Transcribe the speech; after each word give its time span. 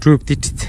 čuju 0.00 0.18
ptičice. 0.18 0.66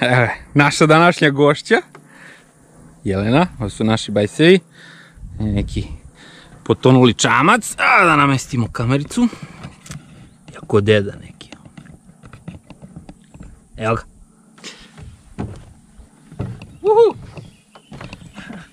Evo, 0.00 0.28
naša 0.54 0.86
današnja 0.86 1.30
gošća, 1.30 1.74
Jelena, 3.04 3.46
ovo 3.58 3.70
su 3.70 3.84
naši 3.84 4.12
bajsevi, 4.12 4.60
neki 5.40 5.84
potonuli 6.64 7.14
čamac, 7.14 7.74
a 7.78 8.04
da 8.04 8.16
namestimo 8.16 8.68
kamericu, 8.72 9.28
jako 10.54 10.80
deda 10.80 11.12
neki. 11.12 11.50
Evo 13.76 13.94
ga. 13.94 14.02
Uhu. 16.82 17.16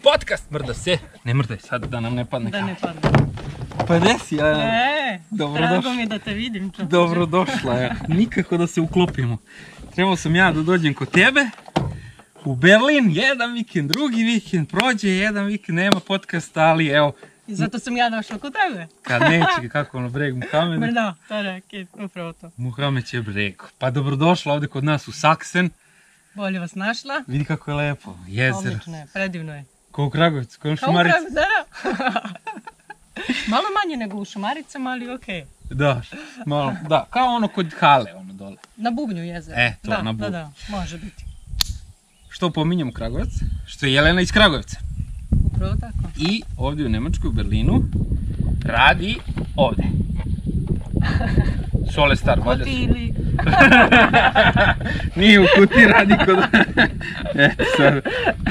Podcast 0.03 0.51
mrda 0.51 0.73
se, 0.73 0.97
ne 1.23 1.33
mrdaj 1.33 1.57
sad 1.57 1.85
da 1.85 1.99
nam 1.99 2.15
ne 2.15 2.25
padne 2.25 2.49
Da 2.49 2.61
ne 2.61 2.75
padne. 2.81 3.22
Pa 3.87 3.99
desi, 3.99 4.35
Jelena. 4.35 4.63
E, 4.65 5.19
Dobrodošla. 5.31 5.67
drago 5.69 5.89
mi 5.89 6.01
je 6.01 6.07
da 6.07 6.19
te 6.19 6.33
vidim. 6.33 6.71
Dobrodošla 6.79 7.73
je. 7.73 7.95
Nikako 8.09 8.57
da 8.57 8.67
se 8.67 8.81
uklopimo. 8.81 9.37
Trebao 9.91 10.15
sam 10.15 10.35
ja 10.35 10.51
da 10.51 10.61
dođem 10.63 10.93
kod 10.93 11.11
tebe 11.11 11.45
u 12.45 12.55
Berlin, 12.55 13.11
jedan 13.11 13.53
vikend, 13.53 13.91
drugi 13.91 14.23
vikend, 14.23 14.69
prođe 14.69 15.09
jedan 15.09 15.45
vikend, 15.45 15.75
nema 15.75 15.99
podcasta, 15.99 16.61
ali 16.61 16.87
evo, 16.87 17.13
I 17.47 17.55
zato 17.55 17.79
sam 17.79 17.97
ja 17.97 18.09
došla 18.09 18.37
kod 18.37 18.53
tebe. 18.55 18.87
kad 19.01 19.21
neće, 19.21 19.69
kako 19.69 19.97
ono, 19.97 20.09
breg 20.09 20.35
Muhamed, 20.35 20.79
Brda, 20.79 21.15
to 21.27 21.35
je 21.35 21.61
upravo 21.95 22.33
to. 22.33 22.51
Muhamed 22.57 23.05
je 23.11 23.21
breg. 23.21 23.55
Pa 23.77 23.91
dobrodošla 23.91 24.53
ovde 24.53 24.67
kod 24.67 24.83
nas 24.83 25.07
u 25.07 25.11
Saksen, 25.11 25.69
Bolje 26.33 26.59
vas 26.59 26.75
našla. 26.75 27.23
vidi 27.27 27.45
kako 27.45 27.71
je 27.71 27.77
lepo, 27.77 28.17
jezero, 28.27 28.57
Odlično 28.67 28.97
je, 28.97 29.07
predivno 29.13 29.55
je. 29.55 29.65
kao 29.91 30.05
u 30.05 30.09
Kragovicu, 30.09 30.59
kao 30.59 30.71
u 30.71 30.75
Kao 30.75 30.89
u. 30.89 30.93
Kragu- 30.95 31.29
da, 31.29 31.41
da. 31.93 32.21
Malo 33.47 33.63
manje 33.83 33.97
nego 33.97 34.17
u 34.17 34.25
Šumaricama, 34.25 34.89
ali 34.89 35.09
okej. 35.09 35.45
Da, 35.69 36.01
malo, 36.45 36.75
da, 36.89 37.07
kao 37.09 37.27
ono 37.27 37.47
kod 37.47 37.73
Hale, 37.79 38.13
ono 38.13 38.33
dole. 38.33 38.55
Na 38.77 38.91
bubnju 38.91 39.23
jezera. 39.23 39.61
E, 39.61 39.75
to, 39.81 39.91
da, 39.91 39.97
na 39.97 40.03
Da, 40.03 40.11
bubnju. 40.13 40.29
da, 40.31 40.51
može 40.69 40.97
biti. 40.97 41.25
Što 42.29 42.49
pominjem 42.49 42.91
Kragovac? 42.93 43.29
Što 43.65 43.85
je 43.85 43.93
Jelena 43.93 44.21
iz 44.21 44.31
Kragujevca. 44.31 44.77
Upravo 45.45 45.75
tako. 45.79 45.97
i 46.17 46.41
ovdje 46.57 46.85
u 46.85 46.89
Nemačkoj, 46.89 47.27
u 47.27 47.31
Berlinu, 47.31 47.83
radi 48.65 49.17
ovde. 49.55 49.83
Sole 51.93 52.15
Star, 52.15 52.39
valjda. 52.45 52.65
Ili... 52.65 53.13
Nije 55.15 55.39
u 55.39 55.45
kuti, 55.57 55.85
radi 55.85 56.13
kod... 56.25 56.37
Eto 57.45 57.63
sad, 57.77 58.01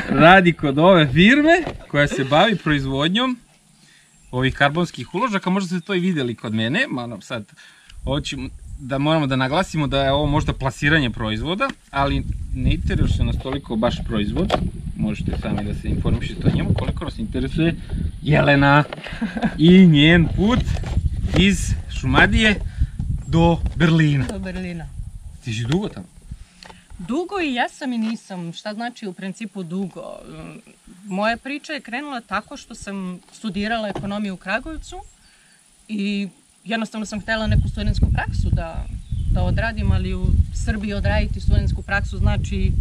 radi 0.09 0.53
kod 0.53 0.79
ove 0.79 1.07
firme 1.07 1.63
koja 1.89 2.09
se 2.09 2.25
bavi 2.25 2.57
proizvodnjom 2.57 3.39
ovih 4.33 4.55
karbonskih 4.55 5.15
uložaka, 5.15 5.51
možda 5.51 5.67
ste 5.69 5.87
to 5.87 5.95
i 5.95 6.01
vidjeli 6.01 6.35
kod 6.35 6.55
mene, 6.55 6.87
malo 6.91 7.21
sad, 7.21 7.45
hoću 8.05 8.37
da 8.79 8.99
moramo 8.99 9.27
da 9.27 9.37
naglasimo 9.37 9.87
da 9.87 10.03
je 10.03 10.13
ovo 10.13 10.27
možda 10.27 10.53
plasiranje 10.53 11.11
proizvoda, 11.11 11.69
ali 11.91 12.25
ne 12.55 12.75
interesuje 12.75 13.25
nas 13.25 13.37
toliko 13.43 13.77
baš 13.77 13.97
proizvod, 14.07 14.53
možete 14.97 15.33
sami 15.43 15.65
da 15.65 15.75
se 15.75 15.89
informišete 15.89 16.49
o 16.49 16.57
njemu, 16.57 16.75
koliko 16.75 17.05
nas 17.05 17.19
interesuje 17.19 17.75
Jelena 18.23 18.85
i 19.59 19.87
njen 19.87 20.29
put 20.37 20.61
iz 21.39 21.71
Šumadije 22.01 22.55
do 23.27 23.59
Berlina. 23.77 24.25
Do 24.33 24.39
Berlina. 24.39 24.87
Ti 25.45 25.53
si 25.53 25.65
dugo 25.65 25.89
tamo? 25.89 26.12
Dugo 27.09 27.41
i 27.41 27.55
jesam 27.55 27.93
i 27.93 27.99
nisam. 27.99 28.53
Šta 28.53 28.75
znači 28.75 29.07
u 29.07 29.13
principu 29.13 29.63
dugo? 29.63 30.19
Moja 31.05 31.37
priča 31.37 31.73
je 31.73 31.81
krenula 31.81 32.21
tako 32.21 32.57
što 32.57 32.75
sam 32.75 33.21
studirala 33.33 33.89
ekonomiju 33.89 34.35
u 34.35 34.37
Kragujevcu 34.37 34.97
i 35.89 36.29
jednostavno 36.65 37.07
sam 37.07 37.21
htjela 37.21 37.47
neku 37.47 37.69
studentsku 37.69 38.07
praksu 38.15 38.49
da, 38.53 38.87
da 39.33 39.43
odradim, 39.43 39.93
ali 39.93 40.15
u 40.15 40.27
Srbiji 40.65 40.93
odraditi 40.93 41.41
studentsku 41.41 41.83
praksu 41.83 42.19
znači 42.19 42.73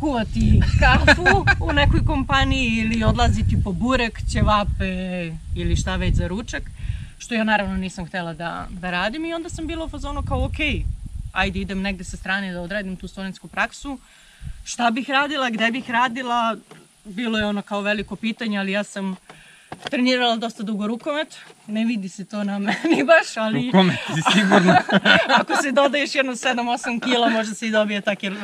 kuvati 0.00 0.60
kafu 0.80 1.44
u 1.60 1.72
nekoj 1.72 2.04
kompaniji 2.04 2.68
ili 2.68 3.04
odlaziti 3.04 3.62
po 3.64 3.72
burek, 3.72 4.20
ćevape 4.32 5.32
ili 5.56 5.76
šta 5.76 5.96
već 5.96 6.14
za 6.14 6.26
ručak, 6.26 6.62
što 7.18 7.34
ja 7.34 7.44
naravno 7.44 7.76
nisam 7.76 8.06
htjela 8.06 8.34
da, 8.34 8.66
da 8.70 8.90
radim 8.90 9.24
i 9.24 9.34
onda 9.34 9.48
sam 9.48 9.66
bila 9.66 9.84
u 9.84 9.88
fazonu 9.88 10.22
kao 10.22 10.44
ok, 10.44 10.58
ajde 11.32 11.60
idem 11.60 11.82
negde 11.82 12.04
sa 12.04 12.16
strane 12.16 12.52
da 12.52 12.60
odradim 12.60 12.96
tu 12.96 13.08
studentsku 13.08 13.48
praksu. 13.48 13.98
Šta 14.64 14.90
bih 14.90 15.10
radila, 15.10 15.50
gde 15.50 15.70
bih 15.70 15.90
radila, 15.90 16.56
bilo 17.04 17.38
je 17.38 17.46
ono 17.46 17.62
kao 17.62 17.80
veliko 17.80 18.16
pitanje, 18.16 18.58
ali 18.58 18.72
ja 18.72 18.84
sam 18.84 19.16
trenirala 19.90 20.36
dosta 20.36 20.62
dugo 20.62 20.86
rukomet, 20.86 21.36
ne 21.66 21.84
vidi 21.84 22.08
se 22.08 22.24
to 22.24 22.44
na 22.44 22.58
meni 22.66 23.04
baš, 23.04 23.36
ali 23.36 23.68
U 23.68 23.72
kome 23.72 23.96
si 24.06 24.38
sigurno? 24.38 24.74
ako 25.40 25.56
se 25.56 25.72
dodaješ 25.72 26.14
jedno 26.14 26.32
7-8 26.32 27.04
kila, 27.04 27.28
možda 27.28 27.54
se 27.54 27.66
i 27.66 27.70
dobije 27.70 28.00
ta 28.00 28.14
kil, 28.14 28.34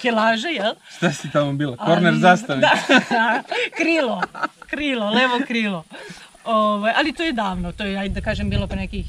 kilaža, 0.00 0.48
jel? 0.48 0.74
Šta 0.96 1.12
si 1.12 1.30
tamo 1.30 1.52
bila? 1.52 1.76
Korner 1.76 2.12
Ali- 2.12 2.20
zastave? 2.20 2.60
Da, 2.60 3.42
krilo, 3.76 4.22
krilo, 4.66 5.10
levo 5.10 5.40
krilo. 5.46 5.84
Ovaj, 6.44 6.92
ali 6.96 7.12
to 7.12 7.22
je 7.22 7.32
davno, 7.32 7.72
to 7.72 7.84
je, 7.84 7.98
ajde 7.98 8.14
da 8.14 8.20
kažem, 8.20 8.50
bilo 8.50 8.66
pre 8.66 8.76
nekih 8.76 9.06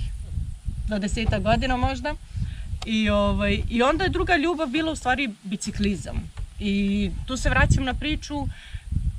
do 0.87 0.99
deseta 0.99 1.39
godina 1.39 1.77
možda. 1.77 2.15
I, 2.85 3.09
ovaj, 3.09 3.63
I 3.69 3.81
onda 3.81 4.03
je 4.03 4.09
druga 4.09 4.35
ljubav 4.37 4.67
bila 4.67 4.91
u 4.91 4.95
stvari 4.95 5.29
biciklizam. 5.43 6.31
I 6.59 7.11
tu 7.27 7.37
se 7.37 7.49
vraćam 7.49 7.83
na 7.83 7.93
priču 7.93 8.47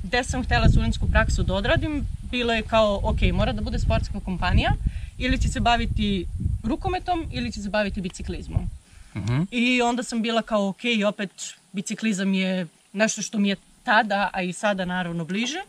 gde 0.03 0.23
sam 0.23 0.43
htjela 0.43 0.69
studentsku 0.69 1.07
praksu 1.11 1.43
da 1.43 1.53
odradim. 1.53 2.05
Bilo 2.31 2.53
je 2.53 2.61
kao, 2.61 2.99
ok, 3.03 3.21
mora 3.33 3.53
da 3.53 3.61
bude 3.61 3.79
sportska 3.79 4.19
kompanija, 4.25 4.71
ili 5.17 5.41
će 5.41 5.49
se 5.49 5.59
baviti 5.59 6.25
rukometom, 6.63 7.25
ili 7.31 7.51
će 7.51 7.61
se 7.61 7.69
baviti 7.69 8.01
biciklizmom. 8.01 8.69
Mhm. 9.15 9.41
I 9.51 9.81
onda 9.81 10.03
sam 10.03 10.21
bila 10.21 10.41
kao, 10.41 10.67
ok, 10.67 10.81
opet 11.07 11.31
biciklizam 11.71 12.33
je 12.33 12.67
nešto 12.93 13.21
što 13.21 13.37
mi 13.37 13.49
je 13.49 13.55
tada, 13.83 14.29
a 14.33 14.41
i 14.41 14.53
sada 14.53 14.85
naravno 14.85 15.25
bliže. 15.25 15.61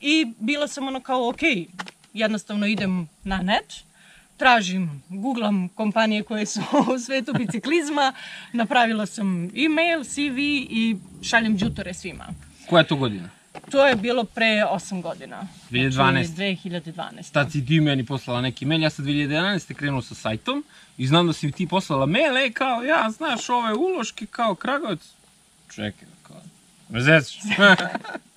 I 0.00 0.32
bila 0.38 0.68
sam 0.68 0.86
ono 0.86 1.00
kao, 1.00 1.28
ok, 1.28 1.40
jednostavno 2.14 2.66
idem 2.66 3.08
na 3.24 3.42
net, 3.42 3.74
tražim, 4.40 5.02
googlam 5.08 5.68
kompanije 5.68 6.22
koje 6.22 6.46
su 6.46 6.60
u 6.94 6.98
svetu 6.98 7.32
biciklizma, 7.38 8.12
napravila 8.52 9.06
sam 9.06 9.44
e-mail, 9.44 10.04
CV 10.04 10.38
i 10.38 10.96
šaljem 11.22 11.58
džutore 11.58 11.94
svima. 11.94 12.26
Koja 12.68 12.80
je 12.80 12.86
to 12.86 12.96
godina? 12.96 13.28
To 13.70 13.86
je 13.86 13.96
bilo 13.96 14.24
pre 14.24 14.46
8 14.46 15.02
godina. 15.02 15.46
2012. 15.70 15.90
Znači, 16.24 16.32
2012. 16.32 17.32
Tad 17.32 17.52
si 17.52 17.66
ti 17.66 17.80
meni 17.80 18.06
poslala 18.06 18.40
neki 18.40 18.66
mail, 18.66 18.82
ja 18.82 18.90
sam 18.90 19.04
2011. 19.04 19.74
krenuo 19.74 20.02
sa 20.02 20.14
sajtom 20.14 20.64
i 20.98 21.06
znam 21.06 21.26
da 21.26 21.32
si 21.32 21.46
mi 21.46 21.52
ti 21.52 21.66
poslala 21.66 22.06
mail, 22.06 22.36
ej 22.36 22.52
kao, 22.52 22.82
ja, 22.82 23.10
znaš, 23.10 23.48
ove 23.48 23.74
uloške 23.74 24.26
kao 24.26 24.54
Kragovac. 24.54 25.00
Čekaj, 25.74 26.08
kao, 26.22 26.36
me? 26.88 27.00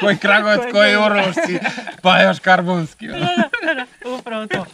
koji 0.00 0.16
Kragovac, 0.16 0.60
Koji 0.72 0.96
ulošci, 0.96 1.58
pa 2.02 2.22
još 2.22 2.38
karbonski. 2.38 3.10
ono. 3.10 4.18
Upravo 4.18 4.46
to. 4.46 4.66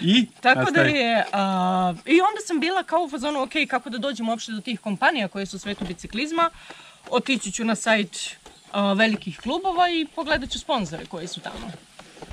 I? 0.00 0.26
Tako 0.40 0.70
da 0.70 0.80
je, 0.80 1.24
a, 1.32 1.94
i 2.06 2.20
onda 2.20 2.40
sam 2.46 2.60
bila 2.60 2.82
kao 2.82 3.00
u 3.02 3.08
fazonu, 3.10 3.42
ok, 3.42 3.50
kako 3.70 3.90
da 3.90 3.98
dođem 3.98 4.28
uopšte 4.28 4.52
do 4.52 4.60
tih 4.60 4.80
kompanija 4.80 5.28
koje 5.28 5.46
su 5.46 5.56
u 5.56 5.60
svetu 5.60 5.84
biciklizma, 5.84 6.50
otići 7.10 7.52
ću 7.52 7.64
na 7.64 7.74
sajt 7.74 8.36
a, 8.72 8.92
velikih 8.92 9.40
klubova 9.40 9.88
i 9.90 10.06
pogledat 10.14 10.50
ću 10.50 10.58
sponzore 10.58 11.06
koji 11.06 11.26
su 11.28 11.40
tamo. 11.40 11.70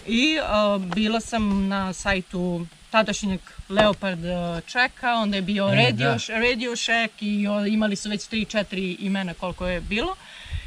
I 0.07 0.39
a, 0.43 0.77
bila 0.95 1.19
sam 1.19 1.67
na 1.67 1.93
sajtu 1.93 2.65
tadašnjeg 2.89 3.39
Leopard 3.69 4.25
a, 4.25 4.61
Tracka, 4.71 5.13
onda 5.13 5.35
je 5.35 5.41
bio 5.41 5.69
E, 5.69 5.75
Radio, 5.75 6.09
da. 6.27 6.39
Radio 6.39 6.75
Shack 6.75 7.21
i 7.21 7.45
imali 7.67 7.95
su 7.95 8.09
već 8.09 8.21
3-4 8.21 8.95
imena 8.99 9.33
koliko 9.33 9.67
je 9.67 9.81
bilo. 9.81 10.15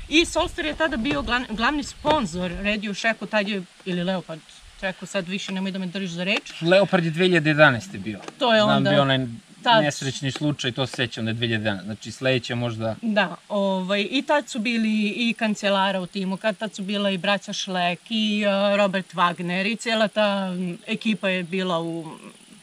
I 0.09 0.25
Solster 0.25 0.65
je 0.65 0.75
tada 0.75 0.97
bio 0.97 1.23
glavni, 1.51 1.83
sponsor 1.85 2.51
Radio 2.55 2.95
Shacku, 2.95 3.27
tad 3.27 3.49
je, 3.49 3.63
ili 3.85 4.05
Leopard 4.05 4.41
Tracku, 4.81 5.07
sad 5.07 5.29
više 5.29 5.53
nemoj 5.53 5.71
da 5.71 5.79
me 5.79 5.87
držiš 5.87 6.11
za 6.11 6.25
reč. 6.25 6.53
Leopard 6.63 7.05
je 7.05 7.11
2011. 7.13 7.99
bio. 7.99 8.21
To 8.39 8.55
je 8.55 8.63
Znam 8.63 8.77
onda- 8.77 8.91
bio 8.91 9.03
onaj 9.03 9.19
tad- 9.63 9.83
nesrećni 9.83 10.31
slučaj, 10.33 10.73
to 10.73 10.87
se 10.87 10.97
sećam 10.97 11.25
da 11.25 11.31
je 11.31 11.35
2011. 11.35 11.83
Znači 11.83 12.13
sledeće 12.13 12.55
možda... 12.55 12.97
Da, 13.03 13.37
ovaj, 13.49 14.09
i 14.11 14.23
tad 14.23 14.49
su 14.49 14.59
bili 14.59 14.89
i 15.09 15.35
kancelara 15.35 16.01
u 16.01 16.07
timu, 16.07 16.37
kad 16.37 16.57
tad 16.57 16.75
su 16.75 16.83
bila 16.83 17.11
i 17.11 17.19
braća 17.19 17.53
Šlek 17.53 18.01
i 18.11 18.45
uh, 18.47 18.77
Robert 18.77 19.15
Wagner 19.15 19.67
i 19.67 19.77
cijela 19.77 20.09
ta 20.09 20.55
ekipa 20.87 21.29
je 21.29 21.43
bila 21.43 21.81
u 21.81 22.05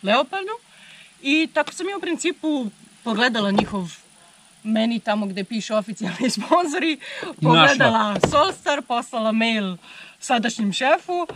Leopardu. 0.04 0.52
I 1.22 1.50
tako 1.54 1.74
sam 1.74 1.90
ja 1.90 1.98
u 1.98 2.02
principu 2.02 2.68
pogledala 3.04 3.52
njihov 3.52 3.92
meni 4.64 5.00
tamo 5.00 5.26
gde 5.26 5.44
piše 5.44 5.76
oficijalni 5.76 6.30
sponzori, 6.38 6.98
pogledala 7.42 8.16
Solstar, 8.22 8.82
poslala 8.82 9.32
mail 9.32 9.78
sadašnjem 10.20 10.74
šefu 10.74 11.28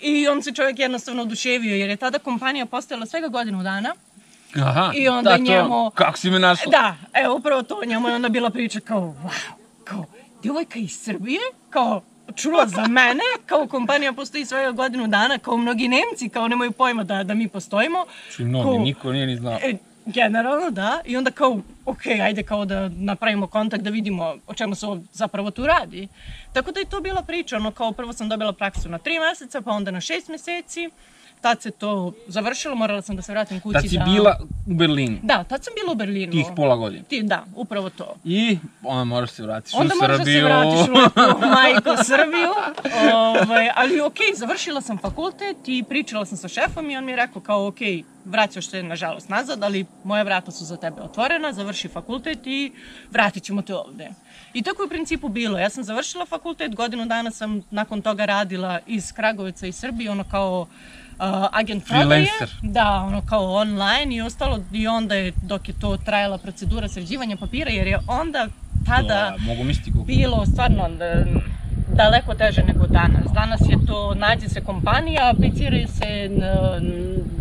i 0.00 0.28
on 0.28 0.42
se 0.42 0.52
čovjek 0.52 0.78
jednostavno 0.78 1.22
oduševio 1.22 1.76
jer 1.76 1.90
je 1.90 1.96
tada 1.96 2.18
kompanija 2.18 2.66
postojala 2.66 3.06
svega 3.06 3.28
godinu 3.28 3.62
dana. 3.62 3.94
Aha, 4.56 4.92
I 4.94 5.08
onda 5.08 5.30
da, 5.30 5.36
to- 5.36 5.42
njemu- 5.42 5.90
Kako 5.90 6.18
si 6.18 6.30
me 6.30 6.38
našla? 6.38 6.70
Da, 6.70 6.96
evo 7.14 7.34
upravo 7.34 7.62
to 7.62 7.84
njemu 7.86 8.08
je 8.08 8.14
onda 8.14 8.28
bila 8.28 8.50
priča 8.50 8.80
kao, 8.80 9.00
wow, 9.00 9.30
kao, 9.84 10.04
djevojka 10.42 10.78
iz 10.78 10.92
Srbije, 10.94 11.40
kao, 11.70 12.02
čula 12.34 12.66
za 12.66 12.82
mene, 12.82 13.22
kao 13.46 13.66
kompanija 13.66 14.12
postoji 14.12 14.44
svega 14.44 14.70
godinu 14.72 15.06
dana, 15.06 15.38
kao 15.38 15.56
mnogi 15.56 15.88
Nemci, 15.88 16.28
kao 16.28 16.48
nemaju 16.48 16.72
pojma 16.72 17.04
da, 17.04 17.22
da 17.24 17.34
mi 17.34 17.48
postojimo. 17.48 18.04
Či 18.36 18.44
mnogi, 18.44 18.64
Ko- 18.66 18.78
niko 18.78 19.12
nije 19.12 19.26
ni 19.26 19.36
znao. 19.36 19.58
E, 19.62 19.74
generalno, 20.06 20.70
da. 20.70 21.00
I 21.04 21.16
onda 21.16 21.30
kao, 21.30 21.60
ok, 21.84 22.06
ajde 22.06 22.42
kao 22.42 22.64
da 22.64 22.88
napravimo 22.88 23.46
kontakt 23.46 23.82
da 23.82 23.90
vidimo 23.90 24.36
o 24.46 24.54
čemu 24.54 24.74
se 24.74 24.86
zapravo 25.12 25.50
tu 25.50 25.66
radi. 25.66 26.08
Tako 26.52 26.72
da 26.72 26.80
je 26.80 26.86
to 26.86 27.00
bila 27.00 27.22
priča, 27.22 27.56
ono 27.56 27.70
kao 27.70 27.92
prvo 27.92 28.12
sam 28.12 28.28
dobila 28.28 28.52
praksu 28.52 28.88
na 28.88 28.98
tri 28.98 29.18
meseca, 29.18 29.60
pa 29.60 29.70
onda 29.70 29.90
na 29.90 30.00
šest 30.00 30.28
meseci. 30.28 30.90
Tad 31.42 31.62
se 31.62 31.70
to 31.70 32.12
završilo, 32.26 32.74
morala 32.74 33.02
sam 33.02 33.16
da 33.16 33.22
se 33.22 33.32
vratim 33.32 33.60
kući 33.60 33.72
Tad 33.72 33.88
si 33.88 33.98
da... 33.98 34.04
bila 34.04 34.36
u 34.66 34.74
Berlinu, 34.74 35.18
Da, 35.22 35.44
tad 35.44 35.64
sam 35.64 35.72
bila 35.74 35.92
u 35.92 35.94
Berlinu. 35.94 36.32
tih 36.32 36.46
pola 36.56 36.76
godine. 36.76 37.02
Ti, 37.08 37.22
da, 37.22 37.44
upravo 37.54 37.90
to. 37.90 38.14
I 38.24 38.58
onda 38.82 39.04
moraš 39.04 39.30
se 39.30 39.42
vratiti 39.42 39.76
Onda 39.76 39.94
u 39.94 40.02
moraš 40.02 40.18
da 40.18 40.24
se 40.24 40.30
Srbiju. 40.30 40.44
vratiš 40.44 40.88
u 40.88 40.92
majku 41.56 42.04
Srbiju. 42.04 42.50
Ovaj, 43.14 43.68
ali 43.74 44.00
okej, 44.00 44.26
završila 44.36 44.80
sam 44.80 44.98
fakultet 44.98 45.56
i 45.66 45.84
pričala 45.88 46.26
sam 46.26 46.38
sa 46.38 46.48
šefom 46.48 46.90
i 46.90 46.96
on 46.96 47.04
mi 47.04 47.12
je 47.12 47.16
rekao 47.16 47.42
kao 47.42 47.66
okej, 47.66 48.02
vraćaš 48.24 48.68
se 48.68 48.82
nažalost 48.82 49.28
nazad, 49.28 49.62
ali 49.62 49.86
moja 50.04 50.22
vrata 50.22 50.50
su 50.50 50.64
za 50.64 50.76
tebe 50.76 51.00
otvorena, 51.00 51.52
završi 51.52 51.88
fakultet 51.88 52.38
i 52.44 52.72
vratit 53.10 53.42
ćemo 53.42 53.62
te 53.62 53.74
ovde. 53.74 54.08
I 54.54 54.62
tako 54.62 54.82
je 54.82 54.86
u 54.86 54.90
principu 54.90 55.28
bilo. 55.28 55.58
Ja 55.58 55.70
sam 55.70 55.84
završila 55.84 56.26
fakultet, 56.26 56.74
godinu 56.74 57.06
dana 57.06 57.30
sam 57.30 57.62
nakon 57.70 58.02
toga 58.02 58.24
radila 58.24 58.78
iz 58.86 59.12
Kragovica 59.12 59.66
i 59.66 59.72
Srbije, 59.72 60.10
ono 60.10 60.24
kao 60.24 60.60
uh, 60.60 61.01
agent 61.52 61.84
prodaje. 61.86 62.26
Da, 62.62 63.02
ono 63.02 63.22
kao 63.22 63.52
online 63.52 64.14
i 64.14 64.22
ostalo. 64.22 64.58
I 64.72 64.86
onda 64.88 65.14
je, 65.14 65.32
dok 65.42 65.68
je 65.68 65.74
to 65.74 65.96
trajala 65.96 66.38
procedura 66.38 66.88
sređivanja 66.88 67.36
papira, 67.36 67.70
jer 67.70 67.86
je 67.86 67.98
onda 68.08 68.48
tada 68.86 69.08
Da, 69.08 69.34
mogu 69.40 69.64
misliti 69.64 69.90
koliko. 69.92 70.06
bilo 70.06 70.46
stvarno 70.46 70.88
da, 70.90 71.24
daleko 71.94 72.34
teže 72.34 72.62
nego 72.62 72.86
danas. 72.86 73.32
Danas 73.34 73.60
je 73.60 73.86
to, 73.86 74.14
nađe 74.14 74.48
se 74.48 74.60
kompanija, 74.60 75.30
aplicira 75.30 75.86
se 75.88 76.28
na 76.30 76.80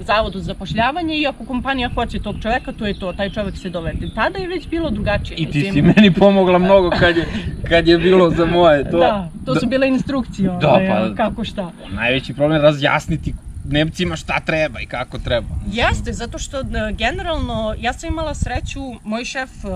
zavodu 0.06 0.39
za 0.39 0.45
zapošljavanje 0.45 1.16
i 1.16 1.27
ako 1.27 1.45
kompanija 1.45 1.89
hoće 1.89 2.19
tog 2.19 2.36
čoveka, 2.42 2.72
to 2.72 2.88
je 2.88 3.00
to, 3.00 3.13
taj 3.13 3.30
čovek 3.30 3.57
se 3.57 3.69
dovede. 3.69 4.07
Tada 4.16 4.39
je 4.39 4.48
već 4.48 4.68
bilo 4.68 4.89
drugačije. 4.89 5.38
I 5.38 5.45
ti 5.45 5.57
mislim. 5.57 5.74
si 5.74 5.81
meni 5.81 6.12
pomogla 6.13 6.57
mnogo 6.60 6.89
kad 6.92 7.18
je, 7.18 7.25
kad 7.63 7.88
je 7.88 7.98
bilo 7.98 8.30
za 8.30 8.45
moje. 8.45 8.92
To, 8.92 8.98
Da, 9.00 9.30
to 9.45 9.56
su 9.56 9.68
bile 9.68 9.88
instrukcije, 9.88 10.50
Da, 10.51 10.69
ovaj, 10.69 10.88
pa- 10.89 11.16
kako 11.18 11.44
šta. 11.44 11.72
Najveći 11.89 12.34
problem 12.34 12.57
je 12.57 12.63
razjasniti 12.63 13.34
Nemcima 13.63 14.16
šta 14.16 14.40
treba 14.40 14.80
i 14.81 14.86
kako 14.86 15.19
treba. 15.19 15.48
Jeste, 15.72 16.13
zato 16.13 16.40
što 16.40 16.60
e, 16.60 16.63
generalno 16.98 17.75
ja 17.80 17.94
sam 17.94 18.10
imala 18.10 18.34
sreću, 18.36 18.80
moj 19.04 19.25
šef 19.25 19.50
e, 19.66 19.68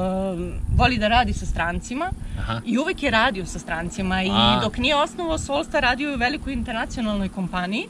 voli 0.75 0.97
da 0.97 1.07
radi 1.07 1.33
sa 1.33 1.45
strancima 1.45 2.11
Aha. 2.39 2.61
i 2.65 2.77
uvek 2.77 3.03
je 3.03 3.11
radio 3.11 3.45
sa 3.45 3.59
strancima 3.59 4.23
i 4.23 4.29
A. 4.31 4.59
dok 4.63 4.77
nije 4.77 4.95
osnovao 4.95 5.37
Solstar 5.37 5.81
radio 5.83 6.09
je 6.09 6.15
u 6.15 6.19
velikoj 6.19 6.53
internacionalnoj 6.53 7.29
kompaniji 7.29 7.87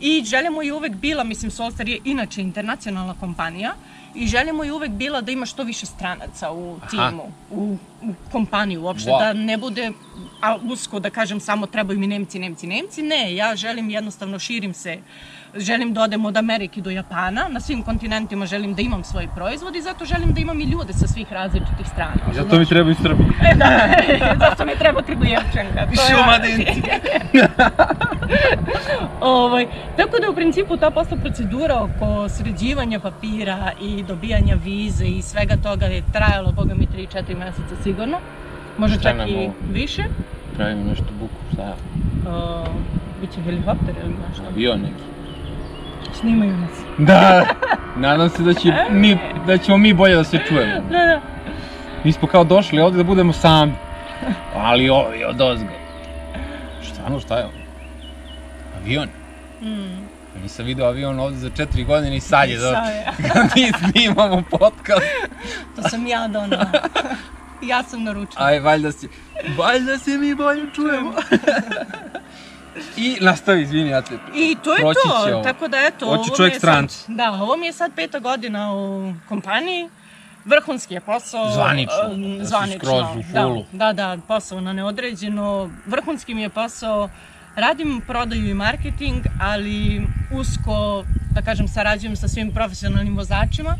i 0.00 0.24
želja 0.26 0.50
mu 0.50 0.62
je 0.62 0.72
uvek 0.72 0.92
bila, 0.92 1.24
mislim 1.24 1.50
Solstar 1.50 1.88
je 1.88 1.98
inače 2.04 2.40
internacionalna 2.40 3.14
kompanija 3.20 3.74
i 4.14 4.26
želja 4.26 4.52
mu 4.52 4.64
je 4.64 4.72
uvek 4.72 4.90
bila 4.90 5.20
da 5.20 5.32
ima 5.32 5.46
što 5.46 5.62
više 5.62 5.86
stranaca 5.86 6.50
u 6.52 6.78
timu, 6.90 7.22
u, 7.50 7.76
u 8.02 8.14
kompaniji 8.32 8.78
uopšte, 8.78 9.10
Wow. 9.10 9.18
da 9.18 9.32
ne 9.32 9.56
bude 9.56 9.92
a, 10.42 10.56
usko 10.62 11.00
da 11.00 11.10
kažem 11.10 11.40
samo 11.40 11.66
trebaju 11.66 11.98
mi 11.98 12.06
Nemci, 12.06 12.38
Nemci, 12.38 12.66
Nemci, 12.66 13.02
ne, 13.02 13.34
ja 13.34 13.56
želim 13.56 13.90
jednostavno 13.90 14.38
širim 14.38 14.74
se 14.74 14.98
želim 15.58 15.94
da 15.94 16.02
odem 16.02 16.24
od 16.24 16.36
Amerike 16.36 16.80
do 16.80 16.90
Japana, 16.90 17.48
na 17.48 17.60
svim 17.60 17.82
kontinentima 17.82 18.46
želim 18.46 18.74
da 18.74 18.82
imam 18.82 19.04
svoj 19.04 19.28
proizvod 19.28 19.76
i 19.76 19.82
zato 19.82 20.04
želim 20.04 20.32
da 20.32 20.40
imam 20.40 20.60
i 20.60 20.64
ljude 20.64 20.92
sa 20.92 21.06
svih 21.06 21.32
različitih 21.32 21.86
strana. 21.86 22.14
I 22.32 22.34
zato 22.34 22.58
mi 22.58 22.66
treba 22.66 22.90
i 22.90 22.94
Srbiji. 22.94 23.26
E, 23.42 23.54
da, 23.60 23.88
zato 24.40 24.64
mi 24.64 24.72
treba 24.74 25.02
Krgujevčanka. 25.02 25.86
to 25.86 26.02
je- 26.02 26.08
Šumadinci. 26.08 26.82
ovaj, 29.20 29.66
tako 29.96 30.16
da 30.18 30.30
u 30.30 30.34
principu 30.34 30.76
ta 30.76 30.90
posla 30.90 31.16
procedura 31.16 31.82
oko 31.82 32.28
sređivanja 32.28 33.00
papira 33.00 33.72
i 33.82 34.02
dobijanja 34.02 34.56
vize 34.56 35.04
i 35.06 35.22
svega 35.22 35.56
toga 35.56 35.86
je 35.86 36.02
trajalo, 36.12 36.52
boga 36.52 36.74
mi, 36.74 36.86
3-4 36.88 37.38
meseca 37.38 37.82
sigurno. 37.82 38.18
Šta 38.88 38.98
čak 39.02 39.28
i 39.28 39.50
više. 39.72 40.02
Pravimo 40.56 40.84
nešto 40.84 41.04
buku, 41.20 41.34
šta? 41.52 41.74
Uh, 42.22 42.66
biće 43.20 43.40
helikopter 43.42 43.94
ili 44.04 44.14
nešto. 44.28 44.42
Avion 44.46 44.80
neki. 44.80 45.15
Snimaju 46.20 46.56
nas. 46.56 46.70
Da, 46.98 47.46
nadam 47.96 48.28
se 48.28 48.42
da, 48.42 48.54
će 48.54 48.72
mi, 48.90 49.18
da 49.46 49.58
ćemo 49.58 49.78
mi 49.78 49.92
bolje 49.92 50.14
da 50.16 50.24
se 50.24 50.38
čujemo. 50.48 50.80
Da, 50.90 50.98
da. 50.98 51.20
Mi 52.04 52.12
smo 52.12 52.28
kao 52.28 52.44
došli 52.44 52.80
ovde 52.80 52.96
da 52.96 53.04
budemo 53.04 53.32
sami. 53.32 53.72
Ali 54.56 54.90
ovi 54.90 55.24
od 55.24 55.40
ozgo. 55.40 55.68
Stvarno, 56.92 57.20
šta 57.20 57.38
je 57.38 57.44
ovo? 57.44 57.52
Avion. 58.80 59.08
Mm. 59.62 60.06
Nisam 60.42 60.66
video 60.66 60.86
avion 60.86 61.20
ovde 61.20 61.36
za 61.36 61.50
četiri 61.50 61.84
godine 61.84 62.16
i 62.16 62.20
sad 62.20 62.48
je 62.48 62.58
Sad 62.58 62.86
je. 62.88 63.28
kad 63.32 63.42
mi 63.56 63.72
snimamo 63.92 64.42
podcast. 64.50 65.06
To 65.76 65.88
sam 65.88 66.06
ja 66.06 66.28
donala. 66.28 66.66
ja 67.62 67.82
sam 67.82 68.04
naručila. 68.04 68.46
Aj, 68.46 68.60
valjda 68.60 68.92
se, 68.92 69.08
valjda 69.58 69.98
se 69.98 70.18
mi 70.18 70.34
bolje 70.34 70.62
čujemo. 70.74 71.12
I 72.96 73.18
nastavi, 73.20 73.62
izvini, 73.62 73.90
ja 73.90 74.02
te... 74.02 74.18
I 74.34 74.56
to 74.64 74.72
je 74.74 74.80
Proći 74.80 75.00
to, 75.04 75.34
ovo. 75.34 75.42
tako 75.42 75.68
da 75.68 75.76
eto, 75.78 76.06
Hoće 76.06 76.30
čovjek 76.36 76.54
je 76.54 76.58
strancu. 76.58 76.98
Sad, 76.98 77.16
da, 77.16 77.30
ovo 77.32 77.56
mi 77.56 77.66
je 77.66 77.72
sad 77.72 77.92
peta 77.96 78.18
godina 78.18 78.74
u 78.74 79.12
kompaniji. 79.28 79.88
Vrhunski 80.44 80.94
je 80.94 81.00
posao. 81.00 81.50
Zvanično, 81.50 82.14
si 82.14 82.44
zvanično. 82.46 83.22
Da, 83.72 83.92
da, 83.92 83.92
da, 83.92 84.22
posao 84.28 84.60
na 84.60 84.72
neodređeno. 84.72 85.70
Vrhunski 85.86 86.34
mi 86.34 86.42
je 86.42 86.48
posao. 86.48 87.08
Radim 87.56 88.02
prodaju 88.06 88.48
i 88.50 88.54
marketing, 88.54 89.24
ali 89.40 90.06
usko, 90.32 91.04
da 91.34 91.42
kažem, 91.42 91.68
sarađujem 91.68 92.16
sa 92.16 92.28
svim 92.28 92.54
profesionalnim 92.54 93.16
vozačima. 93.16 93.76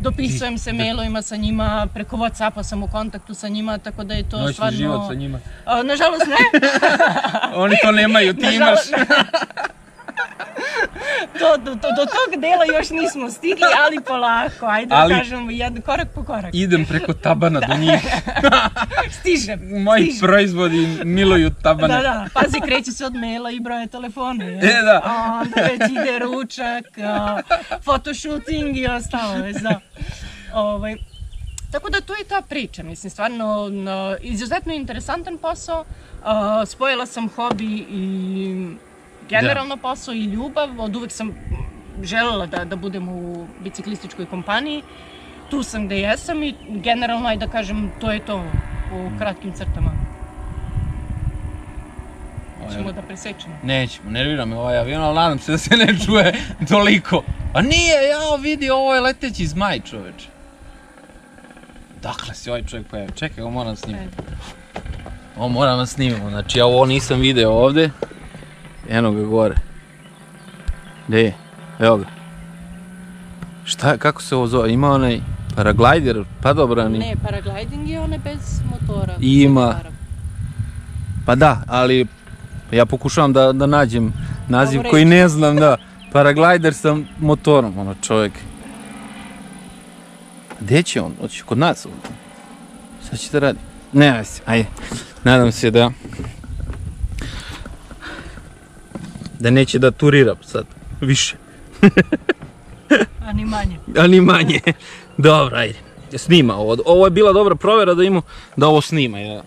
Dopisujem 0.00 0.58
se 0.58 0.72
mailovima 0.72 1.22
sa 1.22 1.36
njima, 1.36 1.86
preko 1.94 2.16
Whatsappa 2.16 2.62
sam 2.62 2.82
u 2.82 2.88
kontaktu 2.88 3.34
sa 3.34 3.48
njima, 3.48 3.78
tako 3.78 4.04
da 4.04 4.14
je 4.14 4.28
to 4.28 4.38
Noćni 4.38 4.52
stvarno... 4.52 4.78
život 4.78 5.08
sa 5.08 5.14
njima. 5.14 5.38
A, 5.64 5.82
nažalost 5.82 6.26
ne, 6.26 6.60
Oni 7.62 7.76
to 7.82 7.92
nemaju, 7.92 8.34
ti 8.34 8.46
imaš. 8.56 8.78
To, 11.38 11.56
do, 11.56 11.74
do, 11.74 11.88
do 11.90 12.04
tog 12.06 12.40
dela 12.40 12.64
još 12.66 12.90
nismo 12.90 13.30
stigli, 13.30 13.66
ali 13.78 14.00
polako, 14.00 14.66
ajde 14.66 14.94
Ali- 14.94 15.14
da 15.14 15.18
kažemo 15.18 15.50
jedan 15.50 15.80
korak 15.80 16.08
po 16.14 16.24
korak. 16.24 16.50
Idem 16.54 16.84
preko 16.84 17.12
tabana 17.14 17.60
do 17.60 17.74
njih. 17.74 18.00
Stižem, 19.20 19.82
Moji 19.82 20.04
stižem. 20.04 20.20
proizvodi 20.20 20.98
miluju 21.04 21.50
tabane. 21.52 21.94
Da, 21.94 22.02
da, 22.02 22.26
pazi, 22.34 22.60
kreće 22.60 22.92
se 22.92 23.06
od 23.06 23.14
maila 23.14 23.50
i 23.50 23.60
broja 23.60 23.86
telefona. 23.86 24.44
je. 24.44 24.58
E, 24.58 24.82
da. 24.84 25.00
A 25.04 25.40
onda 25.40 25.60
već 25.62 25.90
ide 25.92 26.18
ručak, 26.18 26.98
a, 26.98 27.40
photoshooting 27.84 28.76
i 28.76 28.86
ostalo, 28.86 29.34
već 29.34 29.56
da. 29.56 29.80
Ovaj, 30.54 30.96
tako 31.72 31.90
da 31.90 32.00
to 32.00 32.14
je 32.14 32.24
ta 32.24 32.42
priča, 32.42 32.82
mislim, 32.82 33.10
stvarno 33.10 33.68
no, 33.68 34.16
izuzetno 34.22 34.74
interesantan 34.74 35.38
posao. 35.38 35.84
Spojila 36.66 37.06
sam 37.06 37.28
hobi 37.28 37.86
i 37.90 38.54
generalno 39.30 39.76
posao 39.76 40.14
i 40.14 40.24
ljubav. 40.24 40.80
Od 40.80 40.96
uvek 40.96 41.12
sam 41.12 41.34
želela 42.02 42.46
da, 42.46 42.64
da 42.64 42.76
budem 42.76 43.08
u 43.08 43.46
biciklističkoj 43.60 44.26
kompaniji. 44.26 44.82
Tu 45.50 45.62
sam 45.62 45.86
gde 45.86 45.98
jesam 45.98 46.42
i 46.42 46.54
generalno, 46.68 47.28
ajde 47.28 47.46
da 47.46 47.52
kažem, 47.52 47.92
to 48.00 48.12
je 48.12 48.18
to 48.18 48.44
u 48.92 49.18
kratkim 49.18 49.52
crtama. 49.52 49.90
Ćemo 52.72 52.92
da 52.92 53.02
presečemo. 53.02 53.54
Nećemo, 53.62 54.10
nervira 54.10 54.44
me 54.44 54.56
ovaj 54.56 54.78
avion, 54.78 55.02
ali 55.02 55.14
nadam 55.14 55.38
se 55.38 55.52
da 55.52 55.58
se 55.58 55.76
ne 55.76 55.98
čuje 56.04 56.34
toliko. 56.68 57.22
A 57.54 57.62
nije, 57.62 58.08
jao, 58.08 58.36
vidi, 58.36 58.70
ovo 58.70 58.94
je 58.94 59.00
leteći 59.00 59.46
zmaj, 59.46 59.80
čoveč. 59.80 60.28
Dakle 62.02 62.34
se 62.34 62.50
ovaj 62.50 62.64
čovjek 62.64 62.86
pojavio. 62.86 63.14
Čekaj, 63.14 63.42
ovo 63.42 63.50
moram 63.50 63.76
snimati. 63.76 64.16
Ovo 65.36 65.48
moram 65.48 65.78
da 65.78 65.86
snimamo, 65.86 66.30
znači 66.30 66.58
ja 66.58 66.66
ovo 66.66 66.86
nisam 66.86 67.20
video 67.20 67.50
ovde. 67.50 67.90
Eno 68.90 69.12
ga 69.12 69.22
gore. 69.22 69.54
Gde 71.08 71.20
je? 71.20 71.34
Evo 71.78 71.96
ga. 71.96 72.04
Šta, 73.64 73.96
kako 73.96 74.22
se 74.22 74.36
ovo 74.36 74.46
zove? 74.46 74.72
Ima 74.72 74.90
onaj 74.90 75.20
paraglider, 75.56 76.24
padobrani? 76.42 76.98
Ne, 76.98 77.14
paragliding 77.22 77.88
je 77.88 78.00
one 78.00 78.18
bez 78.18 78.60
motora. 78.70 79.14
I 79.20 79.42
ima-. 79.42 79.74
Pa 81.26 81.34
da, 81.34 81.62
ali 81.66 82.06
ja 82.72 82.86
pokušavam 82.86 83.32
da, 83.32 83.52
da 83.52 83.66
nađem 83.66 84.12
naziv 84.48 84.82
koji 84.90 85.04
ne 85.04 85.28
znam, 85.28 85.56
da. 85.56 85.76
Paraglider 86.12 86.74
sa 86.74 86.96
motorom, 87.20 87.78
ono 87.78 87.94
čovjek. 88.02 88.32
Gde 90.60 90.82
će 90.82 91.00
on? 91.00 91.14
Hoće 91.20 91.42
kod 91.42 91.58
nas 91.58 91.86
ovdje. 91.86 92.10
Šta 93.06 93.16
će 93.16 93.30
da 93.32 93.38
radi? 93.38 93.58
Ne, 93.92 94.24
ajde. 94.46 94.68
Nadam 95.24 95.52
se 95.52 95.70
da... 95.70 95.90
Da 99.40 99.50
neće 99.50 99.78
da 99.78 99.90
turira 99.90 100.34
sad, 100.42 100.64
više. 101.00 101.36
A 103.26 103.32
ni 103.32 103.44
manje. 103.44 103.78
A 103.98 104.06
ni 104.06 104.20
manje. 104.20 104.60
Dobro, 105.18 105.56
ajde. 105.56 105.78
Snima 106.16 106.56
ovo. 106.56 106.76
Ovo 106.86 107.06
je 107.06 107.10
bila 107.10 107.32
dobra 107.32 107.54
provera 107.54 107.94
da 107.94 108.04
imamo 108.04 108.22
da 108.56 108.68
ovo 108.68 108.80
snima. 108.80 109.20
i 109.20 109.40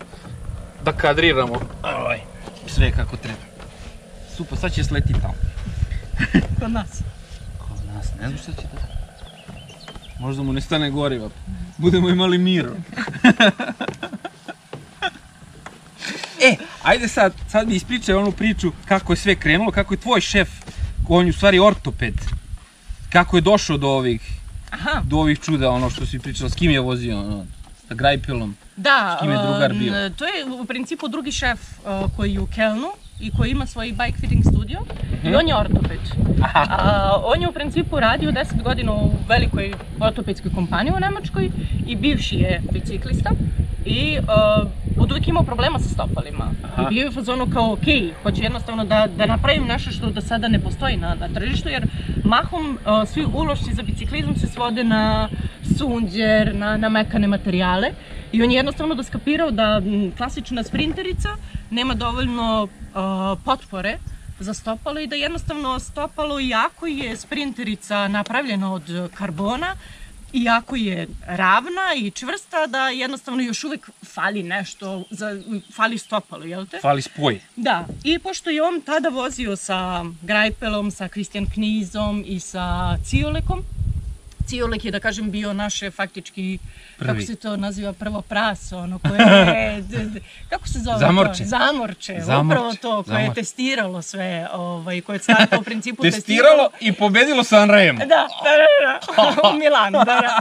Da, 0.84 0.92
kadriramo 0.92 1.60
ovaj, 1.82 2.20
sve 2.66 2.90
kako 2.90 3.16
treba. 3.16 3.38
Super, 4.36 4.58
sad 4.58 4.72
će 4.72 4.84
sleti 4.84 5.12
tamo. 5.12 5.34
Kod 6.60 6.70
nas. 6.72 7.02
Kod 7.58 7.94
nas, 7.94 8.06
ne 8.20 8.28
znam 8.28 8.38
šta 8.38 8.52
će 8.52 8.68
da... 8.74 8.80
Možda 10.20 10.42
mu 10.42 10.52
ne 10.52 10.60
stane 10.60 10.90
goriva. 10.90 11.30
Budemo 11.78 12.08
imali 12.08 12.38
miro. 12.38 12.70
e, 16.44 16.56
ajde 16.82 17.08
sad, 17.08 17.32
sad 17.48 17.68
mi 17.68 17.74
ispričaj 17.74 18.14
onu 18.14 18.32
priču 18.32 18.72
kako 18.84 19.12
je 19.12 19.16
sve 19.16 19.34
krenulo, 19.34 19.70
kako 19.70 19.94
je 19.94 20.00
tvoj 20.00 20.20
šef, 20.20 20.48
on 21.08 21.26
je 21.26 21.30
u 21.30 21.32
stvari 21.32 21.58
ortoped, 21.58 22.14
kako 23.12 23.36
je 23.36 23.40
došao 23.40 23.76
do 23.76 23.88
ovih, 23.88 24.20
Aha. 24.70 25.00
do 25.04 25.16
ovih 25.16 25.40
čuda, 25.40 25.70
ono 25.70 25.90
što 25.90 26.06
si 26.06 26.18
pričala, 26.18 26.50
s 26.50 26.54
kim 26.54 26.70
je 26.70 26.80
vozio, 26.80 27.18
ono, 27.18 27.46
sa 27.88 27.94
grajpilom. 27.94 28.56
Da, 28.76 29.16
S 29.18 29.22
kim 29.22 29.30
je 29.30 29.38
drugar 29.38 29.72
um, 29.72 29.78
bio? 29.78 30.10
to 30.10 30.24
je 30.24 30.44
u 30.60 30.64
principu 30.64 31.08
drugi 31.08 31.32
šef 31.32 31.60
uh, 31.60 32.16
koji 32.16 32.34
je 32.34 32.40
u 32.40 32.46
Kelnu 32.46 32.88
i 33.20 33.30
koji 33.36 33.50
ima 33.50 33.66
svoj 33.66 33.92
bike 33.92 34.18
fitting 34.20 34.44
studio 34.44 34.80
i 35.24 35.34
on 35.34 35.48
je 35.48 35.56
ortoped. 35.56 36.00
Aha. 36.42 36.66
A, 36.70 37.22
on 37.24 37.42
je 37.42 37.48
u 37.48 37.52
principu 37.52 38.00
radio 38.00 38.32
10 38.32 38.62
godina 38.62 38.92
u 38.92 39.10
velikoj 39.28 39.72
ortopedskoj 40.00 40.50
kompaniji 40.54 40.92
u 40.96 41.00
Nemačkoj 41.00 41.50
i 41.86 41.96
bivši 41.96 42.36
je 42.36 42.62
biciklista 42.72 43.30
i 43.84 44.18
uh, 44.18 44.68
od 44.96 45.10
uvijek 45.10 45.28
imao 45.28 45.42
problema 45.42 45.78
sa 45.78 45.88
stopalima. 45.88 46.50
Aha. 46.62 46.82
I 46.82 46.94
bio 46.94 47.02
je 47.02 47.08
u 47.08 47.12
fazonu 47.12 47.46
kao, 47.52 47.72
ok, 47.72 47.86
hoću 48.22 48.42
jednostavno 48.42 48.84
da, 48.84 49.06
da 49.16 49.26
napravim 49.26 49.64
nešto 49.64 49.90
što 49.90 50.10
do 50.10 50.20
sada 50.20 50.48
ne 50.48 50.58
postoji 50.58 50.96
na, 50.96 51.14
na 51.14 51.28
tržištu, 51.28 51.68
jer 51.68 51.86
mahom 52.24 52.70
uh, 52.70 53.08
svi 53.08 53.24
ulošci 53.34 53.74
za 53.74 53.82
biciklizam 53.82 54.36
se 54.36 54.46
svode 54.46 54.84
na 54.84 55.28
sunđer, 55.78 56.54
na, 56.54 56.76
na 56.76 56.88
mekane 56.88 57.26
materijale 57.26 57.90
i 58.32 58.42
on 58.42 58.50
je 58.50 58.56
jednostavno 58.56 58.94
doskapirao 58.94 59.50
da 59.50 59.80
m, 59.84 60.12
klasična 60.16 60.62
sprinterica 60.62 61.28
nema 61.70 61.94
dovoljno 61.94 62.62
uh, 62.62 63.38
potpore 63.44 63.98
za 64.38 64.54
stopalo 64.54 65.00
i 65.00 65.06
da 65.06 65.16
jednostavno 65.16 65.78
stopalo, 65.78 66.40
iako 66.40 66.86
je 66.86 67.16
sprinterica 67.16 68.08
napravljena 68.08 68.72
od 68.72 69.10
karbona, 69.14 69.76
iako 70.34 70.76
je 70.76 71.08
ravna 71.26 71.94
i 71.96 72.10
čvrsta, 72.10 72.66
da 72.66 72.88
jednostavno 72.88 73.42
još 73.42 73.64
uvek 73.64 73.90
fali 74.04 74.42
nešto, 74.42 75.04
za, 75.10 75.40
fali 75.72 75.98
stopalo, 75.98 76.44
jel 76.44 76.66
te? 76.66 76.78
Fali 76.82 77.02
spoj. 77.02 77.40
Da, 77.56 77.86
i 78.04 78.18
pošto 78.18 78.50
je 78.50 78.62
on 78.62 78.80
tada 78.80 79.08
vozio 79.08 79.56
sa 79.56 80.04
Grajpelom, 80.22 80.90
sa 80.90 81.08
Christian 81.08 81.46
Knizom 81.54 82.24
i 82.26 82.40
sa 82.40 82.96
Ciolekom, 83.06 83.62
Ciolek 84.54 84.84
je, 84.84 84.90
da 84.90 85.00
kažem, 85.00 85.30
bio 85.30 85.52
naše 85.52 85.90
faktički, 85.90 86.58
kako 86.98 87.12
Prvi. 87.12 87.26
se 87.26 87.36
to 87.36 87.56
naziva, 87.56 87.92
prvo 87.92 88.22
praso, 88.22 88.78
ono 88.78 88.98
koje 88.98 89.20
je, 89.20 89.84
kako 90.50 90.68
se 90.68 90.78
zove 90.78 90.98
Zamorče. 90.98 91.42
to? 91.42 91.48
Zamorče. 91.48 92.20
Zamorče, 92.20 92.46
upravo 92.46 92.74
to, 92.74 93.02
koje 93.02 93.14
je 93.14 93.22
zamorče. 93.22 93.40
testiralo 93.40 94.02
sve, 94.02 94.48
ovaj, 94.52 95.00
koje 95.00 95.16
je 95.16 95.20
starta 95.20 95.58
u 95.58 95.62
principu 95.62 96.02
Testiralo 96.10 96.70
i 96.80 96.92
pobedilo 96.92 97.44
sa 97.44 97.58
Andrejem. 97.58 97.96
Da, 97.96 98.04
da, 98.06 98.26
da, 98.84 99.00
da, 99.42 99.48
u 99.48 99.58
Milanu, 99.58 99.98
da, 99.98 100.04
da. 100.04 100.40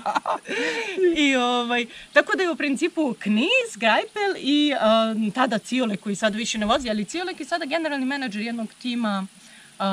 I 1.17 1.36
ovaj, 1.36 1.86
tako 2.13 2.38
da 2.38 2.43
je 2.43 2.51
u 2.51 2.55
principu 2.55 3.15
Kniz, 3.20 3.70
Grajpel 3.75 4.34
i 4.38 4.74
um, 4.74 5.32
tada 5.32 5.58
Ciolek 5.58 6.00
koji 6.00 6.15
sad 6.15 6.36
više 6.36 6.58
ne 6.58 6.65
vozi, 6.65 6.89
ali 6.89 7.05
Ciolek 7.05 7.39
je 7.39 7.46
sada 7.46 7.65
generalni 7.65 8.05
menadžer 8.05 8.41
jednog 8.41 8.74
tima 8.82 9.27
uh, 9.79 9.86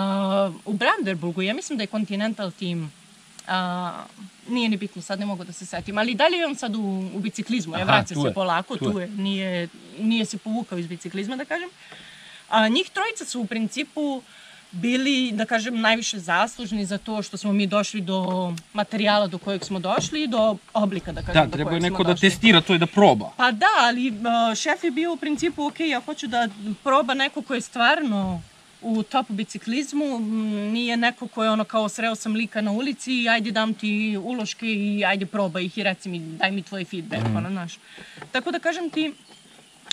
u 0.65 0.73
Brandenburgu, 0.73 1.43
ja 1.43 1.55
mislim 1.55 1.77
da 1.77 1.83
je 1.83 1.87
Continental 1.87 2.51
tim 2.51 3.00
a, 3.51 4.05
nije 4.49 4.69
ni 4.69 4.77
bitno, 4.77 5.03
sad 5.03 5.21
ne 5.21 5.27
mogu 5.27 5.45
da 5.45 5.53
se 5.53 5.67
setim, 5.67 5.99
ali 5.99 6.15
dalje 6.15 6.37
je 6.37 6.47
on 6.47 6.55
sad 6.57 6.75
u, 6.75 6.81
u 7.15 7.19
biciklizmu, 7.19 7.77
je, 7.77 7.83
Aha, 7.83 7.93
vraća 7.93 8.15
tu 8.15 8.23
se 8.23 8.29
je, 8.29 8.35
polako, 8.35 8.77
tu 8.77 8.93
tu 8.93 8.99
je, 8.99 9.07
nije, 9.09 9.69
nije 10.01 10.25
se 10.25 10.39
povukao 10.39 10.79
iz 10.79 10.87
biciklizma, 10.87 11.37
da 11.37 11.45
kažem. 11.45 11.69
A, 12.49 12.69
njih 12.69 12.91
trojica 12.91 13.25
su 13.25 13.41
u 13.41 13.47
principu 13.47 14.23
bili, 14.73 15.33
da 15.33 15.45
kažem, 15.45 15.81
najviše 15.81 16.19
zaslužni 16.19 16.85
za 16.87 16.99
to 16.99 17.23
što 17.23 17.37
smo 17.37 17.53
mi 17.53 17.67
došli 17.67 18.01
do 18.01 18.21
materijala 18.73 19.27
do 19.27 19.39
kojeg 19.39 19.65
smo 19.65 19.79
došli 19.79 20.23
i 20.23 20.29
do 20.29 20.43
oblika, 20.75 21.13
da 21.13 21.21
kažem, 21.21 21.35
Da, 21.35 21.47
do 21.47 21.53
treba 21.53 21.71
je 21.71 21.73
kojeg 21.73 21.83
neko 21.83 21.97
smo 21.97 22.05
da 22.05 22.13
došli. 22.13 22.31
testira 22.31 22.61
to 22.61 22.75
i 22.75 22.79
da 22.79 22.87
proba. 22.87 23.31
Pa 23.37 23.51
da, 23.53 23.67
ali 23.81 24.13
šef 24.57 24.85
je 24.85 24.91
bio 24.91 25.13
u 25.13 25.17
principu, 25.17 25.67
ok, 25.67 25.81
ja 25.81 26.01
hoću 26.01 26.27
da 26.27 26.49
proba 26.85 27.15
neko 27.15 27.43
ko 27.43 27.55
je 27.55 27.61
stvarno 27.61 28.43
u 28.83 29.03
top 29.03 29.27
biciklizmu, 29.29 30.19
nije 30.73 30.97
neko 30.97 31.29
ko 31.29 31.45
je 31.45 31.51
ono 31.51 31.65
kao 31.65 31.89
sreo 31.89 32.15
sam 32.15 32.33
lika 32.35 32.61
na 32.61 32.73
ulici 32.73 33.13
i 33.15 33.29
ajde 33.29 33.51
dam 33.51 33.75
ti 33.75 33.91
uloške 34.19 34.67
i 34.67 35.05
ajde 35.05 35.27
probaj 35.27 35.65
ih 35.65 35.79
i 35.79 35.83
reci 35.83 36.09
mi, 36.09 36.19
daj 36.19 36.51
mi 36.51 36.63
tvoj 36.63 36.85
feedback, 36.85 37.23
Mhm. 37.23 37.37
ono, 37.37 37.49
znaš. 37.51 37.79
Tako 38.33 38.51
da 38.51 38.59
kažem 38.59 38.91
ti, 38.91 39.13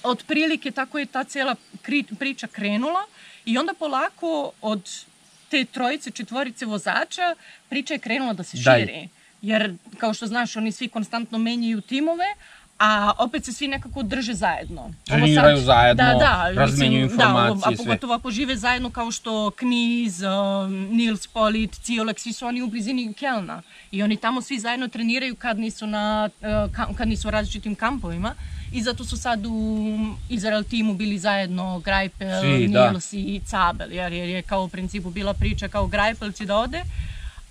otprilike 0.03 0.71
tako 0.71 0.99
je 0.99 1.05
ta 1.05 1.23
kri- 1.23 2.15
priča 2.15 2.47
krenula 2.47 3.01
i 3.45 3.57
onda 3.57 3.73
polako 3.73 4.51
od 4.61 4.89
te 5.49 5.65
trojice, 5.65 6.11
četvorice 6.11 6.65
vozača 6.65 7.35
priča 7.69 7.93
je 7.93 7.99
krenula 7.99 8.33
da 8.33 8.43
se 8.43 8.57
širi. 8.57 9.09
Jer, 9.41 9.73
kao 9.97 10.13
što 10.13 10.27
znaš, 10.27 10.55
oni 10.55 10.71
svi 10.71 10.87
konstantno 10.87 11.37
menjaju 11.37 11.81
timove, 11.81 12.25
a 12.79 13.11
opet 13.17 13.45
se 13.45 13.53
svi 13.53 13.67
nekako 13.67 14.03
drže 14.03 14.33
zajedno. 14.33 14.81
Ovo 14.81 14.91
sad- 15.07 15.17
Treniraju 15.17 15.57
zajedno, 15.59 16.03
da, 16.03 16.13
da, 16.15 16.49
razmenjuju 16.51 17.01
mislim, 17.01 17.11
informacije 17.11 17.61
Da, 17.61 17.69
a 17.69 17.71
i 17.71 17.75
sve. 17.75 17.85
pogotovo 17.85 18.13
ako 18.13 18.31
žive 18.31 18.55
zajedno 18.57 18.89
kao 18.89 19.11
što 19.11 19.51
Kniz, 19.51 20.21
um, 20.21 20.71
Nils 20.73 21.27
Polit, 21.27 21.71
Ciolek, 21.75 22.19
svi 22.19 22.33
su 22.33 22.45
oni 22.47 22.61
u 22.61 22.67
blizini 22.67 23.13
Kelna. 23.13 23.61
I 23.91 24.03
oni 24.03 24.17
tamo 24.17 24.41
svi 24.41 24.59
zajedno 24.59 24.87
treniraju 24.87 25.35
kad 25.35 25.59
nisu, 25.59 25.87
na, 25.87 26.29
uh, 26.35 26.45
ka- 26.47 26.95
kad 26.95 27.07
nisu 27.07 27.27
u 27.27 27.31
različitim 27.31 27.75
kampovima. 27.75 28.35
I 28.71 28.81
zato 28.81 29.03
su 29.05 29.17
sad 29.17 29.45
u 29.45 29.79
Izrael 30.29 30.63
timu 30.63 30.93
bili 30.93 31.19
zajedno 31.19 31.79
Grajpel, 31.79 32.41
Svi, 32.41 32.67
da. 32.67 32.89
Nils 32.89 33.13
i 33.13 33.41
Cabel, 33.45 33.91
jer, 33.93 34.13
jer 34.13 34.29
je 34.29 34.41
kao 34.41 34.63
u 34.63 34.69
principu 34.69 35.09
bila 35.09 35.33
priča 35.33 35.67
kao 35.67 35.87
Grajpel 35.87 36.31
će 36.31 36.45
da 36.45 36.57
ode, 36.57 36.83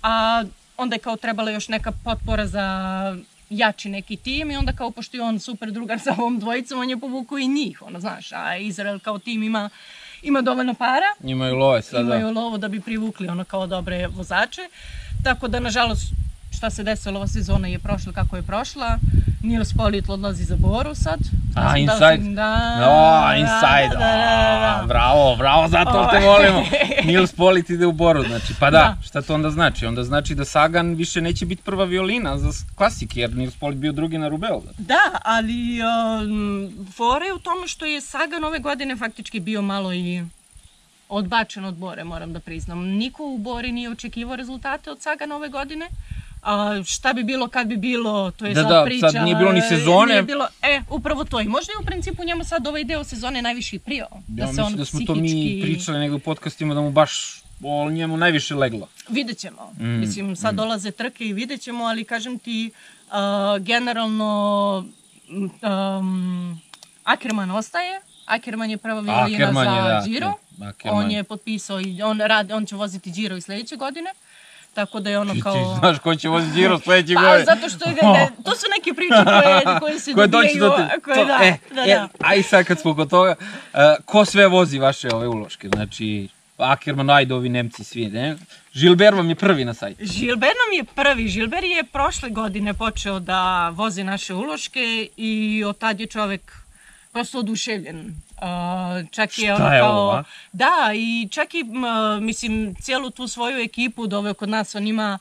a 0.03 0.43
onda 0.77 0.95
je 0.95 0.99
kao 0.99 1.15
trebala 1.15 1.51
još 1.51 1.67
neka 1.67 1.91
potpora 1.93 2.47
za 2.47 2.65
jači 3.49 3.89
neki 3.89 4.17
tim 4.17 4.51
i 4.51 4.57
onda 4.57 4.71
kao 4.73 4.91
pošto 4.91 5.17
je 5.17 5.23
on 5.23 5.39
super 5.39 5.71
drugar 5.71 5.99
sa 5.99 6.15
ovom 6.17 6.39
dvojicom, 6.39 6.79
on 6.79 6.89
je 6.89 6.99
povukao 6.99 7.37
i 7.37 7.47
njih, 7.47 7.81
ono 7.81 7.99
znaš, 7.99 8.31
a 8.31 8.57
Izrael 8.57 8.99
kao 8.99 9.19
tim 9.19 9.43
ima 9.43 9.69
ima 10.21 10.41
dovoljno 10.41 10.73
para, 10.73 11.29
Imaju 11.29 11.55
love 11.55 11.81
sada. 11.81 12.15
imaju 12.15 12.33
lovo 12.33 12.57
da 12.57 12.67
bi 12.67 12.81
privukli 12.81 13.27
ono 13.27 13.43
kao 13.43 13.67
dobre 13.67 14.07
vozače, 14.07 14.61
tako 15.23 15.47
da 15.47 15.59
nažalost 15.59 16.03
šta 16.57 16.69
se 16.69 16.83
desilo 16.83 17.17
ova 17.17 17.27
sezona 17.27 17.67
je 17.67 17.79
prošla 17.79 18.13
kako 18.13 18.35
je 18.35 18.41
prošla, 18.43 18.99
Nils 19.43 19.73
Polit 19.73 20.09
odlazi 20.09 20.43
za 20.43 20.55
Boru 20.55 20.95
sad. 20.95 21.19
A, 21.55 21.71
Da, 21.71 21.77
inside. 21.77 22.33
Da, 22.33 22.53
O, 22.89 23.27
da, 23.27 23.35
inside. 23.35 23.89
Da, 23.91 23.99
da, 23.99 24.17
da, 24.17 24.77
da. 24.81 24.83
Bravo, 24.87 25.35
bravo, 25.35 25.67
zato 25.67 25.91
te 25.91 25.97
Ovaj. 25.97 26.25
volimo. 26.25 26.63
Nils 27.07 27.31
Polit 27.33 27.69
ide 27.69 27.85
u 27.85 27.91
boru, 27.91 28.23
znači. 28.23 28.53
Pa 28.59 28.69
da, 28.71 28.77
Da. 28.77 28.97
šta 29.03 29.21
to 29.21 29.33
onda 29.35 29.51
znači? 29.51 29.85
Onda 29.85 30.03
znači 30.03 30.35
da 30.35 30.45
Sagan 30.45 30.93
više 30.93 31.21
neće 31.21 31.45
biti 31.45 31.61
prva 31.63 31.85
violina 31.85 32.37
za 32.37 32.49
klasike, 32.75 33.19
jer 33.19 33.35
Nils 33.35 33.55
Polit 33.55 33.77
bio 33.77 33.91
drugi 33.91 34.17
na 34.17 34.27
Rubeu. 34.27 34.63
Da, 34.77 35.19
ali 35.25 35.79
um, 35.81 36.87
fora 36.95 37.25
je 37.25 37.33
u 37.33 37.39
tome 37.39 37.67
što 37.67 37.85
je 37.85 38.01
Sagan 38.01 38.43
ove 38.43 38.59
godine 38.59 38.95
faktički 38.95 39.39
bio 39.39 39.61
malo 39.61 39.93
i 39.93 40.23
odbačen 41.09 41.65
od 41.65 41.75
Bore, 41.75 42.03
moram 42.03 42.33
da 42.33 42.39
priznam. 42.39 42.79
Niko 42.79 43.23
u 43.23 43.37
Bori 43.37 43.71
nije 43.71 43.91
očekivao 43.91 44.35
rezultate 44.35 44.91
od 44.91 45.01
Sagana 45.01 45.35
ove 45.35 45.49
godine. 45.49 45.87
A, 46.47 46.83
šta 46.85 47.13
bi 47.13 47.23
bilo 47.23 47.47
kad 47.47 47.67
bi 47.67 47.77
bilo, 47.77 48.31
to 48.31 48.45
je 48.45 48.53
Da, 48.53 48.61
sad 48.61 48.69
da, 48.69 48.83
priča. 48.85 49.09
sad 49.09 49.23
nije 49.23 49.35
bilo 49.35 49.51
ni 49.51 49.59
e, 49.59 49.69
sezone. 49.69 50.07
Nije 50.07 50.23
bilo, 50.23 50.47
e, 50.63 50.81
upravo 50.89 51.23
to. 51.23 51.41
I 51.41 51.47
možda 51.47 51.71
je 51.71 51.81
u 51.81 51.85
principu 51.85 52.23
njemu 52.23 52.43
sad 52.43 52.67
ovaj 52.67 52.83
deo 52.83 53.03
sezone 53.03 53.41
najviše 53.41 53.75
i 53.75 53.79
prijao. 53.79 54.09
Ja 54.29 54.45
se 54.45 54.51
mislim 54.51 54.65
on 54.65 54.75
da 54.75 54.85
smo 54.85 54.99
to 55.01 55.15
mi 55.15 55.21
psihički- 55.21 55.61
pričali 55.61 55.99
negdje 55.99 56.15
u 56.15 56.19
podcastima 56.21 56.73
da 56.73 56.81
mu 56.81 56.91
baš 56.91 57.41
o 57.63 57.89
njemu 57.91 58.17
najviše 58.17 58.55
leglo. 58.55 58.87
Vidjet 59.09 59.37
ćemo. 59.37 59.73
Mm, 59.73 59.85
Mislim, 59.89 60.35
sad 60.35 60.55
dolaze 60.55 60.91
trke 60.91 61.25
i 61.25 61.33
vidjet 61.33 61.61
ćemo, 61.61 61.83
ali 61.83 62.03
kažem 62.03 62.39
ti, 62.39 62.71
uh, 63.05 63.13
generalno 63.59 64.85
um, 65.29 66.61
Ackerman 67.05 67.51
ostaje. 67.51 68.01
Ackerman 68.27 68.69
je 68.69 68.77
prva 68.77 68.99
violina 68.99 69.23
Ackerman 69.23 69.65
za 69.65 69.71
je, 69.71 69.81
da, 69.83 70.03
Giro. 70.07 70.33
da, 70.51 70.67
Ackerman. 70.67 70.97
On 70.97 71.11
je 71.11 71.23
potpisao 71.23 71.81
i 71.81 72.01
on, 72.01 72.19
radi, 72.19 72.53
on 72.53 72.65
će 72.65 72.75
voziti 72.75 73.11
Giro 73.11 73.37
i 73.37 73.41
sledeće 73.41 73.75
godine. 73.75 74.09
Tako 74.77 74.99
da 74.99 75.09
je 75.09 75.19
ono 75.19 75.33
Ti, 75.33 75.41
kao... 75.41 75.53
ti 75.53 75.79
znaš 75.79 75.99
ko 75.99 76.15
će 76.15 76.29
voziti 76.29 76.55
Giro 76.55 76.79
sledeće 76.79 77.13
Pa, 77.13 77.21
godine. 77.21 77.45
zato 77.45 77.69
što 77.69 77.89
je, 77.89 77.95
ne, 77.95 78.29
to 78.45 78.55
su 78.55 78.65
neke 78.77 78.93
priče 78.93 79.23
koje, 79.43 79.79
koje 79.79 79.99
se 79.99 80.13
Koje 80.13 80.27
doći 80.27 80.59
do 80.59 80.69
dobijaju, 80.69 80.89
te... 80.95 80.99
koje, 80.99 81.17
to- 81.17 81.25
da, 81.25 81.39
e, 81.45 81.57
da, 81.75 81.81
e, 81.81 81.95
da. 81.95 82.07
aj 82.19 82.43
sad 82.43 82.65
kad 82.65 82.79
smo 82.79 82.95
kod 82.95 83.09
toga, 83.09 83.35
uh, 83.39 83.79
ko 84.05 84.25
sve 84.25 84.47
vozi 84.47 84.79
vaše 84.79 85.09
ove 85.13 85.27
uloške? 85.27 85.69
Znači, 85.69 86.27
Ackerman, 86.57 87.09
ajde 87.09 87.33
ovi 87.33 87.49
Nemci 87.49 87.83
svi, 87.83 88.07
ne? 88.07 88.35
Žilber 88.73 89.13
vam 89.13 89.29
je 89.29 89.35
prvi 89.35 89.65
na 89.65 89.73
sajtu. 89.73 90.05
Žilber 90.05 90.49
nam 90.65 90.77
je 90.77 90.83
prvi. 90.83 91.27
Žilber 91.27 91.63
je 91.63 91.83
prošle 91.83 92.29
godine 92.29 92.73
počeo 92.73 93.19
da 93.19 93.69
vozi 93.69 94.03
naše 94.03 94.33
uloške 94.33 95.07
i 95.17 95.63
od 95.67 95.77
tad 95.77 95.99
je 95.99 96.07
čovek 96.07 96.51
prosto 97.11 97.39
oduševljen. 97.39 98.15
Uh, 98.41 99.09
čak 99.11 99.37
je 99.39 99.53
Šta 99.55 99.55
ono 99.55 99.73
je 99.73 99.81
kao... 99.81 99.91
ovo? 99.91 100.23
Da, 100.51 100.91
i 100.95 101.27
čak 101.31 101.53
i, 101.53 101.59
m, 101.59 102.25
mislim, 102.25 102.75
cijelu 102.81 103.09
tu 103.09 103.27
svoju 103.27 103.59
ekipu 103.59 104.07
doveo 104.07 104.33
kod 104.33 104.49
nas, 104.49 104.75
on 104.75 104.87
ima 104.87 105.19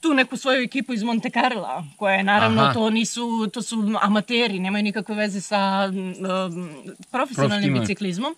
tu 0.00 0.14
neku 0.14 0.36
svoju 0.36 0.62
ekipu 0.62 0.92
iz 0.92 1.02
Monte 1.02 1.30
Carla, 1.30 1.84
koja 1.96 2.14
je 2.14 2.22
naravno, 2.22 2.62
Aha. 2.62 2.72
to 2.72 2.90
nisu, 2.90 3.46
to 3.52 3.62
su 3.62 3.94
amateri, 4.00 4.58
nemaju 4.58 4.82
nikakve 4.84 5.14
veze 5.14 5.40
sa 5.40 5.90
um, 5.90 6.70
profesionalnim 7.10 7.78
biciklizmom. 7.80 8.34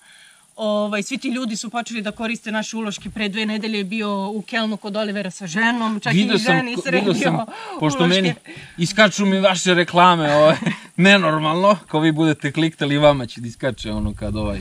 Ovaj, 0.56 1.02
svi 1.02 1.18
ti 1.18 1.28
ljudi 1.28 1.56
su 1.56 1.70
počeli 1.70 2.02
da 2.02 2.10
koriste 2.10 2.52
naše 2.52 2.76
uloške. 2.76 3.10
Pre 3.10 3.28
dve 3.28 3.46
nedelje 3.46 3.78
je 3.78 3.84
bio 3.84 4.28
u 4.30 4.42
Kelnu 4.42 4.76
kod 4.76 4.96
Olivera 4.96 5.30
sa 5.30 5.46
ženom, 5.46 6.00
čak 6.00 6.12
Vidio 6.12 6.34
i 6.34 6.38
ženi 6.38 6.76
sredio 6.82 7.14
sam, 7.14 7.38
pošto 7.80 8.04
uloške. 8.04 8.22
meni 8.22 8.34
iskaču 8.78 9.26
mi 9.26 9.40
vaše 9.40 9.74
reklame, 9.74 10.34
ovaj, 10.34 10.56
nenormalno, 10.96 11.78
ko 11.88 12.00
vi 12.00 12.12
budete 12.12 12.52
kliktali 12.52 12.98
vama 12.98 13.26
će 13.26 13.40
da 13.40 13.48
iskače 13.48 13.92
ono 13.92 14.14
kad 14.14 14.36
ovaj, 14.36 14.60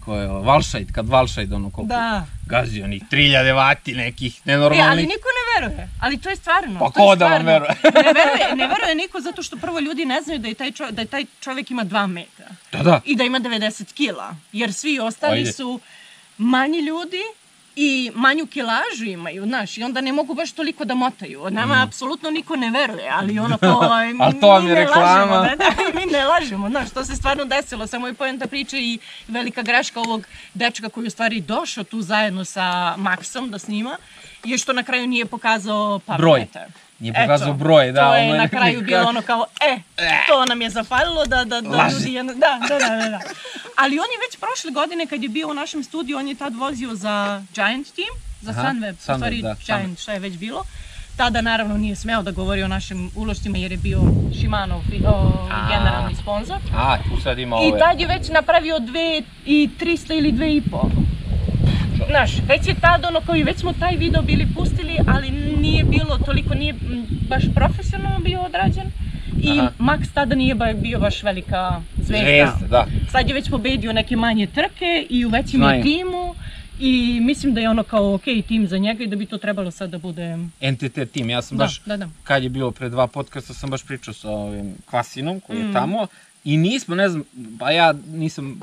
ko 0.00 0.16
je 0.16 0.26
Valšajd, 0.28 0.92
kad 0.92 1.08
Valšajd 1.08 1.52
ono 1.52 1.70
koliko 1.70 1.88
Da. 1.88 2.26
gazi 2.46 2.82
onih 2.82 3.02
3000 3.04 3.54
vati 3.54 3.94
nekih 3.94 4.36
E, 4.36 4.40
ali 4.44 4.52
nenormalnih. 4.52 5.06
niko 5.06 5.28
ne 5.30 5.60
veruje. 5.60 5.88
Ali 6.00 6.18
to 6.18 6.30
je 6.30 6.36
stvarno. 6.36 6.78
Pa 6.78 6.90
ko 6.90 7.16
da 7.16 7.26
vam 7.26 7.46
veruje? 7.46 7.70
ne 7.96 8.12
veruje? 8.14 8.56
Ne 8.56 8.66
veruje 8.68 8.94
niko 8.96 9.20
zato 9.20 9.42
što 9.42 9.56
prvo 9.56 9.80
ljudi 9.80 10.04
ne 10.04 10.22
znaju 10.22 10.38
da 10.38 10.48
je 10.48 10.54
taj, 10.54 10.72
čo, 10.72 10.90
da 10.90 11.00
je 11.00 11.06
taj 11.06 11.24
čovjek 11.40 11.70
ima 11.70 11.84
2 11.84 12.06
metra. 12.08 12.46
Da, 12.72 12.82
da. 12.82 13.00
I 13.04 13.16
da 13.16 13.24
ima 13.24 13.40
90 13.40 13.92
kila. 13.92 14.34
Jer 14.52 14.72
svi 14.72 14.98
ostali 15.00 15.38
Ajde. 15.38 15.52
su 15.52 15.80
manji 16.38 16.78
ljudi 16.80 17.20
i 17.76 18.10
manju 18.14 18.46
kilažu 18.46 19.04
imaju, 19.04 19.44
znaš, 19.44 19.78
i 19.78 19.82
onda 19.82 20.00
ne 20.00 20.12
mogu 20.12 20.34
baš 20.34 20.52
toliko 20.52 20.84
da 20.84 20.94
motaju. 20.94 21.42
Od 21.42 21.52
nama 21.52 21.82
apsolutno 21.82 22.30
niko 22.30 22.56
ne 22.56 22.70
veruje, 22.70 23.10
ali 23.12 23.38
ono 23.38 23.56
to... 23.58 23.80
Mm. 24.14 24.20
Ali 24.20 24.40
to 24.40 24.48
vam 24.48 24.64
mi 24.64 24.70
je 24.70 24.74
ne 24.74 24.80
reklama. 24.80 25.06
Lažemo, 25.06 25.34
da, 25.36 25.56
da, 25.56 26.00
mi 26.00 26.06
ne 26.06 26.24
lažemo, 26.24 26.68
znaš, 26.68 26.90
to 26.90 27.04
se 27.04 27.16
stvarno 27.16 27.44
desilo, 27.44 27.86
samo 27.86 28.06
je 28.06 28.14
pojenta 28.14 28.46
priče 28.46 28.78
i 28.78 28.98
velika 29.28 29.62
greška 29.62 30.00
ovog 30.00 30.26
dečka 30.54 30.88
koji 30.88 31.06
u 31.06 31.10
stvari 31.10 31.40
došao 31.40 31.84
tu 31.84 32.02
zajedno 32.02 32.44
sa 32.44 32.94
Maxom 32.98 33.50
da 33.50 33.58
snima, 33.58 33.96
je 34.44 34.58
što 34.58 34.72
na 34.72 34.82
kraju 34.82 35.06
nije 35.06 35.26
pokazao 35.26 36.00
Broj. 36.18 36.46
Nije 37.02 37.14
pokazao 37.14 37.52
broj, 37.54 37.92
da, 37.92 38.00
To 38.00 38.14
je 38.16 38.24
ono 38.24 38.36
na 38.36 38.48
kraju 38.48 38.82
bilo 38.88 39.08
ono 39.08 39.22
kao, 39.22 39.46
e, 39.60 39.78
to 40.28 40.44
nam 40.44 40.62
je 40.62 40.70
zafalilo 40.70 41.24
da, 41.26 41.44
da, 41.44 41.60
da 41.60 41.68
Laži. 41.76 41.94
ljudi... 41.94 42.12
Jedno, 42.12 42.32
da, 42.34 42.58
da, 42.68 42.78
da, 42.78 42.96
da, 42.96 43.08
da. 43.10 43.20
Ali 43.76 43.98
on 43.98 44.06
je 44.14 44.18
već 44.26 44.40
prošle 44.40 44.70
godine 44.70 45.06
kad 45.06 45.22
je 45.22 45.28
bio 45.28 45.48
u 45.48 45.54
našem 45.54 45.84
studiju, 45.84 46.18
on 46.18 46.28
je 46.28 46.34
tad 46.34 46.54
vozio 46.54 46.94
za 46.94 47.42
Giant 47.54 47.86
Team, 47.96 48.14
za 48.40 48.50
Aha, 48.50 48.62
Sunweb, 48.62 48.94
Sunweb, 48.98 49.16
stvari 49.16 49.42
da, 49.42 49.54
Giant, 49.66 49.98
šta 49.98 50.12
je 50.12 50.18
već 50.18 50.36
bilo. 50.36 50.64
Tada 51.16 51.40
naravno 51.40 51.76
nije 51.76 51.96
smeo 51.96 52.22
da 52.22 52.30
govori 52.30 52.62
o 52.62 52.68
našim 52.68 53.10
ulošcima 53.16 53.58
jer 53.58 53.72
je 53.72 53.78
bio 53.78 54.00
Shimano 54.38 54.82
o, 55.06 55.32
A. 55.50 55.68
generalni 55.68 56.14
sponsor. 56.14 56.56
A, 56.76 56.96
tu 56.98 57.22
sad 57.22 57.38
ima 57.38 57.56
I 57.56 57.68
ove. 57.70 57.78
tad 57.78 58.00
je 58.00 58.06
već 58.06 58.28
napravio 58.28 58.78
dve 58.78 59.22
i 59.46 59.70
300 59.80 60.18
ili 60.18 60.32
dve 60.32 60.54
i 60.56 60.62
po. 60.70 60.90
Znaš, 62.08 62.30
već 62.48 62.66
je 62.68 62.74
tad 62.74 63.04
ono 63.04 63.20
koji, 63.20 63.42
već 63.42 63.56
smo 63.58 63.72
taj 63.72 63.96
video 63.96 64.22
bili 64.22 64.46
pustili, 64.56 64.96
ali 65.06 65.30
nije 65.58 65.84
bilo 65.84 66.18
toliko, 66.18 66.54
nije 66.54 66.74
baš 67.28 67.42
profesionalno 67.54 68.18
bio 68.18 68.40
odrađen. 68.40 68.86
I 69.40 69.50
Aha. 69.50 69.70
Max 69.78 70.06
tada 70.14 70.34
nije 70.34 70.54
bio 70.74 70.98
baš 71.00 71.22
velika 71.22 71.80
zvezda. 71.96 72.18
Zvezda, 72.20 72.66
da. 72.68 72.86
Sad 73.10 73.28
je 73.28 73.34
već 73.34 73.50
pobedio 73.50 73.92
neke 73.92 74.16
manje 74.16 74.46
trke 74.46 75.06
i 75.10 75.24
u 75.24 75.28
većem 75.28 75.60
je 75.60 75.66
Znaju. 75.66 75.82
timu. 75.82 76.34
I 76.80 77.20
mislim 77.22 77.54
da 77.54 77.60
je 77.60 77.70
ono 77.70 77.82
kao 77.82 78.14
ok 78.14 78.22
tim 78.48 78.66
za 78.68 78.78
njega 78.78 79.04
i 79.04 79.06
da 79.06 79.16
bi 79.16 79.26
to 79.26 79.38
trebalo 79.38 79.70
sad 79.70 79.90
da 79.90 79.98
bude... 79.98 80.36
NTT 80.62 81.12
tim, 81.12 81.30
ja 81.30 81.42
sam 81.42 81.58
Da, 81.58 81.64
baš, 81.64 81.80
da, 81.80 81.96
da. 81.96 82.08
kad 82.24 82.42
je 82.42 82.48
bilo 82.48 82.70
pre 82.70 82.88
dva 82.88 83.06
podcasta, 83.06 83.54
sam 83.54 83.70
baš 83.70 83.84
pričao 83.84 84.14
sa 84.14 84.30
ovim 84.30 84.74
Kvasinom 84.86 85.40
koji 85.40 85.58
Mm. 85.58 85.66
je 85.66 85.72
tamo 85.72 86.06
i 86.44 86.56
nismo, 86.56 86.94
ne 86.94 87.08
znam, 87.08 87.24
pa 87.58 87.70
ja 87.70 87.94
nisam 88.06 88.60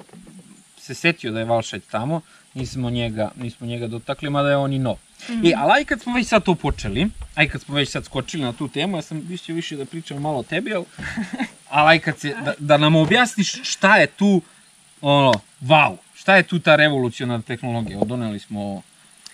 se 0.77 0.93
setio 0.93 1.31
da 1.31 1.39
je 1.39 1.45
Valšać 1.45 1.81
tamo, 1.91 2.21
nismo 2.53 2.89
njega, 2.89 3.31
nismo 3.35 3.67
njega 3.67 3.87
dotakli, 3.87 4.29
mada 4.29 4.49
je 4.49 4.57
on 4.57 4.73
i 4.73 4.79
nov. 4.79 4.95
Mm. 5.29 5.45
I, 5.45 5.53
ali 5.57 5.71
aj 5.71 5.85
kad 5.85 6.01
smo 6.01 6.13
već 6.13 6.27
sad 6.27 6.43
to 6.43 6.55
počeli, 6.55 7.07
aj 7.35 7.49
kad 7.49 7.61
smo 7.61 7.75
već 7.75 7.89
sad 7.89 8.05
skočili 8.05 8.43
na 8.43 8.53
tu 8.53 8.67
temu, 8.67 8.97
ja 8.97 9.01
sam 9.01 9.19
više 9.19 9.53
više 9.53 9.75
da 9.75 9.85
pričam 9.85 10.21
malo 10.21 10.39
o 10.39 10.43
tebi, 10.43 10.73
ali, 10.73 10.85
ali 11.69 11.89
aj 11.89 11.99
kad 11.99 12.19
se, 12.19 12.35
da, 12.45 12.53
da 12.59 12.77
nam 12.77 12.95
objasniš 12.95 13.61
šta 13.63 13.97
je 13.97 14.07
tu, 14.07 14.41
ono, 15.01 15.33
wow, 15.61 15.97
šta 16.13 16.35
je 16.35 16.43
tu 16.43 16.59
ta 16.59 16.75
revolucionarna 16.75 17.41
tehnologija, 17.41 17.99
doneli 17.99 18.39
smo 18.39 18.81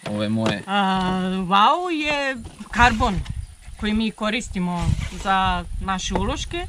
ove 0.10 0.30
moje, 0.30 0.62
A, 0.68 1.20
wow 1.48 1.90
je 1.90 2.36
karbon 2.72 3.20
koji 3.80 3.94
mi 3.94 4.12
koristimo 4.12 4.92
za 5.24 5.66
naše 5.82 6.14
uloške. 6.14 6.68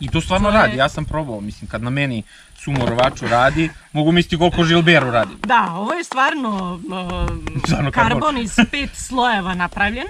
I 0.00 0.08
to 0.08 0.20
stvarno 0.20 0.50
To 0.50 0.56
je- 0.56 0.62
radi, 0.62 0.76
ja 0.76 0.88
sam 0.88 1.04
probao, 1.04 1.40
mislim, 1.40 1.68
kad 1.68 1.82
na 1.82 1.90
meni 1.90 2.22
sumorovaču 2.56 3.26
radi, 3.26 3.70
mogu 3.92 4.12
misliti 4.12 4.38
koliko 4.38 4.64
Žilberu 4.64 5.10
radi. 5.10 5.34
Da, 5.38 5.66
ovo 5.70 5.92
je 5.92 6.04
stvarno, 6.04 6.50
uh, 6.76 7.60
Stvarno 7.66 7.90
karbon. 7.92 8.20
karbon. 8.20 8.38
iz 8.38 8.56
pet 8.70 8.90
slojeva 8.94 9.54
napravljen. 9.54 10.06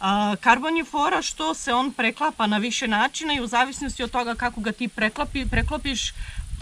A, 0.00 0.34
karbon 0.36 0.76
je 0.76 0.84
fora 0.84 1.22
što 1.22 1.54
se 1.54 1.74
on 1.74 1.92
preklapa 1.92 2.46
na 2.46 2.58
više 2.58 2.88
načina 2.88 3.34
i 3.34 3.40
u 3.40 3.46
zavisnosti 3.46 4.02
od 4.02 4.10
toga 4.10 4.34
kako 4.34 4.60
ga 4.60 4.72
ti 4.72 4.88
preklapi, 4.88 5.46
preklopiš, 5.46 6.12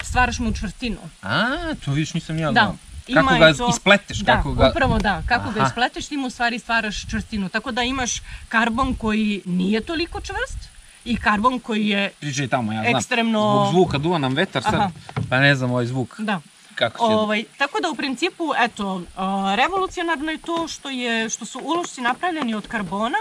stvaraš 0.02 0.38
mu 0.38 0.52
čvrstinu. 0.52 0.96
A, 1.22 1.46
to 1.76 1.90
vidiš 1.90 2.14
nisam 2.14 2.38
ja 2.38 2.46
Da. 2.46 2.52
znao. 2.52 2.76
Kako 3.14 3.34
ga 3.36 3.52
to- 3.54 3.68
ispleteš, 3.70 4.18
Da, 4.18 4.32
kako 4.32 4.52
ga... 4.52 4.68
upravo 4.68 4.98
da. 4.98 5.22
Kako 5.22 5.50
ga 5.50 5.60
Aha. 5.60 5.68
ispleteš, 5.68 6.06
ti 6.06 6.16
mu 6.16 6.26
u 6.26 6.30
stvari 6.30 6.58
stvaraš 6.58 7.06
čvrstinu. 7.06 7.48
Tako 7.48 7.72
da 7.72 7.82
imaš 7.82 8.12
karbon 8.48 8.94
koji 8.94 9.42
nije 9.44 9.80
toliko 9.80 10.20
čvrst 10.20 10.71
i 11.04 11.16
karbon 11.16 11.58
koji 11.58 11.88
je 11.88 12.10
Pričaj 12.20 12.48
tamo, 12.48 12.72
ja 12.72 12.82
znam. 12.82 12.94
ekstremno- 12.94 13.56
Zbog 13.60 13.72
zvuka 13.72 13.98
duva 13.98 14.18
nam 14.18 14.34
vetar 14.34 14.62
sad, 14.62 14.74
Aha. 14.74 14.90
pa 15.30 15.38
ne 15.38 15.54
znam 15.54 15.70
ovaj 15.70 15.86
zvuk. 15.86 16.20
Da. 16.20 16.40
Kako 16.74 16.98
će... 16.98 17.14
Ovaj, 17.14 17.44
tako 17.58 17.78
da 17.80 17.90
u 17.90 17.94
principu, 17.94 18.44
eto, 18.58 19.02
a, 19.16 19.54
revolucionarno 19.56 20.30
je 20.30 20.38
to 20.38 20.68
što, 20.68 20.90
je, 20.90 21.28
što 21.28 21.44
su 21.44 21.60
ulošci 21.60 22.00
napravljeni 22.00 22.54
od 22.54 22.66
karbona 22.66 23.18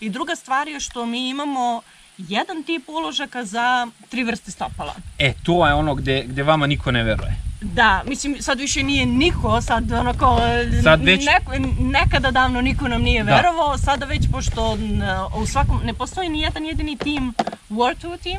i 0.00 0.10
druga 0.10 0.36
stvar 0.36 0.68
je 0.68 0.80
što 0.80 1.06
mi 1.06 1.28
imamo 1.28 1.82
jedan 2.18 2.62
tip 2.62 2.88
uložaka 2.88 3.44
za 3.44 3.86
tri 4.08 4.24
vrste 4.24 4.50
stopala. 4.50 4.94
E, 5.18 5.32
to 5.42 5.66
je 5.66 5.74
ono 5.74 5.94
gde, 5.94 6.24
gde 6.26 6.42
vama 6.42 6.66
niko 6.66 6.90
ne 6.90 7.02
veruje. 7.02 7.36
Da, 7.64 8.02
mislim, 8.06 8.36
sad 8.40 8.60
više 8.60 8.82
nije 8.82 9.06
niko, 9.06 9.60
sad 9.60 9.92
onako, 9.92 10.38
Sad 10.82 11.02
već- 11.02 11.26
neko, 11.26 11.52
nekada 11.80 12.30
davno 12.30 12.60
niko 12.60 12.88
nam 12.88 13.02
nije 13.02 13.24
Da. 13.24 13.36
verovao, 13.36 13.78
sada 13.78 14.06
već, 14.06 14.22
pošto 14.32 14.74
n, 14.74 15.02
u 15.36 15.46
svakom, 15.46 15.80
ne 15.84 15.94
postoji 15.94 16.28
ni 16.28 16.40
jedan 16.40 16.64
jedini 16.64 16.96
tim, 16.96 17.34
World 17.70 17.98
Tour 17.98 18.18
tim, 18.18 18.38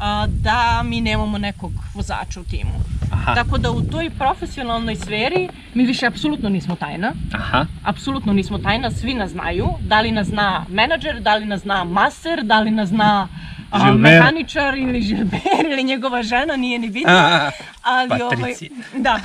a, 0.00 0.26
da 0.28 0.54
mi 0.84 1.00
nemamo 1.00 1.38
nekog 1.38 1.72
vozača 1.94 2.40
u 2.40 2.44
timu. 2.44 2.70
Aha. 3.12 3.34
Tako 3.34 3.58
da 3.58 3.70
u 3.70 3.82
toj 3.82 4.10
profesionalnoj 4.10 4.96
sferi 4.96 5.48
mi 5.74 5.86
više 5.86 6.06
apsolutno 6.06 6.48
nismo 6.48 6.76
tajna. 6.76 7.12
Aha. 7.32 7.66
Apsolutno 7.84 8.32
nismo 8.32 8.58
tajna, 8.58 8.90
svi 8.90 9.14
nas 9.14 9.30
znaju. 9.30 9.66
Da 9.80 10.00
li 10.00 10.10
nas 10.10 10.26
zna 10.26 10.64
menadžer, 10.68 11.20
da 11.20 11.34
li 11.34 11.46
nas 11.46 11.60
zna 11.60 11.84
maser, 11.84 12.42
da 12.42 12.60
li 12.60 12.70
nas 12.70 12.88
zna 12.88 13.28
a, 13.74 13.78
Žilber. 13.80 14.00
mehaničar 14.02 14.74
ili 14.74 15.02
Žilber 15.02 15.40
ili 15.70 15.84
njegova 15.84 16.22
žena, 16.22 16.56
nije 16.56 16.78
ni 16.78 16.88
bitno. 16.88 17.12
A, 17.12 17.50
Ali 17.82 18.22
ovaj, 18.22 18.54
da, 18.96 19.20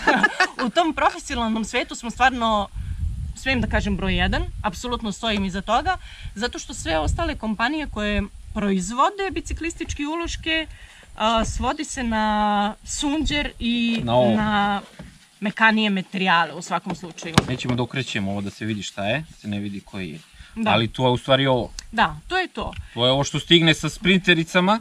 u 0.66 0.70
tom 0.70 0.94
profesionalnom 0.94 1.66
svetu 1.66 1.96
smo 1.96 2.10
stvarno 2.10 2.68
smijem 3.36 3.62
da 3.62 3.68
kažem 3.68 3.98
broj 3.98 4.16
jedan, 4.16 4.44
apsolutno 4.64 5.12
stojim 5.12 5.46
iza 5.46 5.62
toga, 5.62 5.98
zato 6.36 6.60
što 6.60 6.74
sve 6.74 6.98
ostale 6.98 7.36
kompanije 7.36 7.88
koje 7.88 8.24
proizvode 8.54 9.32
biciklističke 9.32 10.04
uloške 10.06 10.68
a, 11.18 11.46
svodi 11.46 11.84
se 11.86 12.04
na 12.04 12.76
sunđer 12.84 13.52
i 13.60 14.02
Na 14.04 14.16
ovo. 14.16 14.36
na 14.36 14.82
mekanije 15.40 15.90
materijale 15.90 16.54
u 16.54 16.62
svakom 16.62 16.96
slučaju. 16.96 17.36
Nećemo 17.48 17.76
da 17.76 17.84
okrećemo 17.84 18.32
ovo 18.32 18.42
da 18.42 18.50
se 18.50 18.66
vidi 18.66 18.84
šta 18.84 19.06
je, 19.06 19.20
da 19.20 19.36
se 19.36 19.48
ne 19.48 19.60
vidi 19.60 19.80
koji 19.82 20.10
je. 20.10 20.20
Da. 20.56 20.72
Ali 20.72 20.88
to 20.88 21.06
je 21.06 21.12
u 21.12 21.18
stvari 21.18 21.48
ovo. 21.48 21.72
Da, 21.92 22.16
to 22.28 22.38
je 22.38 22.48
to. 22.48 22.74
To 22.94 23.06
je 23.06 23.12
ovo 23.12 23.24
što 23.24 23.40
stigne 23.40 23.74
sa 23.74 23.90
sprintericama 23.90 24.80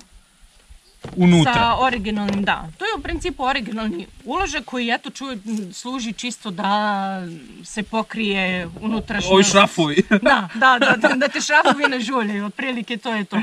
unutra. 1.16 1.54
Sa 1.54 1.76
originalnim, 1.80 2.44
da. 2.44 2.68
To 2.78 2.84
je 2.84 2.90
u 2.98 3.02
principu 3.02 3.44
originalni 3.44 4.06
uložak 4.24 4.64
koji, 4.64 4.90
eto, 4.90 5.10
čuje, 5.10 5.38
služi 5.72 6.12
čisto 6.12 6.50
da 6.50 7.22
se 7.64 7.82
pokrije 7.82 8.68
unutrašnjost. 8.80 9.32
Ovi 9.32 9.44
šrafovi. 9.44 10.02
Da, 10.22 10.48
da, 10.54 10.78
da, 10.78 10.96
da, 10.96 11.14
da 11.14 11.28
te 11.28 11.40
šrafovi 11.40 11.84
ne 11.88 12.00
žuljaju, 12.00 12.46
otprilike 12.46 12.96
to 12.96 13.14
je 13.14 13.24
to. 13.24 13.36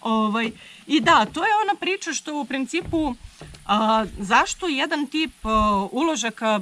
Ovaj, 0.00 0.50
I 0.86 1.00
da, 1.00 1.24
to 1.24 1.44
je 1.44 1.50
ona 1.62 1.74
priča 1.80 2.12
što 2.12 2.40
u 2.40 2.44
principu, 2.44 3.14
a, 3.66 4.04
zašto 4.18 4.66
jedan 4.66 5.06
tip 5.06 5.32
a, 5.42 5.86
uložaka 5.92 6.60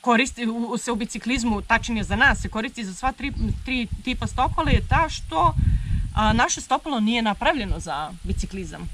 koristi 0.00 0.46
u, 0.46 0.78
se 0.78 0.92
u 0.92 0.96
biciklizmu, 0.96 1.62
tačnije 1.62 2.04
za 2.04 2.16
nas, 2.16 2.40
se 2.40 2.48
koristi 2.48 2.84
za 2.84 2.94
sva 2.94 3.12
tri, 3.12 3.32
tri 3.64 3.88
tipa 4.04 4.26
stopala 4.26 4.70
je 4.70 4.88
ta 4.88 5.08
što 5.08 5.54
a, 6.14 6.32
naše 6.32 6.60
stopalo 6.60 7.00
nije 7.00 7.22
napravljeno 7.22 7.80
za 7.80 8.12
biciklizam. 8.22 8.88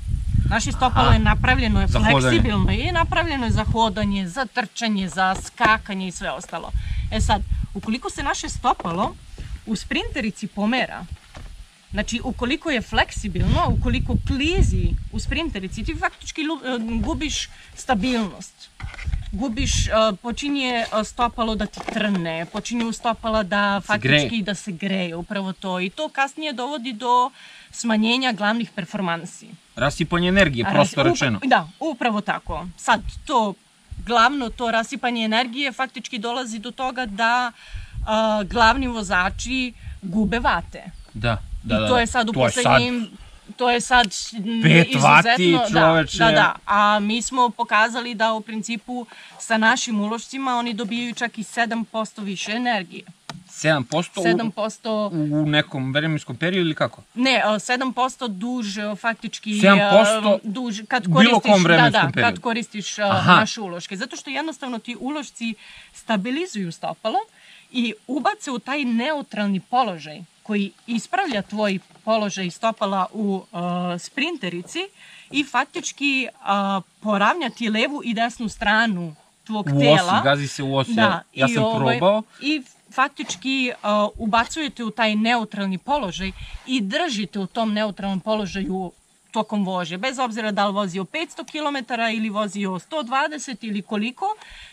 Naše 0.51 0.73
stopalo 0.73 1.07
Aha. 1.07 1.15
je 1.15 1.19
napravljeno 1.19 1.81
je 1.81 1.89
fleksibilno 1.89 2.73
i 2.73 2.93
napravljeno 2.93 3.45
je 3.45 3.51
za 3.51 3.65
hodanje, 3.65 4.29
za 4.29 4.47
trčanje, 4.47 5.09
za 5.09 5.35
skakanje 5.45 6.09
i 6.09 6.13
sve 6.13 6.31
ostalo. 6.31 6.71
E 7.11 7.21
sad, 7.21 7.43
ukoliko 7.75 8.11
se 8.11 8.23
naše 8.23 8.49
stopalo 8.49 9.15
u 9.67 9.77
sprinterici 9.77 10.47
pomera, 10.47 11.07
Znači, 11.95 12.21
ukoliko 12.25 12.71
je 12.71 12.83
fleksibilno, 12.83 13.77
ukoliko 13.79 14.17
klizi 14.27 14.89
u 15.13 15.19
sprinterici, 15.19 15.85
ti 15.85 15.95
faktički 15.95 16.43
e, 16.43 16.47
gubiš 17.03 17.49
stabilnost. 17.77 18.71
Gubiš, 19.35 19.89
e, 19.89 19.93
počinje 20.23 20.87
e, 20.87 21.05
stopalo 21.05 21.55
da 21.55 21.67
ti 21.67 21.81
trne, 21.93 22.47
počinju 22.53 22.93
stopala 22.93 23.43
da 23.43 23.81
faktički 23.85 24.29
greje. 24.29 24.43
da 24.43 24.55
se 24.55 24.73
greje, 24.73 25.17
upravo 25.17 25.53
to. 25.53 25.81
I 25.81 25.91
to 25.91 26.09
kasnije 26.09 26.53
dovodi 26.53 26.93
do 26.93 27.31
smanjenja 27.71 28.33
glavnih 28.33 28.71
performansi. 28.75 29.49
Rasipanje 29.77 30.29
energije, 30.29 30.67
prosto 30.73 31.03
rečeno. 31.03 31.41
Da, 31.45 31.69
upravo 31.81 32.21
tako. 32.21 32.67
Sad, 32.77 33.01
to 33.27 33.55
glavno 34.07 34.51
to 34.51 34.71
rasipanje 34.71 35.25
energije 35.25 35.73
faktički 35.73 36.19
dolazi 36.19 36.59
do 36.59 36.71
toga 36.71 37.07
da 37.07 37.53
a, 38.07 38.43
glavni 38.51 38.87
vozači 38.87 39.73
gube 40.03 40.39
vate. 40.39 40.85
Da, 41.15 41.39
da, 41.63 41.79
da. 41.79 41.85
I 41.85 41.89
to 41.89 41.99
je 41.99 42.07
sad 42.07 42.29
u 42.29 42.33
poslednjim 42.33 43.09
to 43.57 43.71
je 43.71 43.81
sad 43.81 44.07
Pet 44.63 44.89
izuzetno, 44.89 45.01
vati, 45.01 45.59
čoveče. 45.73 46.19
Da, 46.19 46.25
da, 46.25 46.33
da. 46.33 46.57
A 46.67 46.99
mi 47.01 47.23
smo 47.23 47.51
pokazali 47.51 48.15
da 48.15 48.33
u 48.33 48.41
principu 48.41 49.07
sa 49.39 49.59
našim 49.59 50.01
ulošcima 50.01 50.57
oni 50.57 50.75
dobijaju 50.75 51.15
čak 51.15 51.39
i 51.39 51.43
7% 51.43 52.23
više 52.23 52.53
energije. 52.53 53.03
7%, 53.55 54.53
7% 54.55 54.89
u, 54.89 55.43
u 55.43 55.47
nekom 55.47 55.93
vremenskom 55.93 56.37
periodu 56.37 56.67
ili 56.67 56.75
kako? 56.75 57.03
Ne, 57.15 57.43
a, 57.45 57.49
7% 57.49 58.29
duž 58.29 58.79
a, 58.79 58.95
faktički 58.95 59.51
7% 59.51 60.35
a, 60.35 60.39
duž 60.43 60.81
kad 60.89 61.13
koristiš 61.13 61.63
da 61.63 61.91
da 61.91 62.01
kad 62.01 62.13
periodu. 62.13 62.41
koristiš 62.41 62.99
a, 62.99 63.03
Aha. 63.03 63.35
naše 63.35 63.61
uloške 63.61 63.97
zato 63.97 64.17
što 64.17 64.31
jednostavno 64.31 64.79
ti 64.79 64.97
ulošci 65.01 65.55
stabilizuju 65.93 66.73
stopalo 66.73 67.19
i 67.71 67.95
ubace 68.07 68.51
u 68.51 68.59
taj 68.59 68.85
neutralni 68.85 69.61
položaj 69.61 70.21
koji 70.45 70.73
ispravlja 70.87 71.43
tvoj 71.43 71.79
položaj 72.05 72.51
stopala 72.51 73.07
u 73.13 73.43
a, 73.53 73.97
sprinterici 73.99 74.89
i 75.31 75.45
faktički 75.45 76.29
a, 76.43 76.81
poravnja 77.01 77.51
ti 77.51 77.69
levu 77.69 78.03
i 78.05 78.15
desnu 78.15 78.49
stranu 78.49 79.15
tvog 79.45 79.67
U 79.67 79.81
tela. 79.81 80.13
osi, 80.13 80.25
gazi 80.25 80.49
se 80.49 80.63
u 80.63 80.77
osi. 80.77 80.95
Da, 80.95 81.23
ja 81.35 81.49
sam 81.49 81.65
ovaj, 81.65 81.99
probao. 81.99 82.23
I 82.41 82.63
faktički 82.95 83.73
uh, 83.73 84.11
ubacujete 84.19 84.85
u 84.85 84.91
taj 84.91 85.17
neutralni 85.17 85.79
položaj 85.79 86.33
i 86.67 86.81
držite 86.81 87.39
u 87.39 87.47
tom 87.47 87.73
neutralnom 87.73 88.21
položaju 88.21 88.93
tokom 89.31 89.65
vožnje. 89.65 89.99
Bez 89.99 90.19
obzira 90.19 90.51
da 90.51 90.67
li 90.67 90.73
vozio 90.73 91.05
500 91.05 91.45
km 91.51 91.93
ili 92.17 92.31
vozio 92.31 92.71
120 92.71 93.57
ili 93.61 93.83
koliko, 93.83 94.27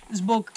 zbog 0.10 0.51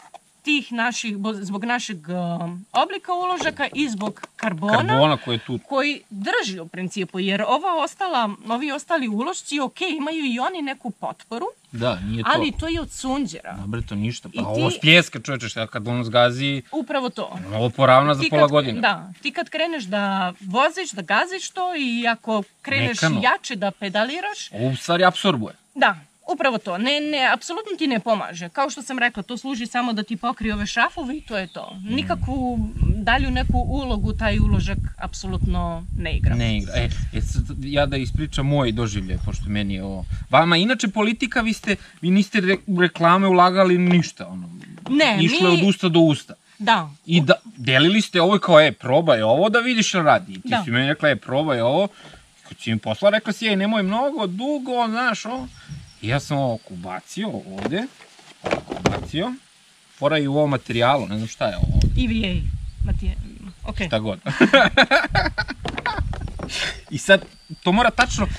tih 0.45 0.73
naših, 0.73 1.17
bo- 1.17 1.35
zbog 1.35 1.65
našeg 1.65 1.99
um, 2.01 2.65
oblika 2.75 3.13
uložaka 3.15 3.69
i 3.75 3.89
zbog 3.89 4.27
karbona, 4.37 4.77
Karbona 4.79 5.17
koji 5.17 5.35
je 5.35 5.39
tu. 5.39 5.59
koji 5.61 6.03
drži 6.11 6.61
u 6.61 6.67
principu, 6.67 7.21
jer 7.21 7.43
ova 7.43 7.75
ostala, 7.77 8.23
ovi 8.49 8.73
ostali 8.73 9.09
ulošci, 9.09 9.61
ok, 9.61 9.81
imaju 9.83 10.25
i 10.25 10.39
oni 10.41 10.63
neku 10.63 10.91
potporu, 10.93 11.47
Da, 11.73 11.97
nije 11.97 12.23
to. 12.25 12.31
ali 12.35 12.53
to 12.53 12.69
je 12.69 12.81
od 12.81 12.91
sunđera. 12.93 13.57
Dobre, 13.57 13.81
to 13.83 13.95
ništa. 13.97 14.29
Pa 14.29 14.35
I 14.35 14.45
ovo 14.45 14.71
ti- 14.71 14.77
spljeska 14.77 15.21
čoveče, 15.21 15.49
šta 15.49 15.67
kad 15.67 15.89
on 15.89 16.05
zgazi, 16.05 16.63
Upravo 16.73 17.09
to. 17.11 17.39
ovo 17.51 17.71
poravna 17.71 18.15
za 18.15 18.23
ti 18.23 18.31
pola 18.31 18.43
kad, 18.43 18.51
godine. 18.51 18.81
Da, 18.81 19.13
ti 19.23 19.31
kad 19.31 19.49
kreneš 19.49 19.85
da 19.85 20.33
voziš, 20.43 20.91
da 20.93 21.03
gaziš 21.05 21.51
to 21.51 21.77
i 21.77 22.09
ako 22.09 22.43
kreneš 22.63 22.89
Mekano. 22.95 23.21
jače 23.23 23.57
da 23.57 23.71
pedaliraš, 23.71 24.53
Ovo 24.53 24.69
u 24.69 24.77
stvari 24.77 25.05
apsorbuje. 25.05 25.55
da, 25.75 25.97
upravo 26.27 26.59
to. 26.59 26.79
Ne, 26.79 27.01
ne, 27.03 27.33
apsolutno 27.33 27.77
ti 27.79 27.87
ne 27.87 28.01
pomaže. 28.01 28.49
Kao 28.49 28.71
što 28.71 28.83
sam 28.83 28.99
rekla, 28.99 29.23
to 29.23 29.37
služi 29.37 29.67
samo 29.67 29.93
da 29.93 30.03
ti 30.03 30.17
pokrije 30.17 30.55
ove 30.55 30.67
šrafove 30.67 31.17
i 31.17 31.21
to 31.21 31.39
je 31.39 31.47
to. 31.47 31.77
Nikakvu 31.85 32.59
dalju 32.97 33.31
neku 33.31 33.59
ulogu 33.59 34.13
taj 34.13 34.39
uložak 34.39 34.79
apsolutno 34.99 35.85
ne 35.99 36.17
igra. 36.17 36.35
Ne 36.35 36.57
igra. 36.57 36.73
E, 36.75 36.89
e 37.13 37.21
sad, 37.21 37.43
ja 37.59 37.87
da 37.87 37.97
ispričam 37.97 38.47
moj 38.47 38.73
doživljaj, 38.73 39.19
pošto 39.25 39.45
meni 39.49 39.75
je 39.75 39.85
ovo... 39.85 40.05
Vama, 40.31 40.57
inače, 40.57 40.89
politika, 40.89 41.41
vi 41.41 41.53
ste, 41.53 41.77
vi 42.01 42.11
niste 42.11 42.41
re, 42.41 42.57
reklame 42.81 43.27
ulagali 43.29 43.79
ništa, 43.79 44.27
ono. 44.27 44.51
Ne, 44.91 45.19
Išlo 45.21 45.49
je 45.49 45.57
mi- 45.57 45.63
od 45.63 45.69
usta 45.69 45.89
do 45.89 46.01
usta. 46.01 46.35
Da, 46.59 46.91
I 47.07 47.21
da, 47.21 47.35
delili 47.57 48.01
ste 48.01 48.21
ovo 48.21 48.39
kao, 48.39 48.61
e, 48.61 48.73
probaj 48.73 49.23
ovo 49.23 49.49
da 49.49 49.59
vidiš 49.59 49.95
jel 49.95 50.03
radi. 50.03 50.33
I 50.33 50.41
ti 50.41 50.49
Da. 50.49 50.63
si 50.65 50.71
meni 50.71 50.87
rekla, 50.87 51.09
e, 51.09 51.17
probaj 51.17 51.61
ovo. 51.61 51.89
Kad 52.49 52.59
si 52.59 52.73
mi 52.73 52.79
posla, 52.79 53.11
rekla 53.11 53.33
si, 53.33 53.47
ej, 53.47 53.57
nemoj 53.57 53.83
mnogo, 53.83 54.27
dugo, 54.27 54.87
znaš, 54.89 55.25
ovo. 55.27 55.49
I 56.05 56.09
ja 56.09 56.21
sam 56.21 56.38
ovo 56.38 56.59
ubacio 56.71 57.29
ovde, 57.29 57.83
ovako 58.43 58.75
ubacio. 58.81 59.33
Fora 59.99 60.19
i 60.19 60.27
u 60.27 60.37
ovom 60.37 60.51
materijalu, 60.51 61.07
ne 61.09 61.17
znam 61.17 61.29
šta 61.29 61.47
je 61.47 61.57
ovo 61.57 61.67
ovde. 61.75 62.03
EVA. 62.03 62.40
Matije, 62.85 63.14
ok. 63.64 63.77
šta 63.87 63.99
god. 63.99 64.21
I 66.90 66.99
sad, 66.99 67.25
to 67.62 67.73
mora 67.73 67.90
tačno, 67.90 68.25
uh, 68.25 68.31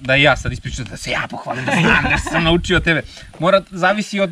da 0.00 0.14
ja 0.14 0.36
sad 0.36 0.52
ispričam, 0.52 0.84
da 0.84 0.96
se 0.96 1.10
ja 1.10 1.26
pohvalim, 1.30 1.64
da 1.64 1.72
znam, 1.80 2.04
da 2.04 2.18
sam 2.30 2.44
naučio 2.44 2.80
tebe. 2.80 3.02
Mora, 3.38 3.62
zavisi 3.70 4.20
od 4.20 4.30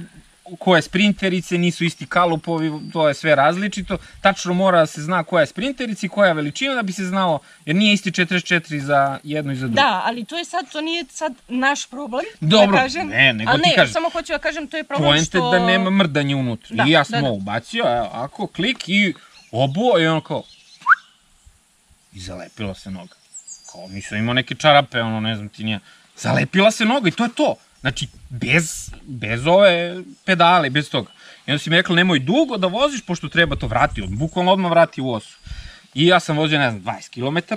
koje 0.59 0.83
sprinterice, 0.83 1.59
nisu 1.59 1.85
isti 1.85 2.07
kalupovi, 2.07 2.73
to 2.93 3.09
je 3.09 3.15
sve 3.15 3.35
različito. 3.35 3.99
Tačno 4.21 4.55
mora 4.55 4.79
da 4.79 4.87
se 4.87 5.03
zna 5.03 5.25
koja 5.25 5.41
je 5.41 5.47
sprinterica 5.47 6.07
i 6.07 6.09
koja 6.09 6.29
je 6.29 6.35
veličina 6.35 6.75
da 6.75 6.83
bi 6.83 6.93
se 6.93 7.05
znalo, 7.05 7.39
jer 7.67 7.77
nije 7.77 7.93
isti 7.93 8.11
44 8.11 8.79
za 8.79 9.19
jedno 9.23 9.53
i 9.53 9.57
za 9.57 9.67
drugo. 9.67 9.81
Da, 9.81 10.03
ali 10.05 10.25
to 10.25 10.39
je 10.39 10.45
sad, 10.45 10.73
to 10.73 10.81
nije 10.81 11.05
sad 11.11 11.35
naš 11.49 11.87
problem, 11.87 12.25
Dobro, 12.41 12.77
da 12.77 12.83
kažem. 12.83 13.09
ne, 13.09 13.33
nego 13.33 13.51
Ali 13.51 13.63
ti 13.63 13.69
ne, 13.69 13.75
kažem. 13.77 13.93
samo 13.93 14.11
hoću 14.11 14.33
da 14.33 14.39
kažem, 14.39 14.67
to 14.67 14.77
je 14.77 14.85
problem 14.85 15.11
Poente 15.11 15.27
što... 15.39 15.51
da 15.51 15.67
nema 15.67 15.91
mrdanje 15.91 16.37
unutra. 16.37 16.77
Da, 16.77 16.85
I 16.87 16.91
ja 16.91 17.01
da, 17.01 17.05
sam 17.05 17.21
da. 17.23 17.29
ovo 17.29 17.37
ubacio, 17.37 17.85
evo, 17.97 18.11
ako, 18.13 18.47
klik 18.47 18.89
i 18.89 19.15
obuo 19.53 19.99
i 19.99 20.07
on 20.07 20.21
kao... 20.21 20.43
I 22.13 22.21
zalepila 22.21 22.75
se 22.75 22.91
noga. 22.91 23.15
Kao, 23.73 23.89
nisam 23.89 24.19
imao 24.19 24.35
neke 24.35 24.55
čarape, 24.55 25.01
ono, 25.01 25.21
ne 25.21 25.37
znam 25.37 25.49
ti 25.49 25.65
nije. 25.65 25.81
Zalepila 26.17 26.71
se 26.71 26.85
noga 26.85 27.09
i 27.09 27.13
to 27.13 27.25
je 27.25 27.31
to. 27.35 27.55
Znači, 27.81 28.09
bez, 28.29 28.91
bez 29.03 29.47
ove 29.47 30.03
pedale, 30.25 30.71
bez 30.71 30.91
toga. 30.91 31.11
I 31.47 31.51
onda 31.51 31.59
si 31.59 31.71
mi 31.71 31.77
rekla, 31.77 31.97
nemoj 31.97 32.19
dugo 32.19 32.57
da 32.57 32.67
voziš, 32.67 33.03
pošto 33.07 33.29
treba 33.29 33.57
to 33.57 33.67
vrati, 33.67 34.03
od, 34.03 34.11
bukvalno 34.11 34.53
odmah 34.53 34.71
vrati 34.71 35.01
u 35.01 35.13
osu. 35.13 35.39
I 35.95 36.07
ja 36.07 36.21
sam 36.21 36.37
vozio, 36.37 36.59
ne 36.59 36.71
znam, 36.71 36.83
20 36.83 37.11
km. 37.11 37.55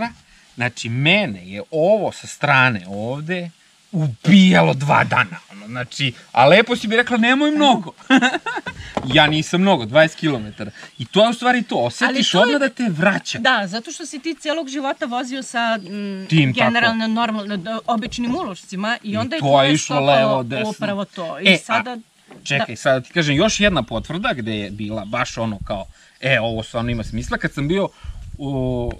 Znači, 0.55 0.89
mene 0.89 1.47
je 1.47 1.61
ovo 1.71 2.11
sa 2.11 2.27
strane 2.27 2.85
ovde 2.87 3.49
ubijalo 3.91 4.73
dva 4.73 5.03
dana. 5.03 5.37
Ono, 5.51 5.67
znači, 5.67 6.13
a 6.31 6.45
lepo 6.45 6.75
si 6.75 6.87
mi 6.87 6.95
rekla, 6.95 7.17
nemoj 7.17 7.51
mnogo. 7.51 7.91
ja 9.13 9.27
nisam 9.27 9.61
mnogo, 9.61 9.83
20 9.85 10.15
km. 10.17 10.63
I 10.97 11.05
to 11.05 11.23
je 11.23 11.29
u 11.29 11.33
stvari 11.33 11.63
to, 11.63 11.75
osetiš 11.77 12.31
to 12.31 12.37
je- 12.37 12.41
odmah 12.43 12.59
da 12.59 12.69
te 12.69 12.89
vraća. 12.89 13.39
Da, 13.39 13.63
zato 13.65 13.91
što 13.91 14.05
si 14.05 14.19
ti 14.19 14.35
celog 14.35 14.69
života 14.69 15.05
vozio 15.05 15.43
sa 15.43 15.77
mm, 15.77 16.27
Tim, 16.27 16.53
tako. 16.53 16.65
generalno 16.65 17.07
normalno 17.09 17.57
d- 17.57 17.69
običnim 17.87 18.35
ulošcima 18.35 18.97
i 19.03 19.17
onda 19.17 19.35
je 19.35 19.39
to 19.41 19.63
je 19.63 19.73
išlo 19.73 19.99
levo, 20.01 20.43
desno. 20.43 20.69
upravo 20.69 21.05
to. 21.05 21.39
I 21.39 21.43
E, 21.45 21.53
a- 21.53 21.57
sada 21.57 21.97
Čekaj, 22.43 22.75
sad 22.75 22.93
da 22.93 23.01
ti 23.01 23.13
kažem, 23.13 23.35
još 23.35 23.59
jedna 23.59 23.83
potvrda 23.83 24.33
gde 24.33 24.51
je 24.53 24.71
bila 24.71 25.05
baš 25.05 25.37
ono 25.37 25.59
kao, 25.59 25.85
e, 26.21 26.39
ovo 26.39 26.63
stvarno 26.63 26.91
ima 26.91 27.03
smisla, 27.03 27.37
kad 27.37 27.53
sam 27.53 27.67
bio 27.67 27.89
u, 28.37 28.91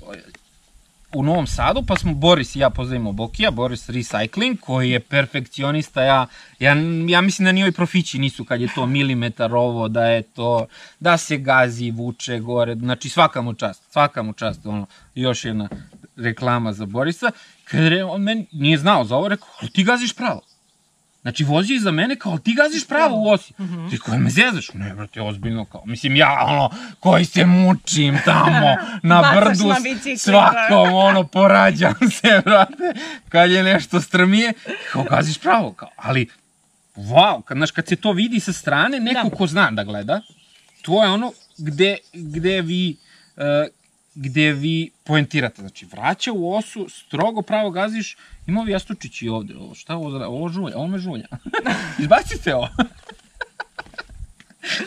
u 1.14 1.24
Novom 1.24 1.48
Sadu, 1.48 1.84
pa 1.88 1.96
smo 1.96 2.14
Boris 2.14 2.56
i 2.56 2.60
ja 2.60 2.70
pozdravimo 2.70 3.12
Bokija, 3.12 3.52
Boris 3.52 3.90
Recycling, 3.90 4.60
koji 4.60 4.92
je 4.92 5.00
perfekcionista, 5.00 6.04
ja, 6.04 6.28
ja, 6.60 6.76
ja 7.08 7.22
mislim 7.22 7.46
da 7.46 7.52
ni 7.52 7.64
ovi 7.64 7.72
profići 7.72 8.20
nisu 8.20 8.46
kad 8.46 8.62
je 8.62 8.70
to 8.76 8.86
milimetar 8.86 9.56
ovo, 9.56 9.88
da 9.88 10.06
je 10.06 10.22
to, 10.22 10.66
da 11.00 11.18
se 11.18 11.38
gazi, 11.38 11.92
vuče 11.92 12.40
gore, 12.40 12.76
znači 12.76 13.10
svaka 13.10 13.42
mu 13.42 13.54
čast, 13.54 13.92
svaka 13.92 14.24
mu 14.24 14.34
čast, 14.34 14.66
ono, 14.66 14.86
još 15.16 15.46
jedna 15.46 15.70
reklama 16.16 16.74
za 16.74 16.86
Borisa, 16.86 17.32
kada 17.64 18.08
on 18.08 18.22
meni 18.22 18.48
nije 18.52 18.78
znao 18.78 19.06
za 19.06 19.16
ovo, 19.16 19.28
rekao, 19.28 19.48
ti 19.74 19.84
gaziš 19.84 20.14
pravo. 20.14 20.42
Znači, 21.22 21.44
vozi 21.44 21.74
iza 21.74 21.92
mene 21.92 22.16
kao, 22.16 22.38
ti 22.38 22.54
gaziš 22.56 22.88
pravo 22.88 23.16
u 23.16 23.30
osi. 23.30 23.54
Ti 23.90 23.98
koji 23.98 24.20
me 24.20 24.30
zezaš? 24.30 24.74
Ne, 24.74 24.94
brate, 24.94 25.22
ozbiljno 25.22 25.66
kao. 25.66 25.84
Mislim, 25.86 26.16
ja, 26.16 26.44
ono, 26.44 26.70
koji 27.00 27.26
se 27.26 27.46
mučim 27.46 28.18
tamo, 28.26 28.76
na 29.04 29.34
brdu, 29.36 29.68
na 29.68 29.76
s- 29.76 29.84
bicikli, 29.84 30.18
svakom, 30.18 30.94
ono, 30.94 31.24
porađam 31.24 31.94
se, 32.12 32.42
brate, 32.46 32.94
kad 33.30 33.52
je 33.52 33.64
nešto 33.64 34.02
strmije, 34.02 34.54
kao, 34.92 35.04
gaziš 35.06 35.38
pravo, 35.40 35.74
kao. 35.74 35.90
Ali, 35.96 36.28
wow, 36.96 37.42
kad, 37.44 37.58
znaš, 37.58 37.72
kad 37.72 37.88
se 37.88 37.96
to 37.96 38.12
vidi 38.12 38.40
sa 38.40 38.54
strane, 38.54 39.00
neko 39.00 39.30
Da. 39.30 39.36
ko 39.36 39.48
zna 39.48 39.72
da 39.72 39.84
gleda, 39.84 40.22
to 40.82 41.04
je 41.04 41.10
ono 41.10 41.32
gde, 41.58 41.98
gde 42.14 42.62
vi, 42.62 42.98
uh, 43.38 43.44
gde 44.16 44.52
vi 44.52 44.92
poentirate. 45.04 45.62
Znači, 45.62 45.86
vraća 45.86 46.32
u 46.32 46.54
osu, 46.54 46.88
strogo 46.90 47.42
pravo 47.42 47.70
gaziš, 47.72 48.18
ima 48.48 48.62
ovi 48.62 48.72
jastučići 48.72 49.30
ovde, 49.30 49.56
ovo, 49.56 49.76
šta 49.76 49.96
ovo, 49.96 50.26
ovo 50.26 50.50
žulja, 50.50 50.78
ovo 50.78 50.88
me 50.88 50.98
žulja. 50.98 51.26
Izbacite 52.00 52.56
ovo. 52.56 52.70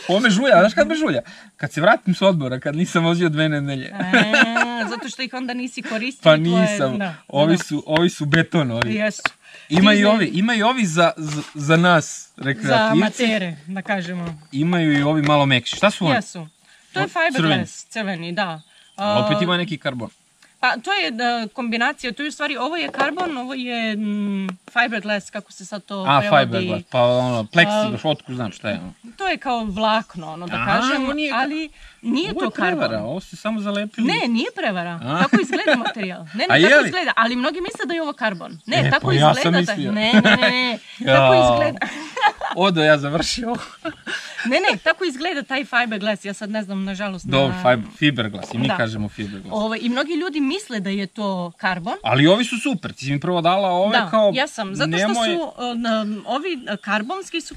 ovo 0.07 0.19
me 0.19 0.29
žulja, 0.29 0.59
znaš 0.59 0.73
kad 0.73 0.87
me 0.87 0.95
žulja? 0.95 1.21
Kad 1.57 1.71
se 1.73 1.81
vratim 1.81 2.15
s 2.15 2.21
odbora, 2.21 2.59
kad 2.59 2.75
nisam 2.75 3.03
vozio 3.03 3.29
dve 3.29 3.49
nedelje. 3.49 3.91
A, 3.93 4.87
zato 4.91 5.09
što 5.09 5.21
ih 5.21 5.33
onda 5.33 5.53
nisi 5.53 5.81
koristio. 5.81 6.23
Pa 6.23 6.35
nisam, 6.37 6.97
da, 6.97 7.15
ovi 7.27 7.57
da. 7.57 7.63
su, 7.63 7.83
ovi 7.87 8.09
su 8.09 8.25
beton, 8.25 8.71
ovi. 8.71 8.95
Jesu. 8.95 9.21
Ima 9.69 9.93
i 9.93 10.05
ovi, 10.05 10.25
ima 10.25 10.55
i 10.55 10.63
ovi 10.63 10.85
za, 10.85 11.11
za, 11.17 11.41
za 11.53 11.77
nas 11.77 12.29
Za 12.37 12.43
rekreativci. 12.43 12.99
matere, 12.99 13.57
da 13.67 13.81
kažemo. 13.81 14.39
Imaju 14.51 14.99
i 14.99 15.03
ovi 15.03 15.21
malo 15.21 15.45
mekši. 15.45 15.75
Šta 15.75 15.91
su 15.91 16.05
oni? 16.05 16.15
Jesu. 16.15 16.47
To 16.93 16.99
je 16.99 17.05
O, 17.05 17.09
crveni. 17.09 17.31
fiberglass, 17.35 17.85
crveni, 17.85 18.31
da. 18.31 18.61
A 18.95 19.03
A, 19.05 19.25
opet 19.25 19.41
ima 19.41 19.57
neki 19.57 19.77
karbon. 19.77 20.09
Pa 20.59 20.77
to 20.77 20.93
je 20.93 21.11
da, 21.11 21.47
kombinacija, 21.53 22.13
to 22.13 22.23
je 22.23 22.29
u 22.29 22.31
stvari, 22.31 22.57
ovo 22.57 22.75
je 22.75 22.89
karbon, 22.91 23.37
ovo 23.37 23.53
je 23.53 23.95
mm, 23.95 24.47
fiberglass, 24.73 25.29
kako 25.29 25.51
se 25.51 25.65
sad 25.65 25.85
to 25.85 26.05
A, 26.07 26.19
prevodi. 26.19 26.45
fiberglass, 26.45 26.85
pa 26.89 27.01
ono, 27.01 27.43
plexiglass, 27.43 28.05
A, 28.05 28.09
otkud 28.09 28.35
znam 28.35 28.51
šta 28.51 28.69
je 28.69 28.79
ono. 28.79 28.93
To 29.17 29.27
je 29.27 29.37
kao 29.37 29.63
vlakno, 29.63 30.33
ono 30.33 30.47
da 30.47 30.55
Aha, 30.55 30.65
kažem, 30.65 31.15
nije 31.15 31.33
ali 31.35 31.69
nije 32.05 32.31
Ovo 32.31 32.39
to 32.39 32.45
je 32.45 32.51
prevara, 32.51 32.87
karbon. 32.89 33.05
ovo 33.05 33.19
ste 33.19 33.35
samo 33.35 33.61
zalepili. 33.61 34.07
Ne, 34.07 34.27
nije 34.27 34.47
prevara. 34.55 34.99
A? 35.03 35.21
Tako 35.21 35.37
izgleda 35.41 35.75
materijal. 35.77 36.23
Ne, 36.25 36.45
ne, 36.51 36.61
tako 36.61 36.85
izgleda. 36.85 37.11
Ali 37.15 37.35
mnogi 37.35 37.61
misle 37.61 37.85
da 37.85 37.93
je 37.93 38.01
ovo 38.01 38.13
karbon. 38.13 38.59
Ne, 38.65 38.77
E, 38.77 38.89
tako 38.89 39.07
pa 39.07 39.13
ja 39.13 39.33
sam 39.33 39.37
izgleda. 39.41 39.65
taj- 39.65 39.75
mislio. 39.75 39.91
Ne, 39.91 40.13
ne, 40.15 40.21
ne, 40.21 40.37
ne. 40.41 40.79
tako 41.07 41.33
izgleda. 41.35 41.79
Odo 42.57 42.83
ja 42.83 42.97
završio. 42.97 43.55
Ne, 44.45 44.57
ne, 44.61 44.77
tako 44.79 45.05
izgleda 45.05 45.43
taj 45.43 45.65
fiberglass. 45.65 46.25
Ja 46.25 46.33
sad 46.33 46.49
ne 46.49 46.63
znam, 46.63 46.83
nažalost. 46.83 47.25
Dobro, 47.25 47.55
na... 47.55 47.61
fiber, 47.65 47.89
fiberglass, 47.91 48.53
i 48.53 48.57
mi 48.57 48.67
Da. 48.67 48.77
kažemo 48.77 49.09
fiberglass. 49.09 49.53
Ovaj, 49.53 49.79
I 49.81 49.89
mnogi 49.89 50.13
ljudi 50.13 50.41
misle 50.41 50.79
da 50.79 50.89
je 50.89 51.07
to 51.07 51.51
karbon. 51.51 51.93
Ali 52.03 52.27
ovi 52.27 52.45
su 52.45 52.55
super, 52.57 52.93
ti 52.93 53.05
si 53.05 53.11
mi 53.11 53.19
prvo 53.19 53.41
dala 53.41 53.69
ove 53.69 53.91
Da, 53.91 54.09
kao... 54.09 54.31
ja 54.33 54.47
sam. 54.47 54.75
Zato 54.75 54.89
što 54.89 54.97
nemoj- 54.99 55.13
su 55.27 55.51
na- 55.75 56.05
ovi 56.25 56.47
uh, 56.63 56.79
karbonski 56.79 57.41
su, 57.41 57.55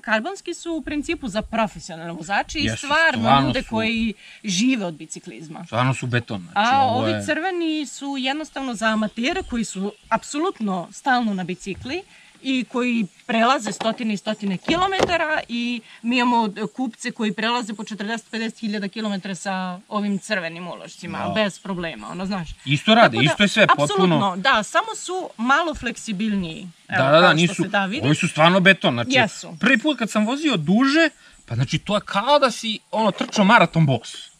karbonski 0.00 0.54
su 0.54 0.72
u 0.72 0.82
principu 0.82 1.28
za 1.28 1.42
profesionalne 1.42 2.12
vozače 2.12 2.58
i 2.58 2.68
stvarno 2.68 3.42
ljude 3.42 3.62
su. 3.62 3.68
Koji 3.88 4.14
žive 4.44 4.84
od 4.84 4.94
biciklizma. 4.94 5.64
Stvarno 5.66 5.94
su 5.94 6.06
beton. 6.06 6.40
Znači, 6.42 6.68
A 6.72 6.80
ovo 6.80 6.98
ovi 6.98 7.10
je... 7.10 7.24
crveni 7.24 7.86
su 7.86 8.16
jednostavno 8.18 8.74
za 8.74 8.86
amatere 8.86 9.42
koji 9.42 9.64
su 9.64 9.92
apsolutno 10.08 10.88
stalno 10.92 11.34
na 11.34 11.44
bicikli 11.44 12.02
i 12.42 12.64
koji 12.64 13.06
prelaze 13.26 13.72
stotine 13.72 14.14
i 14.14 14.16
stotine 14.16 14.56
kilometara 14.58 15.40
i 15.48 15.80
mi 16.02 16.16
imamo 16.18 16.48
kupce 16.76 17.10
koji 17.10 17.32
prelaze 17.32 17.74
po 17.74 17.82
40-50 17.82 18.60
hiljada 18.60 18.88
kilometara 18.88 19.34
sa 19.34 19.80
ovim 19.88 20.18
crvenim 20.18 20.68
ulošcima, 20.68 21.18
Wow. 21.18 21.34
bez 21.34 21.58
problema, 21.58 22.08
ono 22.08 22.26
znaš. 22.26 22.48
Isto 22.64 22.94
rade, 22.94 23.16
da, 23.16 23.22
isto 23.22 23.42
je 23.42 23.48
sve 23.48 23.66
potpuno... 23.66 23.84
Apsolutno, 23.84 24.36
da, 24.36 24.62
samo 24.62 24.94
su 24.96 25.30
malo 25.36 25.74
fleksibilniji. 25.74 26.68
Evo, 26.88 27.04
Da, 27.04 27.10
da, 27.10 27.20
da, 27.20 27.32
nisu, 27.32 27.64
da 27.64 27.86
vidi. 27.86 28.06
ovi 28.06 28.14
su 28.14 28.28
stvarno 28.28 28.60
beton. 28.60 28.94
Znači, 28.94 29.10
Jesu. 29.12 29.56
prvi 29.60 29.78
put 29.78 29.98
kad 29.98 30.10
sam 30.10 30.26
vozio 30.26 30.56
duže, 30.56 31.10
pa 31.48 31.54
znači 31.54 31.78
to 31.78 31.94
je 31.94 32.00
kao 32.00 32.38
da 32.38 32.50
si 32.50 32.78
ono, 32.90 33.10
trčao 33.10 33.44
maraton 33.44 33.86
bos. 33.86 34.30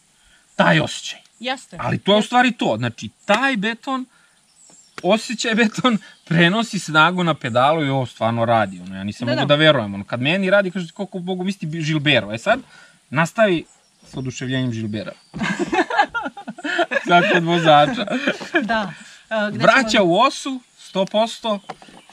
Taj 0.55 0.79
osjećaj. 0.79 1.19
Jeste. 1.39 1.77
Ali 1.79 1.97
to 1.99 2.13
je 2.13 2.19
u 2.19 2.23
stvari 2.23 2.51
to. 2.51 2.75
Znači, 2.77 3.09
taj 3.25 3.57
beton, 3.57 4.05
osjećaj 5.03 5.55
beton, 5.55 5.97
prenosi 6.25 6.79
snagu 6.79 7.23
na 7.23 7.33
pedalu 7.33 7.85
i 7.85 7.89
ovo 7.89 8.05
stvarno 8.05 8.45
radi. 8.45 8.79
Ono, 8.79 8.95
ja 8.95 9.03
nisam 9.03 9.25
Da, 9.25 9.31
mogu 9.31 9.39
da. 9.39 9.45
da 9.47 9.55
verujem. 9.55 9.93
Ono, 9.93 10.03
kad 10.03 10.21
meni 10.21 10.49
radi, 10.49 10.71
kaže 10.71 10.87
koliko 10.91 11.19
Bogu 11.19 11.43
misli 11.43 11.81
Žilbero. 11.81 12.33
E 12.33 12.37
sad, 12.37 12.59
nastavi 13.09 13.65
sa 14.03 14.19
oduševljenjem 14.19 14.73
Žilbera. 14.73 15.11
sad 17.07 17.23
kod 17.33 17.43
vozača. 17.43 18.05
Da. 18.61 18.93
Uh, 19.51 19.57
Vraća 19.57 19.89
ćemo- 19.89 20.05
u 20.05 20.17
osu, 20.17 20.61
100%. 20.93 21.59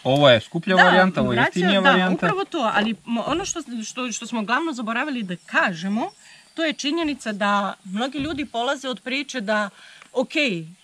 Ovo 0.04 0.28
je 0.28 0.40
skuplja 0.40 0.76
varijanta, 0.76 1.20
ovo 1.20 1.32
je 1.32 1.36
jeftinija 1.36 1.80
da, 1.80 1.90
varijanta. 1.90 2.14
upravo 2.14 2.44
to, 2.44 2.70
ali 2.74 2.94
ono 3.26 3.44
što, 3.44 3.60
što, 3.84 4.12
što 4.12 4.26
smo 4.26 4.42
glavno 4.42 4.72
zaboravili 4.72 5.22
da 5.22 5.36
kažemo, 5.46 6.10
to 6.54 6.64
je 6.64 6.72
činjenica 6.72 7.32
da 7.32 7.74
mnogi 7.84 8.18
ljudi 8.18 8.44
polaze 8.44 8.88
od 8.88 9.00
priče 9.00 9.40
da 9.40 9.70
ok, 10.16 10.34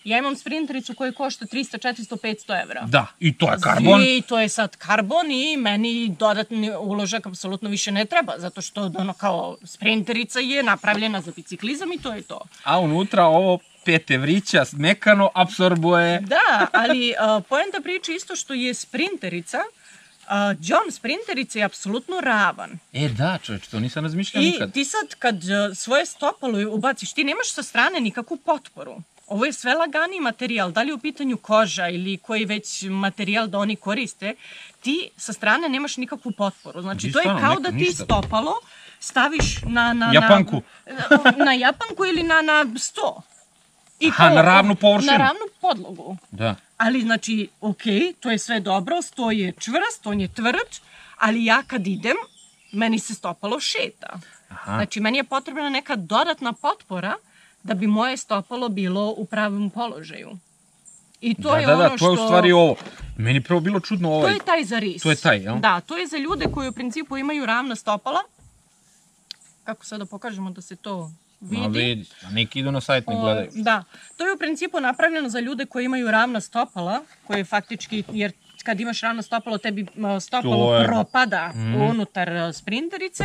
ja 0.03 0.17
imam 0.17 0.35
sprintericu 0.35 0.93
koja 0.95 1.11
košta 1.11 1.45
300, 1.45 1.87
400, 1.87 2.17
500 2.17 2.61
evra. 2.61 2.83
Da, 2.87 3.07
i 3.19 3.37
to 3.37 3.51
je 3.51 3.57
karbon. 3.61 4.01
I 4.01 4.21
to 4.21 4.39
je 4.39 4.49
sad 4.49 4.75
karbon 4.75 5.31
i 5.31 5.57
meni 5.57 6.15
dodatni 6.19 6.71
uložak 6.79 7.25
apsolutno 7.25 7.69
više 7.69 7.91
ne 7.91 8.05
treba, 8.05 8.33
zato 8.37 8.61
što 8.61 8.91
ono 8.95 9.13
kao 9.13 9.57
sprinterica 9.63 10.39
je 10.39 10.63
napravljena 10.63 11.21
za 11.21 11.31
biciklizam 11.35 11.91
i 11.91 11.97
to 11.97 12.13
je 12.13 12.21
to. 12.21 12.39
A 12.63 12.79
unutra 12.79 13.25
ovo 13.25 13.59
pet 13.85 14.11
evrića 14.11 14.63
mekano 14.71 15.29
absorbuje. 15.35 16.19
Da, 16.19 16.67
ali 16.73 17.09
uh, 17.37 17.43
poenta 17.49 17.81
priče 17.83 18.15
isto 18.15 18.35
što 18.35 18.53
je 18.53 18.73
sprinterica, 18.73 19.57
uh, 19.57 20.31
John 20.61 20.91
sprinterica 20.91 21.59
je 21.59 21.65
apsolutno 21.65 22.21
ravan. 22.21 22.79
E 22.93 23.09
da, 23.09 23.37
čovječ, 23.43 23.67
to 23.67 23.79
nisam 23.79 24.03
razmišljao 24.03 24.43
I 24.43 24.45
nikad. 24.45 24.73
ti 24.73 24.85
sad 24.85 25.15
kad 25.19 25.35
uh, 25.35 25.77
svoje 25.77 26.05
stopalo 26.05 26.73
ubaciš, 26.73 27.13
ti 27.13 27.23
nemaš 27.23 27.51
sa 27.51 27.63
strane 27.63 27.99
nikakvu 27.99 28.37
potporu. 28.37 29.01
Ovo 29.27 29.45
je 29.45 29.53
sve 29.53 29.73
laganiji 29.73 30.19
materijal, 30.19 30.71
da 30.71 30.81
li 30.81 30.89
je 30.89 30.93
u 30.93 30.99
pitanju 30.99 31.37
koža 31.37 31.87
ili 31.87 32.17
koji 32.17 32.45
već 32.45 32.83
materijal 32.89 33.47
da 33.47 33.57
oni 33.57 33.75
koriste, 33.75 34.35
ti 34.81 35.09
sa 35.17 35.33
strane 35.33 35.69
nemaš 35.69 35.97
nikakvu 35.97 36.31
potporu. 36.31 36.81
Znači, 36.81 37.11
to 37.11 37.19
je 37.19 37.25
kao 37.25 37.55
da 37.59 37.71
ti 37.71 37.93
stopalo 37.93 38.53
staviš 38.99 39.61
na... 39.65 39.93
na 39.93 40.11
Japanku. 40.13 40.61
Na, 40.85 41.45
na 41.45 41.53
japanku 41.53 42.05
ili 42.05 42.23
na, 42.23 42.41
na 42.41 42.79
sto. 42.79 43.21
I 43.99 44.09
Aha, 44.09 44.29
na 44.29 44.41
ravnu 44.41 44.75
površinu. 44.75 45.11
Na 45.11 45.17
ravnu 45.17 45.45
podlogu. 45.61 46.17
Da. 46.31 46.55
Ali 46.77 47.01
znači, 47.01 47.49
ok, 47.61 47.83
to 48.19 48.31
je 48.31 48.39
sve 48.39 48.59
dobro, 48.59 49.01
sto 49.01 49.31
je 49.31 49.53
čvrst, 49.59 50.07
on 50.07 50.21
je 50.21 50.27
tvrd, 50.27 50.79
ali 51.17 51.45
ja 51.45 51.63
kad 51.67 51.87
idem, 51.87 52.15
meni 52.71 52.99
se 52.99 53.13
stopalo 53.13 53.59
šeta. 53.59 54.19
Aha. 54.49 54.75
Znači, 54.75 54.99
meni 54.99 55.17
je 55.17 55.23
potrebna 55.23 55.69
neka 55.69 55.95
dodatna 55.95 56.53
potpora 56.53 57.15
da 57.63 57.73
bi 57.73 57.87
moje 57.87 58.17
stopalo 58.17 58.69
bilo 58.69 59.13
u 59.17 59.25
pravom 59.25 59.69
položaju. 59.69 60.29
I 61.21 61.35
to 61.35 61.51
da, 61.51 61.57
je 61.57 61.65
da, 61.65 61.73
ono 61.73 61.83
da, 61.83 61.89
to 61.89 61.97
što... 61.97 62.05
je 62.07 62.11
u 62.13 62.17
stvari 62.17 62.51
ovo. 62.51 62.75
Meni 63.17 63.37
je 63.37 63.41
prvo 63.41 63.59
bilo 63.59 63.79
čudno 63.79 64.07
To 64.09 64.13
ovaj. 64.15 64.33
je 64.33 64.39
taj 64.39 64.63
za 64.63 64.79
ris. 64.79 65.01
To 65.03 65.09
je 65.09 65.15
taj, 65.15 65.37
jel? 65.37 65.59
Da, 65.59 65.79
to 65.79 65.97
je 65.97 66.07
za 66.07 66.17
ljude 66.17 66.45
koji 66.45 66.69
u 66.69 66.73
principu 66.73 67.17
imaju 67.17 67.45
ravna 67.45 67.75
stopala. 67.75 68.19
Kako 69.63 69.85
sad 69.85 69.99
da 69.99 70.05
pokažemo 70.05 70.49
da 70.51 70.61
se 70.61 70.75
to 70.75 71.11
vidi? 71.41 71.61
Ma 71.61 71.67
vidi, 71.67 72.05
a 72.23 72.29
neki 72.29 72.59
idu 72.59 72.71
na 72.71 72.81
sajt 72.81 73.07
ne 73.07 73.15
O, 73.15 73.21
gledaju. 73.21 73.49
Da, 73.53 73.83
to 74.17 74.25
je 74.25 74.33
u 74.33 74.37
principu 74.37 74.79
napravljeno 74.79 75.29
za 75.29 75.39
ljude 75.39 75.65
koji 75.65 75.85
imaju 75.85 76.11
ravna 76.11 76.41
stopala, 76.41 77.01
koje 77.27 77.43
faktički, 77.45 78.03
jer 78.11 78.31
kad 78.63 78.79
imaš 78.79 79.01
ravno 79.01 79.21
stopalo, 79.21 79.57
tebi 79.57 79.85
stopalo 80.21 80.55
To 80.57 80.75
je- 80.75 80.85
propada 80.85 81.51
unutar 81.89 82.29
a, 82.29 82.53
sprinterice 82.53 83.23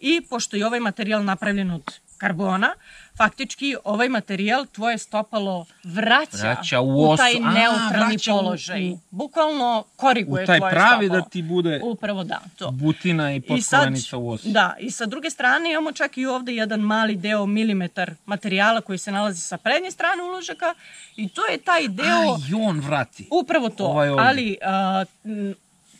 i 0.00 0.20
pošto 0.20 0.56
je 0.56 0.66
ovaj 0.66 0.80
materijal 0.80 1.24
napravljen 1.24 1.70
od 1.70 1.92
karbona, 2.16 2.74
faktički 3.16 3.76
ovaj 3.84 4.08
materijal 4.08 4.66
tvoje 4.66 4.98
stopalo 4.98 5.66
vraća, 5.84 6.36
Vraća 6.38 6.80
u 6.80 7.02
osu. 7.02 7.16
taj 7.16 7.32
A, 7.34 7.50
neutralni 7.52 8.16
u- 8.16 8.18
položaj. 8.26 8.90
u- 8.90 8.98
Bukvalno 9.10 9.84
koriguje 9.96 10.42
U 10.42 10.46
taj 10.46 10.58
tvoje 10.58 10.70
pravi 10.72 11.06
stopalo. 11.06 11.22
da 11.22 11.28
ti 11.28 11.42
bude 11.44 11.80
Upravo 11.84 12.24
da, 12.24 12.40
to. 12.56 12.70
butina 12.70 13.34
i 13.34 13.40
potkolenica 13.40 14.16
u 14.16 14.30
osu. 14.30 14.48
da, 14.48 14.76
i 14.78 14.90
sa 14.90 15.06
druge 15.06 15.30
strane 15.30 15.70
imamo 15.72 15.92
čak 15.92 16.18
i 16.18 16.26
ovde 16.26 16.54
jedan 16.54 16.80
mali 16.80 17.16
deo 17.16 17.46
milimetar 17.46 18.14
materijala 18.26 18.80
koji 18.80 18.98
se 18.98 19.12
nalazi 19.12 19.40
sa 19.40 19.58
prednje 19.58 19.90
strane 19.90 20.22
uložaka 20.24 20.74
i 21.16 21.28
to 21.28 21.42
je 21.42 21.58
taj 21.58 21.88
deo, 21.88 22.06
A, 22.06 22.38
i 22.50 22.54
on 22.56 22.80
vrati. 22.80 23.28
upravo 23.32 23.68
to, 23.68 23.84
ovaj 23.84 24.08
ovde. 24.08 24.22
ali 24.22 24.56
a, 24.62 25.04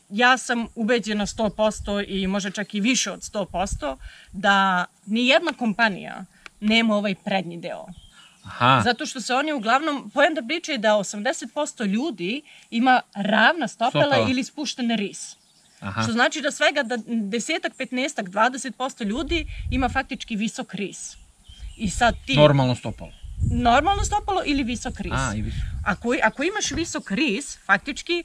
ja 0.09 0.39
sam 0.39 0.67
ubeđena 0.75 1.27
100% 1.27 2.05
i 2.09 2.27
može 2.27 2.51
čak 2.51 2.75
i 2.75 2.81
više 2.81 3.11
od 3.11 3.21
100% 3.23 3.97
da 4.33 4.85
ni 5.07 5.27
jedna 5.27 5.53
kompanija 5.53 6.25
nema 6.61 6.97
ovaj 6.97 7.15
prednji 7.15 7.59
deo. 7.59 7.87
Aha, 8.45 8.81
Zato 8.85 9.07
što 9.07 9.21
se 9.21 9.35
oni 9.35 9.53
uglavnom, 9.53 10.11
poenta 10.11 10.43
priče 10.43 10.73
je 10.73 10.79
da 10.79 10.89
80% 10.91 11.87
ljudi 11.87 12.43
ima 12.71 13.01
ravna 13.15 13.69
stopala 13.69 14.05
Stopala. 14.05 14.29
ili 14.31 14.45
spuštene 14.45 14.97
ris. 14.97 15.37
aha. 15.81 16.03
Što 16.03 16.13
znači 16.13 16.41
da 16.41 16.51
svega 16.51 16.83
da 16.83 16.97
desetak, 17.07 17.73
petnestak, 17.75 18.27
20% 18.27 19.05
ljudi 19.05 19.47
ima 19.71 19.89
faktički 19.89 20.37
visok 20.37 20.75
ris. 20.75 21.17
I 21.77 21.91
sad 21.91 22.15
ti 22.27 22.37
Normalno 22.37 22.75
stopalo. 22.75 23.13
normalno 23.53 24.05
stopalo 24.05 24.43
ili 24.47 24.63
visok 24.63 25.01
ris. 25.01 25.13
A, 25.13 25.35
i 25.37 25.43
više. 25.43 25.61
Ako, 25.85 26.15
ako 26.23 26.43
imaš 26.43 26.71
visok 26.71 27.11
ris, 27.11 27.59
faktički, 27.59 28.25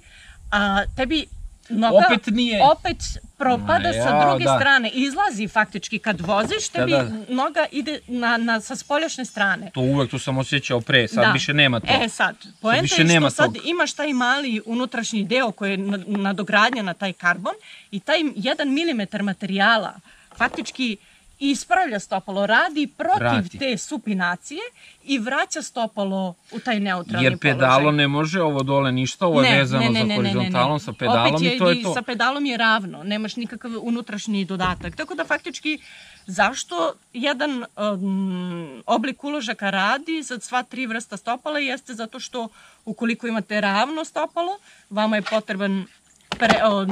a, 0.51 0.85
tebi 0.87 1.25
noga 1.69 2.05
Opet 2.07 2.25
nije- 2.27 2.63
opet 2.65 2.97
propada 3.37 3.87
Ma, 3.87 4.03
sa 4.03 4.21
druge 4.21 4.43
da. 4.43 4.57
strane. 4.57 4.89
Izlazi 4.89 5.47
faktički 5.47 5.99
kad 5.99 6.21
voziš, 6.21 6.69
tebi 6.69 6.91
da. 6.91 7.11
noga 7.29 7.65
ide 7.71 7.99
na, 8.07 8.37
na, 8.37 8.61
sa 8.61 8.75
spoljašnje 8.75 9.25
strane. 9.25 9.71
To 9.71 9.81
uvek, 9.81 10.11
to 10.11 10.19
sam 10.19 10.37
osjećao 10.37 10.81
pre, 10.81 11.07
sad 11.07 11.33
više 11.33 11.53
nema 11.53 11.79
to. 11.79 11.87
E 11.95 12.09
sad, 12.09 12.35
poenta 12.61 12.81
je 12.95 13.09
što 13.09 13.29
sad 13.29 13.45
tog. 13.45 13.57
imaš 13.65 13.93
taj 13.93 14.13
mali 14.13 14.61
unutrašnji 14.65 15.23
deo 15.23 15.51
koji 15.51 15.71
je 15.71 15.77
na- 15.77 15.97
nadogradnja 16.07 16.83
na 16.83 16.93
taj 16.93 17.13
karbon 17.13 17.53
i 17.91 17.99
taj 17.99 18.17
jedan 18.35 18.69
milimetar 18.69 19.23
materijala 19.23 19.99
faktički 20.35 20.97
ispravlja 21.41 21.99
stopalo, 21.99 22.45
radi 22.45 22.87
protiv 22.97 23.19
Vrati. 23.19 23.57
te 23.57 23.77
supinacije 23.77 24.61
i 25.03 25.19
vraća 25.19 25.61
stopalo 25.61 26.35
u 26.51 26.59
taj 26.59 26.79
neutralni 26.79 27.25
Jer 27.25 27.37
pedalo 27.37 27.79
položaj. 27.79 27.97
ne 27.97 28.07
može, 28.07 28.41
ovo 28.41 28.63
dole 28.63 28.91
ništa, 28.91 29.27
ovo 29.27 29.41
je 29.41 29.57
vezano 29.57 29.93
za 29.93 30.15
horizontalom 30.15 30.79
sa 30.79 30.93
pedalom 30.93 31.35
Opet 31.35 31.41
je, 31.41 31.55
i 31.55 31.59
to 31.59 31.69
je 31.69 31.83
to. 31.83 31.93
sa 31.93 32.01
pedalom 32.01 32.45
je 32.45 32.57
ravno, 32.57 33.03
nemaš 33.03 33.35
nikakav 33.35 33.71
unutrašnji 33.81 34.45
dodatak. 34.45 34.95
Tako 34.95 35.15
da 35.15 35.25
faktički 35.25 35.79
zašto 36.25 36.93
jedan 37.13 37.65
um, 37.93 38.83
oblik 38.85 39.23
uložaka 39.23 39.69
radi 39.69 40.23
za 40.23 40.39
sva 40.39 40.63
tri 40.63 40.85
vrsta 40.85 41.17
stopala 41.17 41.59
jeste 41.59 41.93
zato 41.93 42.19
što 42.19 42.47
ukoliko 42.85 43.27
imate 43.27 43.61
ravno 43.61 44.05
stopalo, 44.05 44.57
vama 44.89 45.15
je 45.15 45.21
potreban 45.21 45.85
pre, 46.31 46.63
on, 46.65 46.89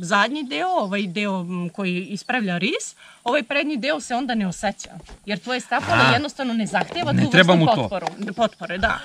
zadnji 0.00 0.42
deo, 0.44 0.68
ovaj 0.68 1.02
deo 1.04 1.44
koji 1.70 2.02
ispravlja 2.02 2.58
ris, 2.58 2.94
ovaj 3.24 3.42
prednji 3.42 3.76
deo 3.76 4.00
se 4.00 4.14
onda 4.14 4.34
ne 4.34 4.46
osjeća. 4.46 4.90
Jer 5.26 5.38
tvoje 5.38 5.60
stopalo 5.60 6.02
A. 6.02 6.12
jednostavno 6.12 6.54
ne 6.54 6.66
zahteva 6.66 7.12
Ne 7.12 7.24
tu 7.24 7.30
treba 7.30 7.52
vrstu 7.52 7.60
mu 7.60 7.72
to. 7.72 7.74
potporu, 7.78 8.06
potpore. 8.36 8.78
Da. 8.78 8.98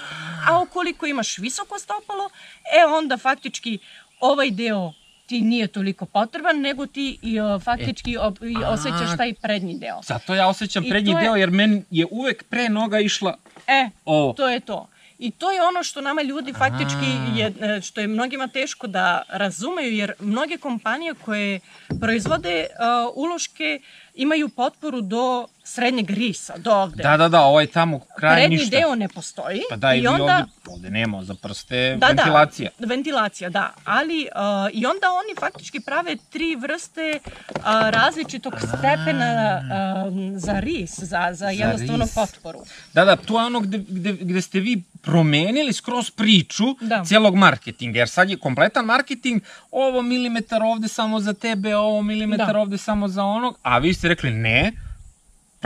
A 0.48 0.60
ukoliko 0.60 1.06
imaš 1.06 1.38
visoko 1.38 1.80
stopalo, 1.80 2.30
e 2.74 2.98
onda 2.98 3.18
faktički 3.18 3.78
ovaj 4.20 4.52
deo 4.52 4.94
ti 5.26 5.42
nije 5.42 5.68
toliko 5.68 6.06
potreban, 6.08 6.58
nego 6.58 6.86
ti 6.88 7.20
i, 7.22 7.40
o, 7.40 7.60
faktički 7.60 8.18
o, 8.18 8.34
i 8.42 8.56
a. 8.58 8.70
osjećaš 8.70 9.18
taj 9.18 9.34
prednji 9.34 9.74
deo. 9.76 10.02
Zato 10.04 10.36
ja 10.36 10.48
osjećam 10.48 10.84
I 10.86 10.90
prednji 10.90 11.12
je- 11.12 11.22
deo, 11.22 11.36
jer 11.36 11.52
meni 11.52 11.84
je 11.92 12.06
uvek 12.12 12.44
pre 12.44 12.70
noga 12.70 13.00
išla 13.00 13.38
E, 13.68 13.90
ovo. 14.06 14.34
to 14.34 14.48
je 14.48 14.60
to. 14.60 14.88
I 15.20 15.32
to 15.32 15.52
je 15.52 15.64
ono 15.64 15.84
što 15.84 16.02
nama 16.02 16.22
ljudi 16.22 16.54
faktički, 16.54 17.40
je, 17.40 17.54
e, 17.62 17.82
što 17.82 18.02
je 18.02 18.08
mnogima 18.08 18.48
teško 18.48 18.88
da 18.88 19.22
razumeju, 19.30 19.94
jer 19.94 20.14
mnoge 20.20 20.58
kompanije 20.58 21.14
koje 21.26 21.60
proizvode 22.02 22.68
uh, 22.70 23.12
uloške 23.16 23.80
imaju 24.14 24.50
potporu 24.50 25.02
do 25.02 25.48
srednjeg 25.66 26.10
risa, 26.10 26.54
do 26.58 26.72
ovde. 26.72 27.04
Da, 27.04 27.18
da, 27.18 27.28
da, 27.30 27.42
ovaj 27.42 27.68
tamo 27.68 28.00
kraj 28.18 28.36
Prednji 28.36 28.58
ništa. 28.58 28.78
deo 28.78 28.96
ne 28.96 29.08
postoji. 29.08 29.62
Pa 29.70 29.76
da, 29.76 29.94
i 29.94 29.98
ili 29.98 30.08
onda, 30.08 30.24
ovde, 30.24 30.46
ovde 30.68 30.90
nema, 30.90 31.24
za 31.24 31.34
prste, 31.34 31.98
da, 32.00 32.08
ventilacija. 32.08 32.70
Da, 32.80 32.88
ventilacija, 32.88 33.50
da. 33.50 33.74
Ali, 33.86 34.28
uh, 34.36 34.70
i 34.74 34.86
onda 34.86 35.08
oni 35.12 35.36
faktički 35.40 35.80
prave 35.80 36.16
tri 36.30 36.56
vrste 36.56 37.20
uh, 37.50 37.56
različitog 37.90 38.54
stepena 38.60 39.62
uh, 39.62 40.14
za 40.38 40.60
ris, 40.60 41.00
za, 41.00 41.30
za 41.34 41.50
jednostavno 41.50 42.06
potporu. 42.16 42.60
Da, 42.94 43.06
da, 43.06 43.16
to 43.16 43.40
je 43.40 43.46
ono 43.46 43.60
gde, 43.60 43.78
gde, 43.78 44.14
gde 44.14 44.42
ste 44.42 44.60
vi 44.60 44.84
promenili 45.02 45.74
skroz 45.74 46.12
priču 46.12 46.64
Da. 46.82 47.04
cijelog 47.06 47.36
marketinga, 47.36 48.00
jer 48.00 48.10
sad 48.10 48.30
je 48.30 48.38
kompletan 48.38 48.86
marketing, 48.86 49.42
ovo 49.72 50.02
milimetar 50.02 50.64
ovde 50.64 50.88
samo 50.88 51.20
za 51.20 51.34
tebe, 51.34 51.76
ovo 51.76 52.02
milimetar 52.02 52.54
Da. 52.54 52.60
ovde 52.60 52.78
samo 52.78 53.08
za 53.08 53.24
onog, 53.24 53.60
a 53.62 53.78
vi 53.78 53.94
ste 53.94 54.08
rekli 54.08 54.32
ne, 54.32 54.72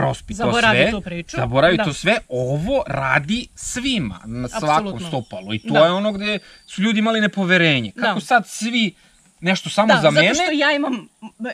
prospi 0.00 0.34
to 0.34 0.36
Zaboravi 0.36 0.78
sve, 0.78 0.90
tu 0.90 1.00
priču. 1.00 1.36
zaboravi 1.36 1.76
Da. 1.76 1.84
to 1.84 1.92
sve, 1.92 2.18
ovo 2.28 2.82
radi 2.86 3.48
svima, 3.54 4.20
na 4.24 4.48
svakom 4.50 4.68
Apsolutno. 4.70 5.08
stopalu 5.08 5.54
i 5.54 5.58
to 5.58 5.74
Da. 5.74 5.80
je 5.80 5.90
ono 5.92 6.12
gde 6.12 6.38
su 6.66 6.82
ljudi 6.82 6.98
imali 6.98 7.20
nepoverenje. 7.20 7.92
Kako 7.92 8.14
Da. 8.14 8.20
sad 8.22 8.48
svi 8.48 8.94
nešto 9.40 9.70
samo 9.70 9.88
Da, 9.88 9.94
za 9.94 10.00
zato 10.00 10.12
mene, 10.12 10.34
što 10.34 10.42
ja 10.44 10.72
imam, 10.72 11.08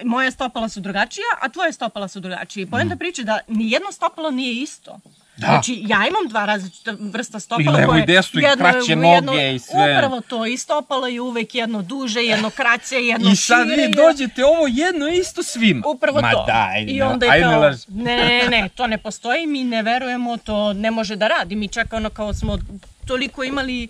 moje 0.04 0.30
stopala 0.30 0.68
su 0.68 0.80
drugačija, 0.80 1.24
a 1.42 1.48
tvoje 1.48 1.72
stopala 1.72 2.08
su 2.08 2.20
drugačije. 2.20 2.62
I 2.62 2.66
poenta 2.66 2.96
priče 2.96 3.24
da 3.24 3.38
ni 3.48 3.70
jedno 3.70 3.92
stopalo 3.92 4.30
nije 4.30 4.62
isto. 4.62 5.00
Da. 5.36 5.46
Znači, 5.46 5.82
ja 5.82 5.98
imam 5.98 6.28
dva 6.28 6.44
različita 6.44 6.94
vrsta 7.00 7.40
stopala. 7.40 7.70
I 7.70 7.74
levo 7.74 7.92
koje- 7.92 8.02
i 8.02 8.06
desno, 8.06 8.40
i 8.40 8.44
jedno 8.44 8.64
kraće 8.64 8.92
u 8.92 8.96
noge 8.96 9.54
i 9.54 9.58
sve. 9.58 9.96
Upravo 9.96 10.20
to, 10.20 10.46
i 10.46 10.56
stopalo 10.56 11.06
je 11.06 11.20
uvek 11.20 11.54
jedno 11.54 11.82
duže, 11.82 12.20
jedno 12.20 12.50
kraće, 12.50 12.96
jedno 12.96 13.30
I 13.30 13.36
sad 13.36 13.66
šire. 13.66 13.76
vi 13.78 13.92
dođete 13.94 14.44
ovo 14.44 14.66
jedno 14.66 15.08
isto 15.08 15.42
svima. 15.42 15.82
Upravo 15.86 16.20
Ma 16.20 16.32
to. 16.32 16.44
daj, 16.46 16.84
I 16.84 17.02
onda 17.02 17.26
je 17.26 17.42
kao, 17.42 17.70
ne, 17.88 18.16
ne, 18.16 18.48
ne, 18.52 18.68
to 18.68 18.86
ne 18.86 18.98
postoji, 18.98 19.46
mi 19.46 19.64
ne 19.64 19.82
verujemo, 19.82 20.36
to 20.36 20.72
ne 20.72 20.90
može 20.90 21.16
da 21.16 21.28
radi. 21.28 21.56
Mi 21.56 21.68
čak 21.68 21.92
ono 21.92 22.10
kao 22.10 22.34
smo 22.34 22.58
toliko 23.06 23.44
imali 23.44 23.88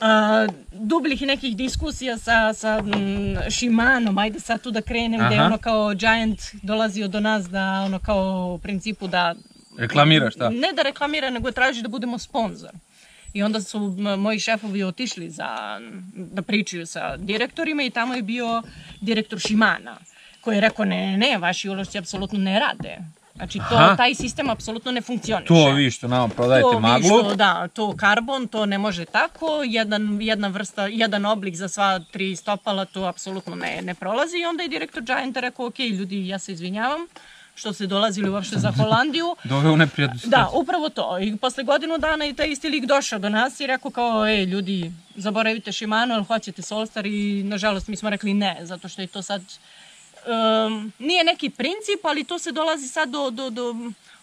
a, 0.00 0.46
dubljih 0.72 1.22
nekih 1.22 1.56
diskusija 1.56 2.18
sa, 2.18 2.52
sa 2.52 2.82
mm, 2.82 2.94
Shimanom, 3.50 4.18
ajde 4.18 4.40
sad 4.40 4.60
tu 4.60 4.70
da 4.70 4.80
krenem, 4.82 5.20
gde 5.20 5.36
Aha. 5.36 5.44
ono 5.44 5.58
kao 5.58 5.94
Giant 5.94 6.40
dolazio 6.54 7.08
do 7.08 7.20
nas 7.20 7.44
da 7.44 7.62
ono 7.80 7.98
kao 7.98 8.24
u 8.50 8.58
principu 8.58 9.06
da... 9.06 9.34
Reklamira 9.78 10.30
šta? 10.30 10.50
Ne 10.50 10.72
da 10.72 10.82
reklamira, 10.82 11.30
nego 11.30 11.50
traži 11.50 11.82
da 11.82 11.88
budemo 11.88 12.18
sponsor. 12.18 12.70
I 13.32 13.42
onda 13.42 13.60
su 13.60 13.78
moji 14.18 14.38
šefovi 14.38 14.82
otišli 14.82 15.30
za, 15.30 15.80
da 16.14 16.42
pričaju 16.42 16.86
sa 16.86 17.16
direktorima 17.16 17.82
i 17.82 17.90
tamo 17.90 18.14
je 18.14 18.22
bio 18.22 18.62
direktor 19.00 19.40
Shimana 19.40 19.96
koji 20.40 20.54
je 20.54 20.60
rekao 20.60 20.84
ne, 20.84 21.06
ne, 21.06 21.16
ne, 21.16 21.38
vaši 21.38 21.68
ulošci 21.68 21.98
apsolutno 21.98 22.38
ne 22.38 22.60
rade. 22.60 22.98
Znači, 23.34 23.58
to, 23.58 23.74
Aha. 23.74 23.96
taj 23.96 24.14
sistem 24.14 24.50
apsolutno 24.50 24.92
ne 24.92 25.00
funkcioniše. 25.00 25.46
To 25.46 25.70
vi 25.70 25.90
što 25.90 26.08
nama 26.08 26.28
prodajete 26.28 26.62
To 26.62 26.76
vi 26.76 26.80
maglu. 26.82 27.08
što, 27.08 27.34
da, 27.34 27.68
to 27.68 27.96
karbon, 27.96 28.48
to 28.48 28.66
ne 28.66 28.78
može 28.78 29.04
tako, 29.04 29.62
jedan, 29.66 30.18
jedna 30.22 30.48
vrsta, 30.48 30.86
jedan 30.86 31.26
oblik 31.26 31.54
za 31.56 31.68
sva 31.68 32.00
tri 32.12 32.36
stopala, 32.36 32.84
to 32.84 33.04
apsolutno 33.04 33.54
ne, 33.54 33.82
ne 33.82 33.94
prolazi. 33.94 34.38
I 34.38 34.46
onda 34.46 34.62
je 34.62 34.68
direktor 34.68 35.02
Gianta 35.02 35.40
rekao, 35.40 35.66
ok, 35.66 35.78
ljudi, 35.78 36.28
ja 36.28 36.38
se 36.38 36.52
izvinjavam, 36.52 37.00
što 37.54 37.72
ste 37.72 37.86
dolazili 37.86 38.28
uopšte 38.30 38.58
za 38.58 38.72
Holandiju. 38.72 39.36
Dove 39.44 39.70
u 39.70 39.76
neprijatnu 39.76 40.14
Da, 40.14 40.20
situaciju. 40.20 40.60
upravo 40.60 40.88
to. 40.88 41.18
I 41.18 41.36
posle 41.36 41.64
godinu 41.64 41.98
dana 41.98 42.24
je 42.24 42.34
taj 42.34 42.48
isti 42.48 42.68
lik 42.68 42.84
došao 42.84 43.18
do 43.18 43.28
nas 43.28 43.60
i 43.60 43.66
rekao 43.66 43.90
kao, 43.90 44.26
ej, 44.26 44.44
ljudi, 44.44 44.92
zaboravite 45.16 45.72
Shimano, 45.72 46.14
ali 46.14 46.24
hoćete 46.24 46.62
Solstar 46.62 47.06
i 47.06 47.42
nažalost 47.42 47.88
mi 47.88 47.96
smo 47.96 48.10
rekli 48.10 48.34
ne, 48.34 48.58
zato 48.62 48.88
što 48.88 49.02
je 49.02 49.06
to 49.06 49.22
sad, 49.22 49.42
um, 50.26 50.92
nije 50.98 51.24
neki 51.24 51.50
princip, 51.50 52.00
ali 52.02 52.24
to 52.24 52.38
se 52.38 52.52
dolazi 52.52 52.88
sad 52.88 53.10
do, 53.10 53.30
do, 53.30 53.50
do 53.50 53.74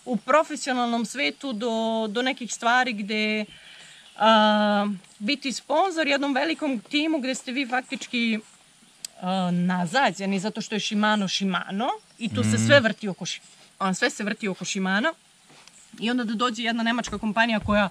u 0.06 0.18
profesionalnom 0.18 1.06
svetu 1.06 1.54
do, 1.54 1.72
do 2.10 2.22
nekih 2.22 2.54
stvari 2.54 2.94
gde 2.94 3.46
a, 4.18 4.88
biti 5.20 5.52
sponsor 5.52 6.08
jednom 6.08 6.34
velikom 6.34 6.80
timu 6.80 7.20
gde 7.20 7.36
ste 7.36 7.52
vi 7.52 7.68
faktički 7.68 8.40
a, 9.22 9.50
nazađeni 9.52 10.40
zato 10.40 10.62
što 10.62 10.76
je 10.76 10.80
Shimano 10.80 11.28
Shimano 11.28 11.90
i 12.22 12.30
tu 12.30 12.44
se 12.44 12.58
sve 12.58 12.80
vrti 12.80 13.08
oko 13.08 13.26
a, 13.80 13.94
sve 13.94 14.10
se 14.10 14.24
vrti 14.24 14.48
oko 14.48 14.66
Shimana 14.66 15.14
i 16.00 16.12
onda 16.12 16.24
da 16.24 16.34
dođe 16.34 16.64
jedna 16.64 16.84
nemačka 16.84 17.18
kompanija 17.18 17.60
koja 17.60 17.90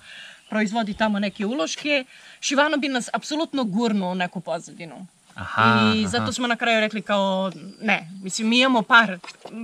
proizvodi 0.49 0.95
tamo 0.95 1.19
neke 1.19 1.47
uloške, 1.47 2.05
Shimano 2.40 2.77
bi 2.77 2.88
nas 2.88 3.09
apsolutno 3.12 3.64
gurnuo 3.64 4.12
u 4.12 4.14
neku 4.14 4.40
pozadinu. 4.40 5.07
Aha, 5.35 5.93
I 5.97 6.01
aha. 6.01 6.09
zato 6.09 6.33
smo 6.33 6.47
na 6.47 6.57
kraju 6.57 6.81
rekli 6.81 7.03
kao, 7.03 7.53
ne, 7.81 8.09
mislim, 8.23 8.49
mi 8.49 8.61
imamo 8.61 8.83
par 8.83 9.19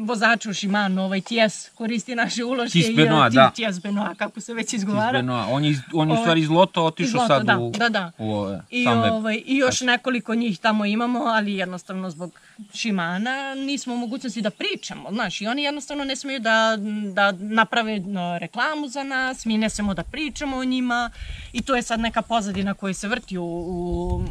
vozača 0.07 0.51
u 0.51 0.55
Shimano, 0.55 1.03
ovaj 1.05 1.21
Ties 1.21 1.69
koristi 1.75 2.15
naše 2.15 2.45
uloške. 2.45 2.79
Ties 2.79 2.97
Benoit, 2.97 3.33
i, 3.33 3.37
da. 3.37 3.51
Ties 3.55 3.83
Benoit, 3.83 4.19
kako 4.19 4.41
se 4.41 4.55
već 4.55 4.73
Iz 4.73 4.81
izgovara. 4.81 5.19
Benoa. 5.19 5.47
On 5.51 5.65
je, 5.65 5.83
on 5.95 6.09
je 6.09 6.13
u 6.13 6.17
Ovo- 6.17 6.23
stvari 6.23 6.41
iz 6.41 6.49
Loto 6.49 6.81
Iz 6.81 6.87
otišao 6.87 7.21
Lota, 7.23 7.37
sad 7.37 7.47
da, 7.47 7.59
u, 7.59 7.71
da, 7.71 7.89
da. 7.89 8.13
u 8.19 8.33
ove, 8.35 8.61
I, 8.71 8.89
ovaj, 8.89 9.43
I 9.47 9.57
još 9.57 9.81
nekoliko 9.81 10.35
njih 10.35 10.59
tamo 10.59 10.85
imamo, 10.85 11.19
ali 11.25 11.55
jednostavno 11.55 12.11
zbog 12.11 12.41
Shimana 12.75 13.55
nismo 13.55 13.95
u 13.95 13.99
mogućnosti 13.99 14.43
da 14.43 14.51
pričamo, 14.51 15.09
znaš, 15.13 15.41
i 15.41 15.47
oni 15.47 15.63
jednostavno 15.63 16.05
ne 16.05 16.17
smeju 16.17 16.41
da, 16.41 16.77
da 17.15 17.33
naprave 17.33 18.01
no, 18.01 18.39
reklamu 18.39 18.89
za 18.89 19.03
nas, 19.03 19.45
mi 19.45 19.59
ne 19.59 19.71
smemo 19.71 19.95
da 19.95 20.03
pričamo 20.03 20.57
o 20.57 20.65
njima 20.65 21.11
i 21.53 21.63
to 21.63 21.77
je 21.77 21.83
sad 21.83 22.01
neka 22.01 22.23
pozadina 22.23 22.75
koja 22.75 22.95
se 22.95 23.09
vrti 23.09 23.39
u, 23.39 23.45
u 23.45 24.25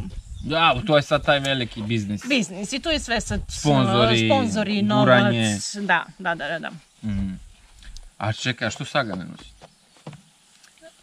Da, 0.46 0.82
to 0.86 0.96
je 0.96 1.02
sad 1.02 1.24
taj 1.24 1.40
veliki 1.40 1.82
biznis. 1.82 2.26
biznis 2.28 2.72
i 2.72 2.78
to 2.78 2.90
je 2.90 3.00
sve 3.00 3.20
sad 3.20 3.40
Sponzori, 3.48 4.28
sponzori 4.28 4.82
guranje. 4.82 5.48
novac, 5.50 5.74
da, 5.76 6.04
da, 6.18 6.34
da, 6.34 6.48
da. 6.48 6.58
da. 6.58 6.70
Mm. 7.08 7.40
A 8.18 8.32
čekaj, 8.32 8.68
a 8.68 8.70
što 8.70 8.84
Saga 8.84 9.14
ne 9.14 9.24
nosi? 9.24 9.56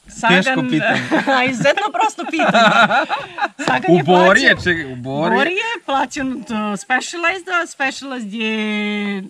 Sagan, 0.08 0.44
Teško 0.44 0.62
pitanje. 0.70 1.02
izuzetno 1.52 1.88
prosto 1.94 2.24
pitanje. 2.32 2.74
Sagan 3.68 3.92
U 3.92 3.98
je 3.98 4.04
Bori 4.04 4.42
je, 4.42 4.56
čekaj, 4.64 4.94
u 4.94 4.96
Bori 4.96 5.36
Bori 5.36 5.50
je. 5.50 5.56
je 5.56 5.84
plaćen 5.86 6.32
od 6.32 6.38
uh, 6.52 6.80
Specialized, 6.80 7.48
a 7.64 7.68
Specialized 7.68 8.34
je... 8.34 9.24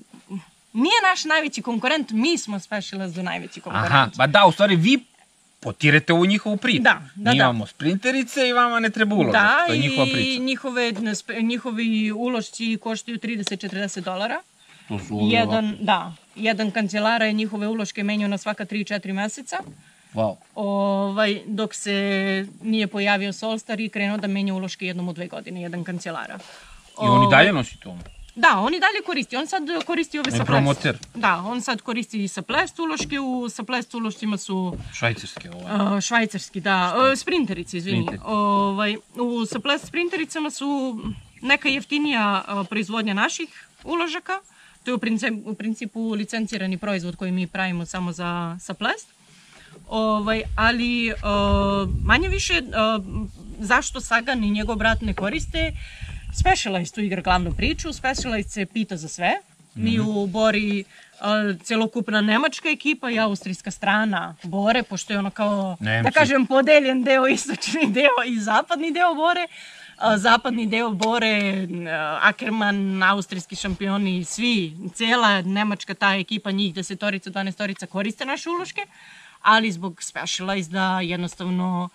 Nije 0.74 1.00
naš 1.10 1.26
najveći 1.26 1.62
konkurent, 1.62 2.12
mi 2.12 2.38
smo 2.38 2.60
Specialized 2.60 3.24
najveći 3.24 3.62
konkurent. 3.62 3.92
Aha, 3.92 4.10
ba 4.16 4.28
da, 4.28 4.46
u 4.46 4.52
stvari 4.52 4.76
vi 4.76 5.06
potirete 5.64 6.14
u 6.14 6.26
njihovu 6.26 6.58
priču. 6.58 6.84
Da, 6.84 7.02
da, 7.16 7.32
Mi 7.32 7.38
da. 7.38 7.44
imamo 7.44 7.66
sprinterice 7.68 8.48
i 8.50 8.54
vama 8.54 8.80
ne 8.80 8.90
treba 8.90 9.16
uložak. 9.16 9.34
Da, 9.34 9.64
to 9.68 9.74
je 9.74 9.80
njihova 9.80 10.08
i 10.08 10.12
priča. 10.14 10.42
njihove, 10.44 10.92
spe- 10.94 11.42
njihovi 11.42 12.12
ulošci 12.12 12.78
koštaju 12.82 13.18
30-40 13.20 14.00
dolara. 14.02 14.42
To 14.88 15.00
su 15.00 15.18
ovi 15.18 15.32
Jedan, 15.34 15.76
da, 15.80 16.14
jedan 16.36 16.72
kancelara 16.72 17.26
je 17.26 17.34
njihove 17.34 17.68
uloške 17.68 18.04
menjao 18.04 18.28
na 18.28 18.38
svaka 18.38 18.66
3-4 18.66 19.14
meseca. 19.14 19.58
Wow. 20.14 20.36
Ovaj, 20.56 21.42
dok 21.46 21.74
se 21.74 21.94
nije 22.64 22.88
pojavio 22.88 23.34
Solstar 23.34 23.80
i 23.80 23.90
krenuo 23.90 24.18
da 24.18 24.28
menja 24.28 24.54
uloške 24.54 24.86
jednom 24.86 25.10
u 25.10 25.14
dve 25.14 25.28
godine, 25.28 25.62
jedan 25.62 25.84
kancelara. 25.84 26.40
I 26.94 27.06
on 27.06 27.28
i 27.28 27.32
dalje 27.32 27.54
nosi 27.54 27.78
to. 27.80 27.98
Da, 28.36 28.60
on 28.60 28.74
i 28.74 28.80
dalje 28.80 29.02
koristi. 29.06 29.38
On 29.38 29.48
sad 29.48 29.64
koristi 29.86 30.20
ove 30.20 30.30
On 30.30 30.34
je 30.34 30.38
sa 30.38 30.46
promoter. 30.46 30.98
Da, 31.16 31.36
on 31.36 31.62
sad 31.62 31.82
koristi 31.82 32.24
i 32.24 32.28
sa 32.28 32.42
plest 32.42 32.80
uloške. 32.80 33.20
U 33.20 33.50
sa 33.50 33.64
plest 33.64 33.94
ulošcima 33.94 34.38
su 34.38 34.78
Švajcarske 34.94 35.50
ovo. 35.52 35.96
uh, 35.96 36.02
švajcarski, 36.02 36.62
da, 36.62 36.96
uh, 36.98 37.20
sprinterici, 37.20 37.78
izvini. 37.78 38.04
Sprinteri. 38.04 38.22
Ovaj, 38.26 38.98
u 39.16 39.46
sa 39.46 39.60
plest 39.60 39.88
sprintericama 39.88 40.50
su 40.50 41.00
neka 41.42 41.70
jeftinija 41.70 42.44
uh, 42.48 42.68
proizvodnja 42.68 43.14
naših 43.14 43.68
uložaka. 43.84 44.40
To 44.84 44.92
je 44.92 44.96
u 44.96 44.98
principu, 44.98 45.50
u 45.50 45.54
principu 45.54 46.12
licencirani 46.14 46.78
proizvod 46.78 47.16
koji 47.16 47.32
mi 47.32 47.48
pravimo 47.48 47.86
samo 47.86 48.12
za 48.12 48.58
sa 48.60 48.74
plest. 48.74 49.08
Ovaj, 49.90 50.44
ali 50.56 51.12
uh, 51.12 51.90
manje 52.06 52.28
više 52.28 52.62
uh, 52.62 53.06
zašto 53.60 54.02
Sagan 54.02 54.44
i 54.44 54.52
njegov 54.52 54.76
brat 54.76 55.02
ne 55.02 55.14
koriste 55.14 55.72
Specialized 56.34 56.96
tu 56.96 57.02
igra 57.02 57.22
glavnu 57.22 57.54
priču, 57.54 57.94
Specialized 57.94 58.52
se 58.52 58.66
pita 58.66 58.98
za 58.98 59.08
sve. 59.08 59.32
Mi 59.76 60.00
u 60.00 60.28
Bori 60.28 60.84
uh, 60.84 61.62
celokupna 61.64 62.22
nemačka 62.22 62.70
ekipa 62.70 63.10
i 63.10 63.20
austrijska 63.20 63.72
strana 63.72 64.36
Bore, 64.44 64.84
pošto 64.84 65.14
je 65.14 65.20
ono 65.20 65.30
kao, 65.30 65.78
Nemci. 65.80 66.04
da 66.04 66.12
kažem, 66.12 66.46
podeljen 66.46 67.04
deo, 67.04 67.28
istočni 67.38 67.92
deo 67.92 68.24
i 68.26 68.40
zapadni 68.40 68.92
deo 68.92 69.16
Bore. 69.16 69.48
Zapadni 70.18 70.68
deo 70.68 70.90
Bore, 70.90 71.64
uh, 71.64 72.28
Ackerman, 72.28 73.04
austrijski 73.04 73.56
šampioni, 73.56 74.24
svi, 74.24 74.74
cela 74.96 75.42
nemačka 75.42 75.94
ta 75.94 76.16
ekipa, 76.16 76.52
njih 76.52 76.74
desetorica, 76.74 77.30
dvanestorica 77.30 77.86
koriste 77.86 78.26
naše 78.26 78.50
uloške, 78.50 78.82
ali 79.42 79.72
zbog 79.72 80.04
Specialized 80.04 80.72
da 80.72 81.00
jednostavno 81.02 81.90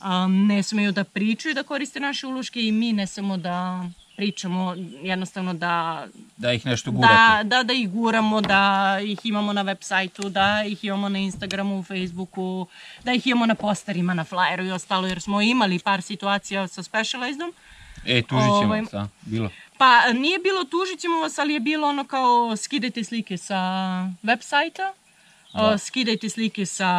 a, 0.00 0.26
ne 0.28 0.62
smeju 0.62 0.92
da 0.92 1.04
pričaju 1.04 1.54
da 1.54 1.62
koriste 1.62 2.00
naše 2.00 2.26
uloške 2.26 2.62
i 2.62 2.72
mi 2.72 2.92
ne 2.92 3.06
smemo 3.06 3.36
da 3.36 3.84
pričamo, 4.16 4.74
jednostavno 5.02 5.54
da 5.54 6.06
Da 6.36 6.52
ih 6.52 6.66
nešto 6.66 6.90
gurate. 6.90 7.14
da, 7.14 7.40
da, 7.46 7.62
da 7.62 7.72
ih 7.72 7.90
guramo, 7.90 8.40
da 8.40 8.62
ih 9.02 9.18
imamo 9.24 9.52
na 9.52 9.62
web 9.62 9.78
sajtu, 9.80 10.28
da 10.28 10.64
ih 10.64 10.84
imamo 10.84 11.08
na 11.08 11.18
Instagramu, 11.18 11.82
Facebooku, 11.82 12.66
da 13.04 13.12
ih 13.12 13.26
imamo 13.26 13.46
na 13.46 13.54
posterima, 13.54 14.14
na 14.14 14.24
flyeru 14.24 14.66
i 14.66 14.72
ostalo, 14.72 15.06
jer 15.06 15.20
smo 15.20 15.40
imali 15.42 15.78
par 15.78 16.02
situacija 16.02 16.68
sa 16.68 16.82
Specializedom. 16.82 17.52
E, 18.06 18.22
tužit 18.22 18.44
ćemo 18.44 18.64
Ovaj- 18.64 18.80
vas, 18.80 18.94
a? 18.94 19.08
Bilo. 19.22 19.50
Pa 19.78 20.12
nije 20.12 20.38
bilo 20.38 20.64
tužit 20.64 21.00
ćemo 21.00 21.16
vas, 21.16 21.38
ali 21.38 21.54
je 21.54 21.60
bilo 21.60 21.88
ono 21.88 22.04
kao 22.04 22.56
skidajte 22.56 23.04
slike 23.04 23.36
sa 23.38 23.60
web 24.22 24.38
sajta, 24.42 24.92
Da. 25.52 25.78
skidajte 25.78 26.28
slike 26.28 26.66
sa 26.66 26.90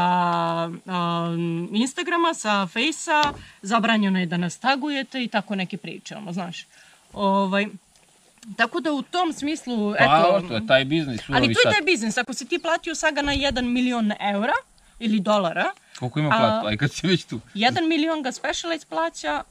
um, 0.86 1.70
Instagrama, 1.74 2.34
sa 2.34 2.68
Fejsa, 2.68 3.22
zabranjeno 3.62 4.20
je 4.20 4.26
da 4.26 4.38
nas 4.38 4.58
tagujete 4.58 5.24
i 5.24 5.28
tako 5.28 5.56
neke 5.56 5.78
priče, 5.78 6.16
ono, 6.16 6.34
znaš. 6.34 6.66
Ovaj, 7.14 7.68
tako 8.58 8.80
da 8.80 8.92
u 8.92 9.02
tom 9.02 9.34
smislu, 9.34 9.94
Pa, 9.98 10.04
eto, 10.04 10.48
to 10.48 10.56
je 10.56 10.68
taj 10.68 10.86
biznis. 10.86 11.22
ali 11.28 11.54
to 11.54 11.60
je 11.60 11.74
taj 11.74 11.82
biznis. 11.86 12.18
Ako 12.18 12.34
si 12.34 12.46
ti 12.48 12.60
platio 12.60 12.96
saga 12.96 13.22
na 13.22 13.34
1 13.34 13.62
milion 13.64 14.12
eura 14.20 14.54
ili 15.00 15.20
dolara, 15.20 15.72
Koliko 16.00 16.20
ima 16.20 16.30
A- 16.30 16.38
platu? 16.40 16.68
Aj, 16.68 16.78
kad 16.78 16.92
si 16.92 17.08
već 17.08 17.24
tu. 17.24 17.40
1 17.56 17.88
milion 17.88 18.22
ga 18.22 18.32
Specialized 18.32 18.88
plaća, 18.88 19.44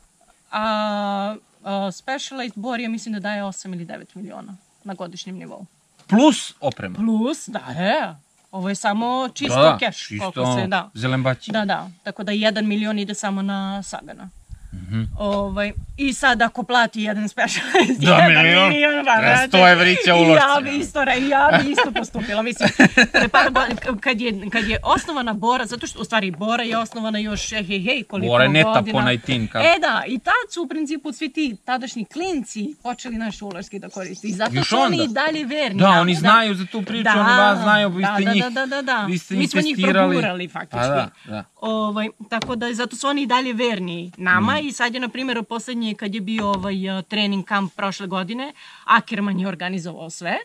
a, 0.51 1.37
a 1.65 1.93
Specialized 1.93 2.53
Bor 2.57 2.81
je 2.81 2.89
mislim 2.89 3.13
da 3.15 3.21
daje 3.21 3.43
8 3.43 3.75
ili 3.75 3.87
9 3.87 4.05
miliona 4.15 4.57
na 4.85 4.95
godišnjem 4.95 5.37
nivou. 5.37 5.67
Plus 6.07 6.55
oprema. 6.61 6.95
Plus, 6.95 7.49
da 7.49 7.59
je, 7.59 8.17
ovo 8.51 8.69
je 8.69 8.75
samo 8.75 9.29
čisto 9.35 9.63
da, 9.63 9.79
cash. 9.81 10.09
čisto 10.09 10.33
koliko 10.33 10.61
se, 10.61 10.67
da. 10.67 10.91
zelembaći. 10.95 11.53
Da, 11.53 11.65
da, 11.65 11.91
tako 12.03 12.25
da 12.25 12.33
1 12.33 12.63
milion 12.63 12.99
ide 12.99 13.15
samo 13.15 13.43
na 13.43 13.83
Sagana. 13.83 14.29
Mhm. 14.73 15.03
Ovaj, 15.17 15.73
I 15.97 16.13
sad 16.13 16.43
ako 16.43 16.63
plati 16.63 17.03
jedan 17.03 17.29
specialist, 17.29 18.01
Da, 18.01 18.11
jedan 18.13 18.33
milion, 18.35 18.69
milion, 18.69 19.05
pa, 19.05 19.13
treba 19.13 19.29
brate, 19.29 19.57
100 19.57 19.73
evrića 19.73 20.15
i 20.15 20.21
Ja 20.23 20.61
bi 20.63 20.77
isto, 20.77 21.03
ja 21.03 21.59
bi 21.59 21.71
isto 21.71 21.93
postupila. 21.93 22.43
Mislim, 22.43 22.69
pre 23.13 23.29
par 23.29 23.51
godina, 23.51 23.77
kad 24.01 24.21
je, 24.21 24.51
kad 24.51 24.65
je 24.65 24.79
osnovana 24.85 25.33
Bora, 25.33 25.67
zato 25.67 25.87
što, 25.87 26.01
u 26.01 26.05
stvari, 26.05 26.31
Bora 26.31 26.63
je 26.63 26.79
osnovana 26.79 27.19
još, 27.19 27.51
hej, 27.51 27.63
hej, 27.63 27.81
hej, 27.81 28.03
koliko 28.03 28.27
Bora 28.29 28.45
je 28.45 28.49
godina. 28.65 28.93
po 28.93 29.01
najtin, 29.01 29.49
kako? 29.49 29.65
E 29.67 29.79
da, 29.81 30.03
i 30.07 30.19
tad 30.19 30.35
su 30.51 30.63
u 30.63 30.69
principu 30.69 31.13
svi 31.13 31.29
ti 31.29 31.57
tadašnji 31.65 32.05
klinci 32.05 32.75
počeli 32.83 33.17
naš 33.17 33.43
uloški 33.43 33.79
da 33.79 33.89
koriste. 33.89 34.29
I 34.29 34.33
zato 34.33 34.65
su 34.65 34.77
oni 34.79 34.97
i 34.99 35.09
dalje 35.09 35.45
verni. 35.45 35.81
Da, 35.81 35.89
nama, 35.89 36.01
oni 36.01 36.15
znaju 36.15 36.55
za 36.55 36.67
tu 36.67 36.83
priču, 36.83 37.11
oni 37.11 37.39
vas 37.39 37.59
znaju, 37.59 37.89
vi 37.89 38.03
da, 38.03 38.15
ste 38.15 38.25
da, 38.25 38.33
njih- 38.33 38.43
Da, 38.45 38.51
da, 38.51 38.67
da, 38.67 38.83
da. 38.83 39.05
vi 39.05 39.19
ste 39.19 39.35
Mi 39.35 39.49
smo 39.49 39.61
njih 39.61 39.77
progurali 39.85 40.49
faktički. 40.49 40.77
Pa 40.79 40.87
da, 40.87 41.11
da. 41.27 41.45
Ovaj, 41.57 42.09
tako 42.31 42.57
da 42.57 42.75
zato 42.75 42.97
su 42.97 43.07
oni 43.07 43.23
i 43.23 43.27
dalje 43.27 43.53
verni 43.53 44.13
nama 44.17 44.58
I 44.63 44.73
sad 44.73 44.95
je 44.95 45.01
na 45.01 45.09
primjer 45.09 45.45
poslednji 45.45 45.95
kad 45.95 46.15
je 46.15 46.21
bio 46.21 46.49
ovaj 46.49 46.99
uh, 46.99 47.05
trening 47.05 47.45
kamp 47.45 47.75
prošle 47.77 48.07
godine, 48.07 48.53
Ackerman 48.85 49.41
je 49.41 49.49
organizovao 49.49 50.11
sve 50.11 50.37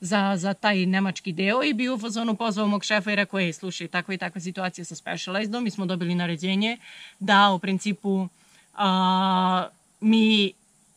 za, 0.00 0.36
za 0.36 0.54
taj 0.54 0.86
nemački 0.86 1.32
deo 1.32 1.62
i 1.62 1.74
bio 1.74 1.94
u 1.94 1.98
fazonu 1.98 2.34
pozvao 2.34 2.66
mog 2.66 2.84
šefa 2.84 3.12
i 3.12 3.16
rekao, 3.16 3.40
ej, 3.40 3.52
slušaj, 3.52 3.88
takva 3.88 4.14
i 4.14 4.18
takva 4.18 4.40
situacija 4.40 4.84
sa 4.84 4.94
Specializedom, 4.94 5.64
mi 5.64 5.70
smo 5.70 5.86
dobili 5.86 6.14
naređenje 6.14 6.78
da 7.18 7.50
u 7.50 7.58
principu 7.58 8.28
a, 8.74 9.66
mi 10.00 10.52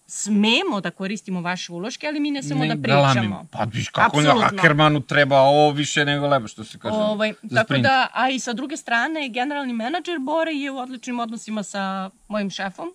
smemo 0.06 0.82
da 0.82 0.92
koristimo 0.92 1.42
vaše 1.42 1.72
uloške, 1.74 2.08
ali 2.08 2.20
mi 2.20 2.32
ne 2.32 2.44
smemo 2.44 2.66
da 2.66 2.74
Ne 2.76 2.82
pričamo. 2.82 3.02
galamimo. 3.02 3.46
Pa 3.52 3.64
viš 3.64 3.90
kako 3.90 4.20
Apsolutno. 4.20 4.58
Ackermanu 4.58 5.02
treba 5.02 5.40
ovo 5.40 5.72
više 5.72 6.06
nego 6.06 6.28
leba, 6.28 6.48
što 6.48 6.64
se 6.64 6.80
kaže. 6.80 6.96
Ovaj, 6.96 7.34
tako 7.56 7.78
da, 7.78 8.08
a 8.14 8.30
i 8.30 8.40
sa 8.40 8.54
druge 8.54 8.78
strane, 8.78 9.30
generalni 9.30 9.74
menadžer 9.74 10.20
Bore 10.20 10.52
je 10.52 10.72
u 10.72 10.78
odličnim 10.78 11.20
odnosima 11.20 11.64
sa 11.64 12.10
mojim 12.28 12.50
šefom. 12.50 12.94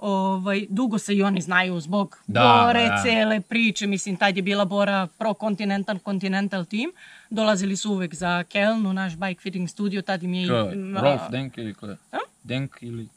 Ovaj, 0.00 0.66
dugo 0.68 0.98
se 0.98 1.14
i 1.14 1.22
oni 1.22 1.40
znaju 1.40 1.80
zbog 1.80 2.18
Da, 2.26 2.62
Bore, 2.66 2.88
da. 2.88 3.02
cele 3.02 3.40
priče. 3.40 3.86
Mislim, 3.86 4.16
tad 4.16 4.36
je 4.36 4.42
bila 4.42 4.64
Bora 4.64 5.08
pro 5.18 5.34
Continental, 5.40 5.98
Continental 6.04 6.64
team. 6.64 6.90
Dolazili 7.30 7.76
su 7.76 7.92
uvek 7.92 8.14
za 8.14 8.42
Keln 8.42 8.86
u 8.86 8.92
naš 8.92 9.16
bike 9.16 9.40
fitting 9.40 9.68
studio. 9.68 10.02
Tad 10.02 10.22
im 10.22 10.34
je... 10.34 10.48
Ko 10.48 11.00
Rolf 11.00 11.22
Denk 11.30 11.58
ili 11.58 11.74
ko 11.74 11.86
je? 11.86 11.96
Denk 12.42 12.70
ili... 12.80 13.08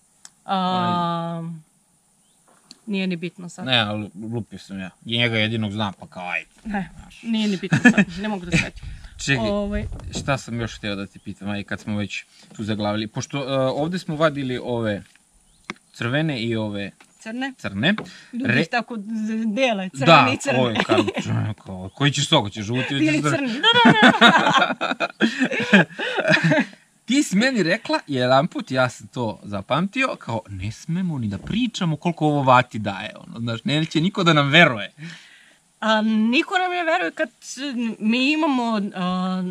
a, 0.45 1.43
nije 2.88 3.07
ni 3.07 3.15
bitno 3.15 3.49
sad. 3.49 3.65
Ne, 3.65 3.77
ali 3.79 4.09
lupio 4.33 4.59
sam 4.59 4.79
ja. 4.79 4.89
Njega 5.05 5.38
jedinog 5.38 5.71
znam, 5.71 5.93
pa 5.99 6.07
kao 6.07 6.29
ajde. 6.29 6.47
Ne, 6.65 6.89
nije 7.23 7.47
ni 7.47 7.57
bitno 7.57 7.77
sad. 7.83 8.05
Ne 8.21 8.27
mogu 8.27 8.45
da 8.45 8.57
svetim. 8.57 8.83
Čekaj, 9.25 9.49
Ovaj, 9.49 9.85
šta 10.19 10.38
sam 10.38 10.61
još 10.61 10.77
htio 10.77 10.95
da 10.95 11.05
ti 11.05 11.19
pitam, 11.19 11.49
aj 11.49 11.63
kad 11.63 11.79
smo 11.79 11.97
već 11.97 12.23
tu 12.55 12.63
zaglavili. 12.63 13.07
Pošto 13.07 13.39
uh, 13.39 13.45
ovde 13.81 13.99
smo 13.99 14.15
vadili 14.15 14.59
ove 14.63 15.03
crvene 15.93 16.41
i 16.41 16.55
ove 16.55 16.91
crne. 17.19 17.53
crne. 17.57 17.93
Ljudi 18.33 18.53
Re- 18.53 18.65
tako 18.65 18.95
dele, 19.55 19.89
crne 19.89 20.05
da, 20.05 20.29
i 20.33 20.38
crne. 20.38 20.59
ovo 20.59 20.69
je 20.69 20.75
kao, 20.85 21.05
kao, 21.65 21.89
koji 21.95 22.11
ćeš 22.11 22.27
to, 22.29 22.49
ćeš 22.49 22.65
žuti 22.65 22.85
ili 22.93 23.21
ćeš 23.21 23.31
crni. 23.31 23.47
Da, 23.63 23.91
da, 23.91 24.11
da. 25.71 25.85
Ti 27.07 27.23
si 27.23 27.35
meni 27.35 27.63
rekla 27.63 27.99
jedan 28.07 28.47
put, 28.47 28.71
ja 28.71 28.89
sam 28.89 29.07
to 29.07 29.39
zapamtio, 29.43 30.15
kao 30.19 30.41
ne 30.49 30.71
smemo 30.71 31.19
ni 31.19 31.27
da 31.27 31.37
pričamo 31.37 31.95
koliko 31.95 32.25
ovo 32.25 32.43
vati 32.43 32.79
daje. 32.79 33.13
Ono, 33.27 33.39
znaš, 33.39 33.63
neće 33.63 34.01
niko 34.01 34.23
da 34.23 34.33
nam 34.33 34.49
veruje. 34.49 34.93
A, 35.79 36.01
niko 36.01 36.57
nam 36.57 36.71
ne 36.71 36.83
veruje 36.83 37.11
kad 37.11 37.29
mi 37.99 38.31
imamo 38.31 38.81
a, 38.95 39.43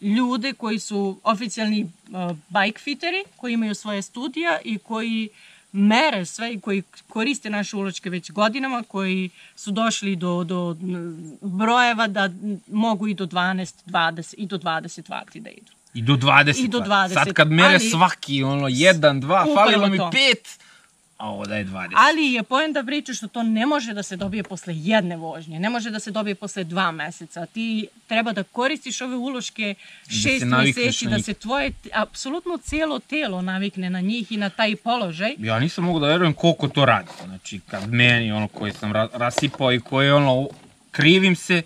ljude 0.00 0.52
koji 0.52 0.78
su 0.78 1.20
oficijalni 1.24 1.90
a, 2.14 2.34
bike 2.48 2.78
fitteri, 2.78 3.24
koji 3.36 3.52
imaju 3.52 3.74
svoje 3.74 4.02
studija 4.02 4.58
i 4.64 4.78
koji 4.78 5.28
mere 5.72 6.24
sve 6.24 6.52
i 6.52 6.60
koji 6.60 6.82
koriste 7.08 7.50
naše 7.50 7.76
uločke 7.76 8.10
već 8.10 8.30
godinama, 8.30 8.82
koji 8.82 9.30
su 9.56 9.70
došli 9.70 10.16
do, 10.16 10.44
do 10.44 10.76
brojeva 11.40 12.06
da 12.08 12.30
mogu 12.66 13.08
i 13.08 13.14
do 13.14 13.26
12, 13.26 13.74
20 13.86 14.34
i 14.38 14.46
do 14.46 14.58
20 14.58 15.10
vati 15.10 15.40
da 15.40 15.50
idu. 15.50 15.72
I 15.94 16.02
do 16.02 16.12
20. 16.14 16.64
I 16.64 16.68
do 16.68 16.78
pa. 16.80 16.84
20, 16.86 17.14
Sad 17.14 17.32
kad 17.32 17.50
mere 17.50 17.74
ali- 17.74 17.90
svaki, 17.90 18.42
ono, 18.42 18.68
jedan, 18.68 19.20
dva, 19.20 19.46
falilo 19.54 19.88
mi 19.88 19.98
to. 19.98 20.10
pet, 20.10 20.48
a 21.16 21.28
ovo 21.28 21.46
daje 21.46 21.64
20. 21.64 21.90
Ali 21.96 22.22
je 22.22 22.42
poenta 22.42 22.82
priče 22.82 23.14
što 23.14 23.28
to 23.28 23.42
ne 23.42 23.66
može 23.66 23.94
da 23.94 24.02
se 24.02 24.16
dobije 24.16 24.42
posle 24.42 24.74
jedne 24.76 25.16
vožnje, 25.16 25.60
ne 25.60 25.70
može 25.70 25.90
da 25.90 26.00
se 26.00 26.10
dobije 26.10 26.34
posle 26.34 26.64
dva 26.64 26.90
meseca. 26.90 27.46
Ti 27.46 27.86
treba 28.06 28.32
da 28.32 28.42
koristiš 28.42 29.00
ove 29.00 29.16
uloške 29.16 29.74
šest 30.22 30.44
navikneš 30.44 30.84
meseci, 30.84 31.06
da 31.06 31.22
se 31.22 31.34
tvoje 31.34 31.70
t- 31.72 31.88
apsolutno 31.94 32.56
cijelo 32.58 32.98
telo 32.98 33.42
navikne 33.42 33.90
na 33.90 34.00
njih 34.00 34.32
i 34.32 34.36
na 34.36 34.50
taj 34.50 34.76
položaj. 34.76 35.34
Ja 35.38 35.58
nisam 35.60 35.84
mogu 35.84 36.00
da 36.00 36.06
verujem 36.06 36.32
koliko 36.34 36.68
to 36.68 36.84
radi. 36.84 37.08
Znači, 37.24 37.60
kad 37.70 37.92
meni, 37.92 38.32
ono, 38.32 38.48
koji 38.48 38.72
sam 38.72 38.92
ra 38.92 39.08
rasipao 39.12 39.72
i 39.72 39.80
koji, 39.80 40.10
ono, 40.10 40.48
krivim 40.90 41.36
se, 41.36 41.62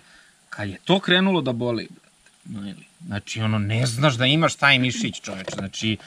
kad 0.49 0.69
je 0.69 0.77
to 0.85 0.99
krenulo 0.99 1.41
da 1.41 1.51
boli, 1.51 1.87
no, 2.45 2.59
ili, 2.69 2.86
znači, 3.05 3.41
ono, 3.41 3.59
ne 3.59 3.85
znaš 3.85 4.13
da 4.15 4.25
imaš 4.25 4.55
taj 4.55 4.79
mišić, 4.79 5.21
čoveče, 5.21 5.51
znači, 5.57 5.97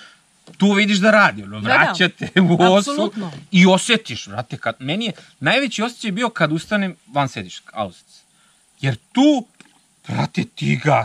tu 0.59 0.73
vidiš 0.73 0.99
da 0.99 1.11
radi, 1.11 1.43
ono, 1.43 1.61
Da, 1.61 1.69
da. 1.69 1.75
vraćate 1.77 2.29
u 2.41 2.63
osu 2.63 2.91
Apsolutno. 2.91 3.33
i 3.51 3.67
osjetiš, 3.67 4.27
vrate, 4.27 4.57
kad, 4.57 4.75
meni 4.79 5.05
je, 5.05 5.13
najveći 5.41 5.83
osjećaj 5.83 6.11
bio 6.13 6.29
kad 6.29 6.53
ustanem 6.53 6.97
van 7.07 7.29
sediš, 7.29 7.63
auzic. 7.73 8.23
Jer 8.81 8.97
tu, 9.13 9.47
brate, 10.09 10.45
ti 10.55 10.81
ga 10.85 11.05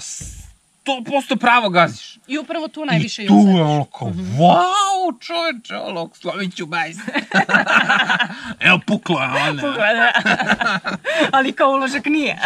100% 0.86 1.38
pravo 1.40 1.70
gaziš. 1.70 2.18
I 2.28 2.38
upravo 2.38 2.68
tu 2.68 2.86
najviše 2.86 3.22
I 3.22 3.26
i 3.26 3.28
tu 3.28 3.34
osjetiš. 3.38 3.56
je 3.56 3.64
ono 3.64 3.86
kao, 3.86 4.08
wow, 4.10 5.20
čoveče, 5.20 5.76
ono, 5.76 6.10
slovit 6.14 6.56
ću 6.56 6.66
bajs. 6.66 6.98
Evo, 8.60 8.80
puklo 8.88 9.22
je, 9.22 9.30
ono. 9.50 9.62
Ali 11.32 11.54
kao 11.54 11.70
uložak 11.72 12.06
nije. 12.06 12.38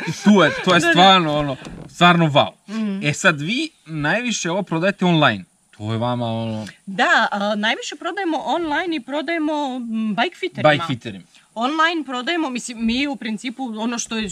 I 0.00 0.12
tu 0.24 0.30
je, 0.42 0.50
to 0.64 0.74
je 0.74 0.80
Da, 0.80 0.86
da. 0.86 0.92
stvarno, 0.92 1.38
ono, 1.38 1.56
stvarno 1.88 2.26
wow. 2.26 2.52
E 3.08 3.12
sad, 3.12 3.40
vi 3.40 3.70
najviše 3.86 4.50
ovo 4.50 4.62
prodajete 4.62 5.04
online. 5.04 5.44
To 5.76 5.92
je 5.92 5.98
vama, 5.98 6.26
ono, 6.26 6.66
da, 6.86 7.28
a, 7.32 7.54
najviše 7.54 7.96
prodajemo 7.96 8.38
online 8.38 8.96
i 8.96 9.00
prodajemo 9.00 9.80
bike 10.22 10.36
fitterima. 10.36 10.70
bike 10.72 10.84
fitterima. 10.86 11.24
Online 11.58 12.04
prodajemo, 12.04 12.50
mislim, 12.50 12.86
mi 12.86 13.06
u 13.06 13.16
principu 13.16 13.72
ono 13.78 13.98
što 13.98 14.16
je, 14.16 14.28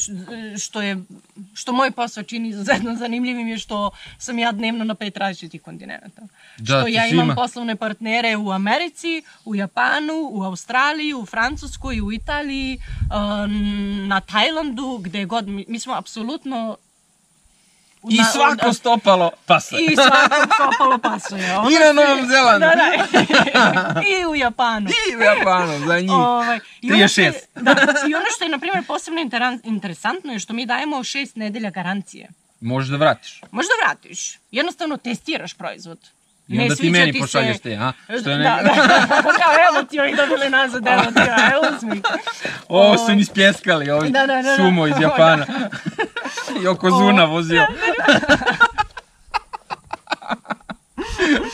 što 0.58 0.82
je, 0.82 1.04
što 1.54 1.72
moj 1.72 1.90
posao 1.90 2.22
čini 2.22 2.48
izuzetno 2.48 2.96
zanimljivim 2.96 3.48
je 3.48 3.58
što 3.58 3.90
sam 4.18 4.38
ja 4.38 4.52
dnevno 4.52 4.84
na 4.84 4.94
pet 4.94 5.16
različitih 5.16 5.62
kontinenta. 5.62 6.22
Da, 6.58 6.64
što 6.64 6.86
ja 6.86 7.06
imam 7.06 7.26
ima- 7.26 7.34
poslovne 7.34 7.76
partnere 7.76 8.36
u 8.36 8.50
Americi, 8.50 9.22
u 9.44 9.54
Japanu, 9.54 10.28
u 10.30 10.42
Australiji, 10.42 11.14
u 11.14 11.26
Francuskoj, 11.26 12.00
u 12.00 12.12
Italiji, 12.12 12.78
um, 13.00 14.08
na 14.08 14.20
Tajlandu, 14.20 14.98
gde 14.98 15.24
god, 15.24 15.48
mi, 15.48 15.64
mi 15.68 15.78
smo 15.78 15.94
apsolutno... 15.94 16.76
I 18.10 18.18
svako 18.24 18.72
stopalo 18.72 19.30
pasa. 19.46 19.76
I 19.80 19.96
svako 19.96 20.34
stopalo 20.54 20.98
pasuje. 20.98 21.56
Ono 21.58 21.70
I 21.70 21.74
na 21.74 21.92
Novom 21.94 22.26
Zelandu. 22.26 22.60
Da, 22.60 22.72
da. 22.74 24.00
I 24.12 24.26
u 24.26 24.34
Japanu. 24.34 24.90
I 24.90 25.16
u 25.16 25.20
Japanu, 25.20 25.78
za 25.78 26.00
njih. 26.00 26.10
Ovaj, 26.10 26.58
i, 26.80 26.92
ono 26.92 27.08
što 27.08 27.20
je, 27.20 27.32
36. 27.54 27.62
da, 27.62 27.70
I 28.08 28.14
ono 28.14 28.24
što 28.34 28.44
je, 28.44 28.50
na 28.50 28.58
primjer, 28.58 28.84
posebno 28.86 29.20
interan- 29.20 29.60
interesantno 29.64 30.32
je 30.32 30.38
što 30.38 30.52
mi 30.52 30.66
dajemo 30.66 31.04
šest 31.04 31.36
nedelja 31.36 31.70
garancije. 31.70 32.28
Možeš 32.60 32.90
da 32.90 32.96
vratiš. 32.96 33.40
Možda 33.50 33.70
vratiš, 33.84 34.38
jednostavno 34.50 34.96
testiraš 34.96 35.54
proizvod. 35.54 35.98
I 36.48 36.56
Ne 36.56 36.62
onda 36.62 36.74
ti 36.74 36.78
sviđa 36.78 36.92
meni 36.92 37.12
ti 37.12 37.20
pošalješ 37.20 37.56
se- 37.56 37.62
te, 37.62 37.74
a? 37.74 37.92
Što 38.20 38.30
je 38.30 38.36
da, 38.36 38.56
ne... 38.56 38.62
da. 38.62 38.74
Kao, 39.40 39.52
evo 39.70 39.82
ti 39.84 40.00
ovih 40.00 40.16
dobili 40.16 40.50
nazad, 40.50 40.86
evo 40.86 41.02
ti, 41.04 41.20
evo 41.52 41.76
uzmi. 41.76 42.02
Ovo 42.68 42.98
su 42.98 43.14
mi 43.14 43.24
spljeskali, 43.24 43.90
ovi 43.90 44.10
Da, 44.10 44.20
da, 44.20 44.26
da, 44.26 44.42
da. 44.42 44.56
sumo 44.56 44.86
iz 44.86 44.94
Japana. 45.00 45.46
Yokozuna 46.64 47.24
vozio. 47.30 47.66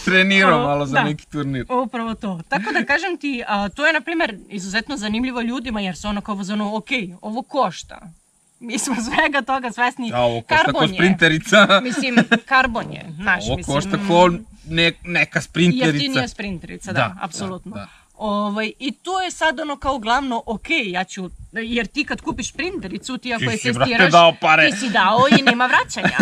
Trenirao 0.05 0.63
malo 0.67 0.87
za 0.87 0.93
da. 0.95 1.05
neki 1.05 1.27
turnir. 1.27 1.67
Upravo 1.87 2.15
to. 2.15 2.41
Tako 2.49 2.73
da 2.73 2.85
kažem 2.85 3.17
ti, 3.17 3.43
a, 3.49 3.69
to 3.69 3.87
je 3.87 3.93
na 3.93 4.01
primjer 4.01 4.39
izuzetno 4.49 4.97
zanimljivo 4.97 5.41
ljudima 5.41 5.81
jer 5.81 5.97
su 5.97 6.09
ono 6.09 6.21
kao 6.21 6.39
ono, 6.53 6.77
ok, 6.77 6.89
ovo 7.21 7.43
košta. 7.43 8.01
Mi 8.61 8.79
smo 8.79 8.95
svega 9.07 9.43
toga 9.43 9.73
svesni. 9.73 10.13
A 10.15 10.21
ovo 10.21 10.41
košta 10.41 10.57
Karbon 10.65 10.89
ko 10.89 10.95
sprinterica. 10.95 11.81
Mislim, 11.83 12.17
karbon 12.47 12.93
je, 12.93 13.07
znaš, 13.15 13.45
Ovo 13.47 13.57
mislim. 13.57 13.75
košta 13.75 13.99
ko 14.09 14.31
ne, 14.69 14.93
neka 15.05 15.41
sprinterica. 15.41 15.87
Jeftinija 15.87 16.29
sprinterica, 16.29 16.93
da, 16.93 16.99
Da, 16.99 17.17
apsolutno. 17.21 17.71
da, 17.71 17.81
da. 17.81 17.89
Ovaj, 18.15 18.73
I 18.79 18.93
to 18.93 19.21
je 19.23 19.31
sad 19.31 19.61
ono 19.61 19.77
kao 19.77 19.99
glavno, 19.99 20.43
ok, 20.47 20.67
ja 20.87 21.05
ću, 21.05 21.31
jer 21.53 21.87
ti 21.87 22.05
kad 22.05 22.21
kupiš 22.21 22.49
sprintericu, 22.49 23.19
ti 23.19 23.35
ako 23.35 23.41
Ti 23.41 23.45
je 23.45 23.57
si, 23.59 23.73
testiraš, 23.73 24.13
dao 24.13 24.35
pare. 24.41 24.71
ti 24.71 24.77
si 24.77 24.89
dao 24.89 25.19
i 25.31 25.43
nema 25.43 25.67
vraćanja. 25.73 26.17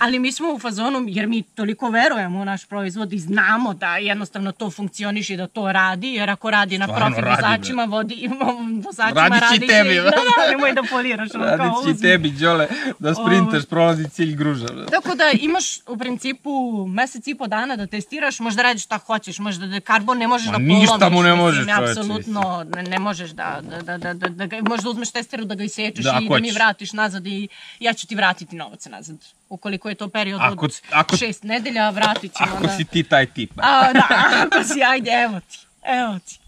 Ali 0.00 0.18
mi 0.18 0.32
smo 0.32 0.52
u 0.52 0.58
fazonu, 0.58 1.04
jer 1.08 1.26
mi 1.26 1.42
toliko 1.44 1.90
verujemo 1.90 2.40
u 2.40 2.44
naš 2.44 2.64
proizvod 2.64 3.12
i 3.12 3.18
znamo 3.18 3.74
da 3.74 3.96
jednostavno 3.96 4.52
to 4.52 4.70
funkcioniše 4.70 5.34
i 5.34 5.36
da 5.36 5.46
to 5.46 5.72
radi, 5.72 6.08
jer 6.08 6.30
ako 6.30 6.50
radi 6.50 6.78
na 6.78 6.86
profi 6.86 7.20
radi, 7.20 7.36
vozačima, 7.36 7.84
vodi, 7.84 8.30
vozačima 8.76 9.28
radi 9.30 9.56
i 9.56 9.68
tebi, 9.68 9.94
bro. 9.94 10.10
Da, 10.18 10.44
da, 10.44 10.50
nemoj 10.50 10.72
da 10.72 10.82
poliraš. 10.82 11.28
Radit 11.32 11.66
će 11.74 11.90
uzmi. 11.90 12.00
tebi, 12.02 12.30
Đole, 12.30 12.68
da 12.98 13.14
sprinters 13.14 13.66
prolazi 13.66 14.08
cilj 14.08 14.34
gruža. 14.34 14.66
Tako 14.90 15.14
da 15.14 15.24
imaš 15.32 15.78
u 15.78 15.96
principu 15.96 16.50
mesec 16.88 17.26
i 17.26 17.34
po 17.34 17.46
dana 17.46 17.76
da 17.76 17.86
testiraš, 17.86 18.40
možda 18.40 18.62
radiš 18.62 18.84
šta 18.84 18.98
hoćeš, 18.98 19.38
možda 19.38 19.66
da 19.66 19.80
karbon 19.80 20.18
ne 20.18 20.28
možeš 20.28 20.46
Ma 20.46 20.52
da 20.52 20.58
ništa 20.58 20.98
polomiš. 20.98 21.12
mu 21.12 21.22
ne 21.22 21.34
možeš, 21.34 21.66
čoveče, 21.66 21.90
Apsolutno 21.90 22.66
ne, 22.66 22.82
ne 22.82 22.98
možeš 22.98 23.30
da, 23.30 23.60
da, 23.62 23.82
da, 23.82 23.98
da, 23.98 24.14
da, 24.14 24.28
da 24.28 24.46
ga, 24.68 24.74
možda 24.74 24.90
uzmeš 24.90 25.10
testeru 25.10 25.44
da 25.44 25.54
ga 25.54 25.64
isečeš 25.64 26.04
Da, 26.04 26.18
i 26.22 26.28
da 26.28 26.38
mi 26.38 26.50
vratiš 26.50 26.92
nazad 26.92 27.26
i 27.26 27.48
ja 27.80 27.92
ću 27.92 28.06
ti 28.06 28.14
vratiti 28.14 28.56
novac 28.56 28.86
nazad. 28.86 29.16
Ukoliko 29.48 29.88
je 29.88 29.94
to 29.94 30.08
period 30.08 30.40
Ako- 30.42 30.64
od 30.64 30.80
ako- 30.90 31.16
šest 31.16 31.42
nedelja, 31.42 31.90
vratit 31.90 32.32
ćemo. 32.36 32.54
Ako 32.54 32.66
da. 32.66 32.76
si 32.76 32.84
ti 32.84 33.02
taj 33.02 33.26
tip. 33.26 33.50
A, 33.56 33.92
da, 33.92 34.06
ako 34.46 34.64
si, 34.64 34.82
ajde, 34.82 35.10
evo 35.10 35.40
ti, 35.40 35.58
evo 35.82 36.18
ti. 36.18 36.38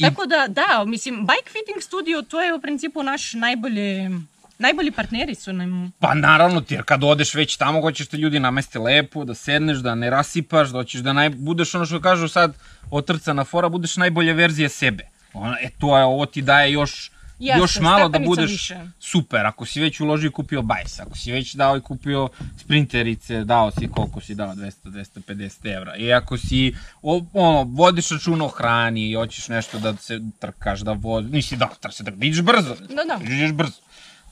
Tako 0.00 0.26
da, 0.26 0.46
da, 0.48 0.84
mislim, 0.86 1.14
Bike 1.20 1.50
Fitting 1.52 1.82
Studio, 1.82 2.22
to 2.22 2.40
je 2.42 2.54
u 2.54 2.60
principu 2.60 3.02
naš 3.02 3.32
najbolje, 3.32 4.10
najbolji 4.58 4.90
partneri 4.90 5.34
su 5.34 5.52
nam 5.52 5.92
Pa 5.98 6.14
naravno 6.14 6.60
ti, 6.60 6.74
jer 6.74 6.84
kad 6.84 7.04
odeš 7.04 7.34
već 7.34 7.56
tamo, 7.56 7.80
hoćeš 7.80 8.08
te 8.08 8.16
ljudi 8.16 8.40
nameste 8.40 8.78
lepo, 8.78 9.24
da 9.24 9.34
sedneš, 9.34 9.78
da 9.78 9.94
ne 9.94 10.10
rasipaš, 10.10 10.68
da 10.68 10.78
hoćeš 10.78 11.00
da 11.00 11.12
naj... 11.12 11.30
budeš 11.30 11.74
ono 11.74 11.86
što 11.86 12.00
kažu 12.00 12.28
sad, 12.28 12.54
otrcana 12.90 13.44
fora, 13.44 13.68
budeš 13.68 13.96
najbolja 13.96 14.32
verzija 14.32 14.68
sebe. 14.68 15.09
Ona, 15.32 15.56
e 15.62 15.70
to 15.78 15.98
je, 15.98 16.04
ovo 16.04 16.26
ti 16.26 16.42
daje 16.42 16.72
još, 16.72 17.10
Jeste, 17.38 17.58
još 17.58 17.80
malo 17.80 18.08
da 18.08 18.18
budeš 18.18 18.50
više. 18.50 18.80
super. 18.98 19.46
Ako 19.46 19.66
si 19.66 19.80
već 19.80 20.00
uložio 20.00 20.28
i 20.28 20.32
kupio 20.32 20.62
bajs, 20.62 21.00
ako 21.00 21.18
si 21.18 21.32
već 21.32 21.54
dao 21.54 21.76
i 21.76 21.80
kupio 21.80 22.28
sprinterice, 22.58 23.44
dao 23.44 23.70
si 23.70 23.88
koliko 23.88 24.20
si 24.20 24.34
dao, 24.34 24.54
200-250 24.54 25.76
evra. 25.76 25.96
I 25.96 26.12
ako 26.12 26.38
si, 26.38 26.74
o, 27.02 27.24
ono, 27.32 27.62
vodiš 27.62 28.08
računa 28.08 28.44
o 28.44 28.48
hrani 28.48 29.10
i 29.10 29.14
hoćeš 29.14 29.48
nešto 29.48 29.78
da 29.78 29.96
se 29.96 30.20
trkaš, 30.38 30.80
da 30.80 30.92
voziš, 30.92 31.32
nisi 31.32 31.56
da 31.56 31.68
trkaš, 31.80 31.98
da 31.98 32.26
ideš 32.26 32.42
brzo. 32.42 32.74
Da, 32.74 33.04
da. 33.04 33.18
Ideš 33.34 33.52
brzo. 33.52 33.80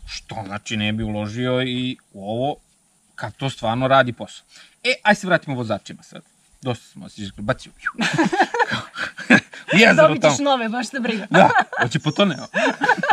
Što 0.07 0.43
znači 0.47 0.77
ne 0.77 0.93
bi 0.93 1.03
uložio 1.03 1.63
i 1.63 1.97
u 2.13 2.31
ovo 2.31 2.57
kad 3.15 3.37
to 3.37 3.51
stvarno 3.51 3.89
radi 3.89 4.13
posao. 4.13 4.47
E, 4.85 4.93
aj 5.03 5.15
se 5.15 5.27
vratimo 5.27 5.57
vozačima 5.57 6.03
sad. 6.03 6.23
Dosta 6.61 6.85
smo 6.87 7.09
se 7.09 7.23
bacio. 7.37 7.73
U 9.75 9.77
jezero 9.79 9.95
Dobit 9.99 10.23
tamo. 10.23 10.35
ćeš 10.35 10.41
nove, 10.41 10.69
baš 10.69 10.89
te 10.89 11.01
briga. 11.01 11.27
Da, 11.31 11.51
hoće 11.83 11.99
po 11.99 12.11
to 12.11 12.25
ne. 12.25 12.37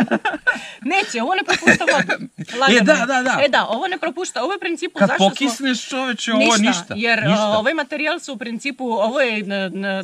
Neće, 0.82 1.22
ovo 1.22 1.34
ne 1.34 1.42
propušta 1.44 1.84
vodu. 1.84 2.26
Lagano. 2.60 2.78
E, 2.78 2.82
da, 2.82 3.06
da, 3.06 3.22
da. 3.22 3.40
E 3.42 3.48
da, 3.48 3.66
ovo 3.66 3.88
ne 3.88 3.98
propušta. 3.98 4.42
Ovo 4.42 4.52
je 4.52 4.56
u 4.56 4.60
principu 4.60 4.98
Kad 4.98 5.08
zašto 5.08 5.16
smo... 5.18 5.28
pokisneš 5.30 5.88
čoveče, 5.88 6.32
ovo 6.32 6.54
je 6.54 6.60
ništa. 6.60 6.94
Jer 6.96 7.22
ništa. 7.22 7.44
ovaj 7.48 7.74
materijal 7.74 8.18
su 8.20 8.32
u 8.32 8.38
principu, 8.38 8.84
ovo 8.86 9.20
je 9.20 9.38
n- 9.38 9.52
n- 9.52 10.02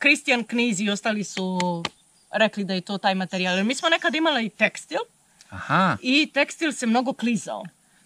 Christian 0.00 0.44
Kniz 0.44 0.80
i 0.80 0.90
ostali 0.90 1.24
su 1.24 1.60
rekli 2.32 2.64
da 2.64 2.74
je 2.74 2.80
to 2.80 2.98
taj 2.98 3.14
materijal. 3.14 3.64
Mi 3.64 3.74
smo 3.74 3.88
nekad 3.88 4.14
imali 4.14 4.48
tekstil 4.48 4.98
Aha, 5.50 5.96
i 6.02 6.30
tekstil 6.34 6.72
se 6.72 6.86
mnogo 6.86 7.12
klizao. 7.12 7.62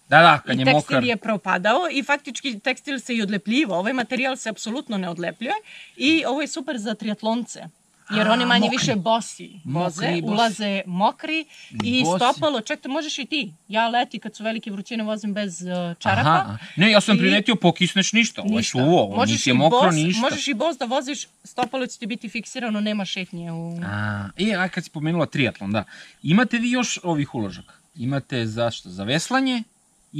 Da, 0.09 0.21
da, 0.21 0.39
kad 0.39 0.55
I 0.55 0.59
je 0.59 0.65
tekstil 0.65 0.75
mokar. 0.95 1.03
je 1.03 1.17
propadao 1.17 1.79
i 1.91 2.03
faktički 2.03 2.59
tekstil 2.59 2.99
se 2.99 3.15
i 3.15 3.21
odlepljivao. 3.21 3.79
Ovaj 3.79 3.93
materijal 3.93 4.35
se 4.35 4.49
apsolutno 4.49 4.97
ne 4.97 5.09
odlepljuje 5.09 5.53
i 5.97 6.23
ovo 6.25 6.41
je 6.41 6.47
super 6.47 6.77
za 6.77 6.95
triatlonce. 6.95 7.63
Jer 8.09 8.27
A, 8.27 8.31
oni 8.31 8.45
manje 8.45 8.59
mokri. 8.61 8.77
više 8.77 8.95
bosi 8.95 9.51
voze, 9.65 10.01
Mokri 10.01 10.17
i 10.17 10.21
bosi. 10.21 10.33
ulaze 10.33 10.81
mokri 10.87 11.45
i 11.83 12.03
Bosi. 12.03 12.17
stopalo, 12.17 12.61
ček, 12.61 12.81
to 12.81 12.89
možeš 12.89 13.19
i 13.19 13.25
ti. 13.25 13.53
Ja 13.67 13.87
leti 13.89 14.19
kad 14.19 14.35
su 14.35 14.43
velike 14.43 14.71
vrućine 14.71 15.03
vozim 15.03 15.33
bez 15.33 15.61
uh, 15.61 15.67
čarapa. 15.97 16.29
Aha, 16.31 16.57
ne, 16.75 16.91
ja 16.91 17.01
sam 17.01 17.15
I- 17.15 17.19
primetio 17.19 17.55
pokisneš 17.55 18.13
ništa, 18.13 18.41
ovo 18.41 18.51
je 18.51 18.55
Ništa. 18.55 18.71
suvo, 18.71 19.01
ovo 19.01 19.15
možeš 19.15 19.33
niti 19.35 19.49
i 19.49 19.51
je 19.51 19.53
mokro, 19.53 19.79
bos, 19.81 19.95
ništa. 19.95 20.21
Možeš 20.21 20.47
i 20.47 20.53
bos 20.53 20.77
da 20.77 20.85
voziš, 20.85 21.27
stopalo 21.43 21.87
će 21.87 21.99
ti 21.99 22.05
biti 22.07 22.29
fiksirano, 22.29 22.81
nema 22.81 23.05
šetnje 23.05 23.51
u... 23.51 23.79
A, 23.83 24.29
e, 24.39 24.55
a 24.55 24.69
kad 24.69 24.83
si 24.83 24.89
pomenula 24.89 25.25
triatlon, 25.25 25.71
da. 25.71 25.83
Imate 26.23 26.57
vi 26.57 26.71
još 26.71 26.99
ovih 27.03 27.35
uložaka? 27.35 27.73
Imate 27.95 28.45
za 28.45 28.71
što? 28.71 28.89
Za 28.89 29.03
veslanje 29.03 29.63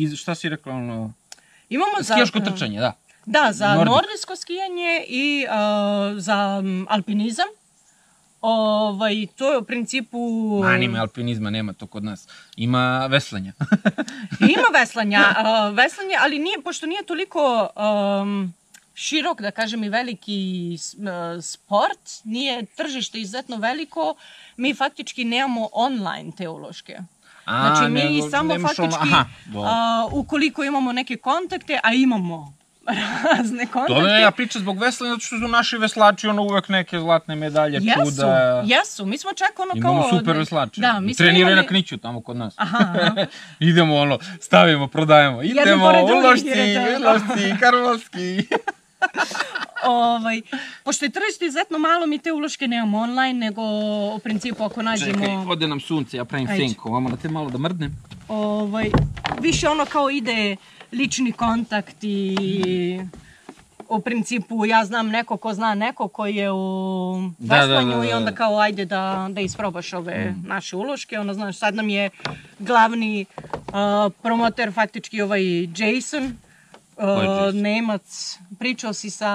i 0.03 0.15
šta 0.15 0.35
si 0.35 0.49
rekla, 0.49 0.73
ono, 0.73 1.13
Imamo 1.69 1.91
za... 1.99 2.13
skijaško 2.13 2.39
trčanje, 2.39 2.79
da. 2.79 2.93
Da, 3.25 3.49
za 3.53 3.75
nordijsko 3.75 4.35
skijanje 4.35 5.05
i 5.07 5.45
uh, 5.45 6.19
za 6.19 6.63
alpinizam. 6.89 7.47
Ovaj, 8.41 9.27
to 9.35 9.51
je 9.51 9.57
u 9.57 9.63
principu... 9.63 10.17
Anime 10.65 10.99
alpinizma 10.99 11.49
nema 11.49 11.73
to 11.73 11.87
kod 11.87 12.03
nas. 12.03 12.27
Ima 12.55 13.07
veslanja. 13.07 13.53
Ima 14.55 14.69
veslanja, 14.79 15.19
uh, 15.19 15.75
veslanje, 15.75 16.15
ali 16.19 16.39
nije, 16.39 16.61
pošto 16.63 16.85
nije 16.85 17.03
toliko 17.03 17.69
um, 18.21 18.53
širok, 18.93 19.41
da 19.41 19.51
kažem, 19.51 19.83
i 19.83 19.89
veliki 19.89 20.77
uh, 20.97 21.43
sport, 21.43 22.09
nije 22.23 22.65
tržište 22.65 23.21
izuzetno 23.21 23.57
veliko, 23.57 24.15
mi 24.57 24.73
faktički 24.73 25.25
nemamo 25.25 25.69
online 25.73 26.31
te 26.37 26.47
uloške. 26.47 26.97
A, 27.47 27.75
Znači, 27.75 27.91
mi 27.91 28.03
nego 28.03 28.29
samo 28.29 28.59
faktički, 28.59 28.99
aha, 29.01 29.25
a, 29.65 30.07
ukoliko 30.11 30.63
imamo 30.63 30.91
neke 30.91 31.17
kontakte, 31.17 31.79
a 31.83 31.93
imamo 31.93 32.53
razne 33.37 33.65
kontakte, 33.65 33.93
Dobro, 33.93 34.09
ja 34.09 34.31
pričam 34.31 34.61
zbog 34.61 34.79
veslanja, 34.79 35.09
zato 35.13 35.25
što 35.25 35.37
su 35.37 35.47
naši 35.47 35.77
veslači 35.77 36.27
ono 36.27 36.41
uvek 36.41 36.69
neke 36.69 36.99
zlatne 36.99 37.35
medalje, 37.35 37.79
jesu, 37.81 38.11
čuda. 38.11 38.63
jesu, 38.65 39.05
mi 39.05 39.17
smo 39.17 39.33
čak 39.33 39.59
ono 39.59 39.71
Imamo 39.75 40.01
kao... 40.01 40.19
super 40.19 40.37
veslače. 40.37 40.81
Da, 40.81 40.99
mi 40.99 41.13
smo 41.13 41.23
Treniraju 41.23 41.53
imali... 41.53 41.65
na 41.65 41.67
Kniću 41.67 41.97
tamo 41.97 42.21
kod 42.21 42.37
nas. 42.37 42.53
Aha, 42.57 42.77
aha. 43.01 43.25
Idemo 43.59 43.95
ono, 43.95 44.17
stavimo, 44.41 44.87
prodajemo. 44.87 45.43
Idemo, 45.43 45.85
ulošci, 45.85 46.77
ono. 46.77 47.09
ulošci, 47.09 47.59
karlovski. 47.59 48.43
ovaj, 49.85 50.41
pošto 50.83 51.05
je 51.05 51.09
tržište 51.09 51.45
izuzetno 51.45 51.77
malo, 51.77 52.05
mi 52.05 52.19
te 52.19 52.31
uloške 52.31 52.67
nemamo 52.67 52.97
online, 52.97 53.33
nego 53.45 53.61
u 54.15 54.19
principu 54.23 54.63
ako 54.63 54.81
nađemo... 54.81 55.13
Čekaj, 55.13 55.35
ode 55.47 55.67
nam 55.67 55.79
sunce, 55.79 56.17
ja 56.17 56.25
pravim 56.25 56.47
Ajde. 56.49 56.67
senku, 56.67 56.91
vamo 56.91 57.09
da 57.09 57.17
te 57.17 57.29
malo 57.29 57.49
da 57.49 57.57
mrdnem. 57.57 57.95
ovaj, 58.27 58.89
više 59.41 59.69
ono 59.69 59.85
kao 59.85 60.09
ide 60.09 60.55
lični 60.91 61.31
kontakt 61.31 61.95
i 62.01 62.99
u 63.89 63.99
principu 64.01 64.65
ja 64.65 64.85
znam 64.85 65.07
neko 65.07 65.37
ko 65.37 65.53
zna 65.53 65.75
neko 65.75 66.07
koji 66.07 66.35
je 66.35 66.51
u 66.51 67.31
Da, 67.37 67.55
da, 67.55 67.61
veslanju 67.61 67.91
da, 67.91 67.97
da, 67.97 68.05
i 68.05 68.13
onda 68.13 68.31
da. 68.31 68.37
kao 68.37 68.59
ajde 68.59 68.85
da, 68.85 69.27
da 69.31 69.41
isprobaš 69.41 69.93
ove 69.93 70.33
naše 70.43 70.75
uloške. 70.75 71.19
Ono, 71.19 71.33
znaš, 71.33 71.57
sad 71.57 71.75
nam 71.75 71.89
je 71.89 72.09
glavni 72.59 73.25
uh, 73.51 74.13
promoter 74.21 74.73
faktički 74.73 75.21
ovaj 75.21 75.63
Jason, 75.63 76.37
uh? 76.97 77.53
Nemac. 77.53 78.37
Pričao 78.59 78.93
si 78.93 79.09
sa... 79.09 79.27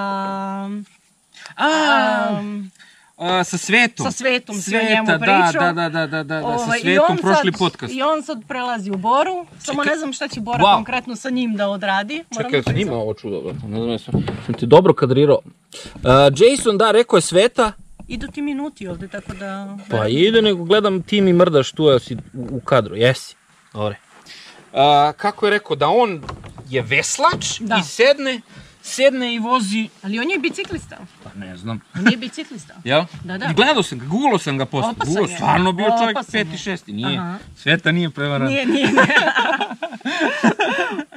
A, 1.57 2.29
um, 2.41 2.71
a, 3.19 3.45
sa 3.45 3.59
svetom. 3.59 4.05
sa 4.07 4.11
svetom 4.13 4.55
si 4.57 4.77
o 4.77 4.81
Sveta, 4.81 4.95
njemu 4.95 5.07
da, 5.07 5.19
pričao. 5.19 5.63
Da, 5.65 5.73
da, 5.73 5.89
da, 5.89 6.07
da, 6.07 6.23
da, 6.23 6.41
da, 6.41 6.47
Ovaj, 6.47 6.59
sa 6.59 6.77
i 6.77 6.81
svetom 6.81 7.17
prošli 7.17 7.53
sad, 7.53 7.59
podcast. 7.59 7.95
I 7.95 8.03
on 8.03 8.23
sad 8.23 8.39
prelazi 8.49 8.91
u 8.91 8.97
Boru, 8.97 9.47
samo 9.59 9.85
ne 9.85 9.97
znam 9.97 10.13
šta 10.13 10.29
će 10.29 10.41
Bora 10.41 10.59
Wow. 10.59 10.75
konkretno 10.75 11.17
sa 11.17 11.31
njim 11.31 11.57
da 11.57 11.69
odradi. 11.69 12.25
Moram 12.31 12.51
Čekaj, 12.51 12.61
da 12.61 12.63
snima 12.63 12.75
priznam. 12.75 12.97
ovo 12.97 13.15
čudo, 13.15 13.41
brate. 13.41 13.67
Ne 13.67 13.77
znam, 13.77 13.91
jesam, 13.91 14.15
sam 14.47 14.55
ti 14.55 14.67
dobro 14.67 14.95
kadrirao. 14.95 15.39
Uh, 15.95 16.03
Jason, 16.37 16.79
da, 16.79 16.91
rekao 16.91 17.17
je 17.17 17.21
Sveta. 17.21 17.73
Idu 18.09 18.27
ti 18.27 18.43
minuti 18.43 18.89
ovde, 18.89 19.09
tako 19.09 19.35
da... 19.35 19.77
Pa 19.91 20.09
ide, 20.09 20.43
nego 20.43 20.65
gledam 20.65 21.03
ti 21.03 21.21
mi 21.21 21.33
mrdaš 21.33 21.73
tu, 21.73 21.85
ja 21.85 21.99
si 21.99 22.15
u, 22.15 22.47
u 22.51 22.61
kadru, 22.61 22.97
jesi. 22.97 23.37
Dobre. 23.73 23.97
Uh, 24.73 24.79
kako 25.17 25.47
je 25.47 25.51
rekao, 25.51 25.77
da 25.77 25.89
on 25.89 26.23
je 26.69 26.83
veslač 26.83 27.61
Da. 27.61 27.77
i 27.77 27.83
sedne, 27.83 28.41
sedne 28.83 29.35
i 29.35 29.39
vozi, 29.39 29.89
Ali 30.03 30.19
on 30.19 30.31
je 30.31 30.39
biciklista. 30.39 30.97
pa 31.25 31.31
ne 31.37 31.57
znam, 31.57 31.81
On 31.97 32.11
je 32.11 32.17
biciklista. 32.17 32.75
Jel? 32.85 33.05
Da, 33.25 33.39
da. 33.39 33.53
Gledao 33.53 33.83
sam 33.83 33.99
ga, 33.99 34.07
googlao 34.07 34.39
sam 34.39 34.59
ga 34.59 34.67
posle. 34.67 34.91
Opasan 34.91 35.07
Googlao, 35.07 35.31
je. 35.31 35.37
stvarno 35.37 35.73
bio 35.73 35.87
čovjek 35.93 36.11
Opasan 36.11 36.33
peti, 36.33 36.51
je. 36.51 36.59
šesti. 36.59 36.93
Nije, 36.93 37.19
Aha. 37.19 37.39
Sveta 37.57 37.93
nije 37.93 38.11
prevaran. 38.11 38.49
Nije, 38.49 38.67
nije. 38.67 38.89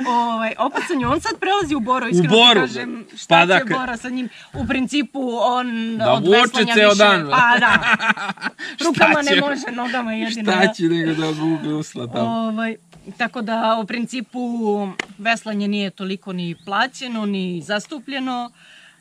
Ovaj, 0.08 0.54
opet 0.60 0.84
sa 0.88 0.94
njom 0.96 1.22
sad 1.22 1.32
prelazi 1.40 1.76
u 1.76 1.82
Boro, 1.82 2.08
iskreno 2.08 2.30
ti 2.30 2.36
Boru, 2.38 2.62
kažem, 2.62 3.06
šta 3.16 3.28
pa 3.30 3.42
će 3.42 3.46
dakle- 3.48 3.76
Bora 3.78 3.98
sa 3.98 4.10
njim. 4.10 4.30
U 4.54 4.68
principu, 4.68 5.20
on 5.34 5.98
Da 5.98 6.12
od 6.12 6.26
vuče 6.26 6.38
veslanja 6.38 6.74
ceo 6.74 6.90
više... 6.90 6.98
dan. 6.98 7.28
Pa 7.32 7.60
da, 7.60 7.98
rukama 8.86 9.24
će? 9.24 9.30
ne 9.32 9.42
može, 9.42 9.72
nogama 9.74 10.14
jedino. 10.14 10.52
Šta 10.52 10.62
da. 10.62 10.74
će 10.74 10.84
nego 10.84 11.14
da 11.16 11.32
gubi 11.32 11.68
usla 11.70 12.08
tamo? 12.08 12.26
Ovaj, 12.30 12.76
tako 13.18 13.42
da, 13.42 13.80
u 13.84 13.86
principu, 13.86 14.40
veslanje 15.18 15.68
nije 15.68 15.90
toliko 15.90 16.34
ni 16.34 16.56
plaćeno, 16.66 17.26
ni 17.26 17.62
zastupljeno, 17.62 18.52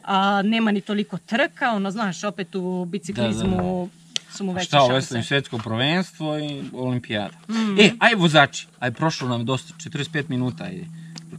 a 0.04 0.42
nema 0.42 0.72
ni 0.72 0.80
toliko 0.80 1.18
trka, 1.18 1.70
ono, 1.70 1.90
znaš, 1.90 2.24
opet 2.24 2.54
u 2.54 2.84
biciklizmu 2.84 3.88
su 4.36 4.44
mu 4.44 4.52
veće 4.52 4.66
Šta, 4.66 4.86
šanse. 4.88 5.16
je 5.16 5.22
svetsko 5.22 5.58
prvenstvo 5.58 6.38
i 6.38 6.62
olimpijada. 6.72 7.34
Mm. 7.48 7.80
E, 7.80 7.90
aj 7.98 8.14
vozači, 8.14 8.66
aj 8.78 8.90
prošlo 8.92 9.28
nam 9.28 9.44
dosta, 9.44 9.74
45 9.90 10.24
minuta, 10.28 10.64
ajde. 10.64 10.86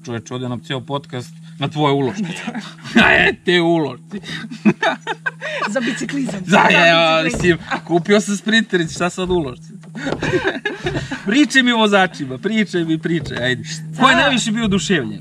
Čoveč, 0.06 0.32
ovdje 0.32 0.50
nam 0.50 0.64
ceo 0.64 0.82
podcast 0.82 1.30
na 1.60 1.68
tvoje 1.68 1.94
uloške. 1.94 2.34
Aj, 3.06 3.36
te 3.46 3.62
ulošci. 3.62 4.22
Za 5.74 5.80
biciklizam. 5.80 6.42
Za, 6.46 6.58
ja, 6.58 7.24
biciklizam. 7.24 7.58
mislim, 7.58 7.82
kupio 7.88 8.22
sam 8.22 8.38
sprinterić, 8.38 8.92
šta 8.92 9.10
sad 9.10 9.30
ulošci? 9.30 9.74
pričaj 11.26 11.64
mi 11.64 11.72
o 11.72 11.78
vozačima, 11.78 12.38
pričaj 12.38 12.84
mi, 12.84 12.98
pričaj, 12.98 13.38
ajde. 13.40 13.64
Ko 14.00 14.10
je 14.10 14.16
najviše 14.16 14.52
bio 14.52 14.66
oduševljen? 14.66 15.20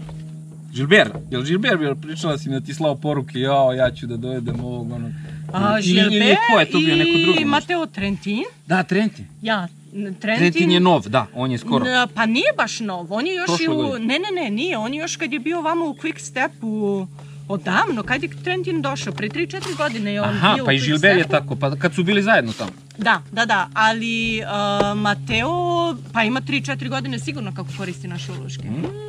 Žilber, 0.75 1.11
jel 1.31 1.45
Žilber 1.45 1.77
bio, 1.77 1.95
pričala 1.95 2.39
si 2.39 2.49
mi 2.49 2.55
da 2.55 2.67
ti 2.67 2.75
slao 2.75 2.95
poruke, 2.97 3.41
jao, 3.41 3.73
ja 3.73 3.91
ću 3.91 4.07
da 4.07 4.17
dovedem 4.17 4.61
ovog, 4.61 4.93
onog. 4.93 5.11
A, 5.53 5.79
Ili- 5.81 5.91
ili 5.91 6.11
Žilbe 6.11 6.37
ko 6.49 6.61
je 6.61 6.67
to 6.67 6.79
bio, 6.79 6.97
neko 6.97 7.19
drugi 7.19 7.43
i? 7.43 7.45
Mateo 7.45 7.87
Trentin. 7.87 8.45
Da, 8.67 8.83
Trentin. 8.83 9.25
Ja, 9.43 9.69
Trentin. 9.93 10.15
Trentin 10.21 10.71
je 10.71 10.81
nov, 10.81 11.09
da, 11.09 11.27
on 11.35 11.51
je 11.51 11.59
skoro. 11.59 11.87
N- 11.87 12.09
Pa 12.15 12.27
nije 12.27 12.53
baš 12.57 12.81
nov, 12.81 13.13
on 13.13 13.27
je 13.27 13.35
još 13.35 13.47
Prošle 13.47 13.65
i 13.65 13.69
u... 13.69 13.75
godine. 13.77 14.07
Ne, 14.09 14.19
ne, 14.21 14.43
ne, 14.43 14.51
nije, 14.53 14.79
on 14.79 14.95
je 14.95 15.01
još 15.01 15.17
kad 15.17 15.33
je 15.33 15.39
bio 15.39 15.61
vamo 15.61 15.85
u 15.87 15.95
Quick 15.95 16.19
Stepu 16.21 17.07
odavno, 17.49 18.03
kad 18.03 18.23
je 18.23 18.29
Trentin 18.45 18.83
došao, 18.83 19.13
pre 19.13 19.29
3-4 19.29 19.77
godine 19.77 20.13
je 20.13 20.23
on 20.23 20.29
Aha, 20.29 20.55
bio 20.55 20.65
pa 20.65 20.73
i 20.73 20.79
Žilber 20.79 21.17
je 21.19 21.29
tako, 21.29 21.57
pa 21.57 21.77
kad 21.77 21.95
su 21.95 22.05
bili 22.05 22.23
zajedno 22.23 22.53
tamo. 22.53 22.71
Da, 22.99 23.23
da, 23.33 23.47
da, 23.47 23.69
ali 23.75 24.41
uh, 24.43 24.99
Mateo, 24.99 25.51
pa 26.13 26.23
ima 26.23 26.41
3-4 26.41 26.89
godine 26.89 27.19
sigurno 27.19 27.55
kako 27.55 27.69
koristi 27.77 28.09
naše 28.09 28.33
uloške. 28.33 28.69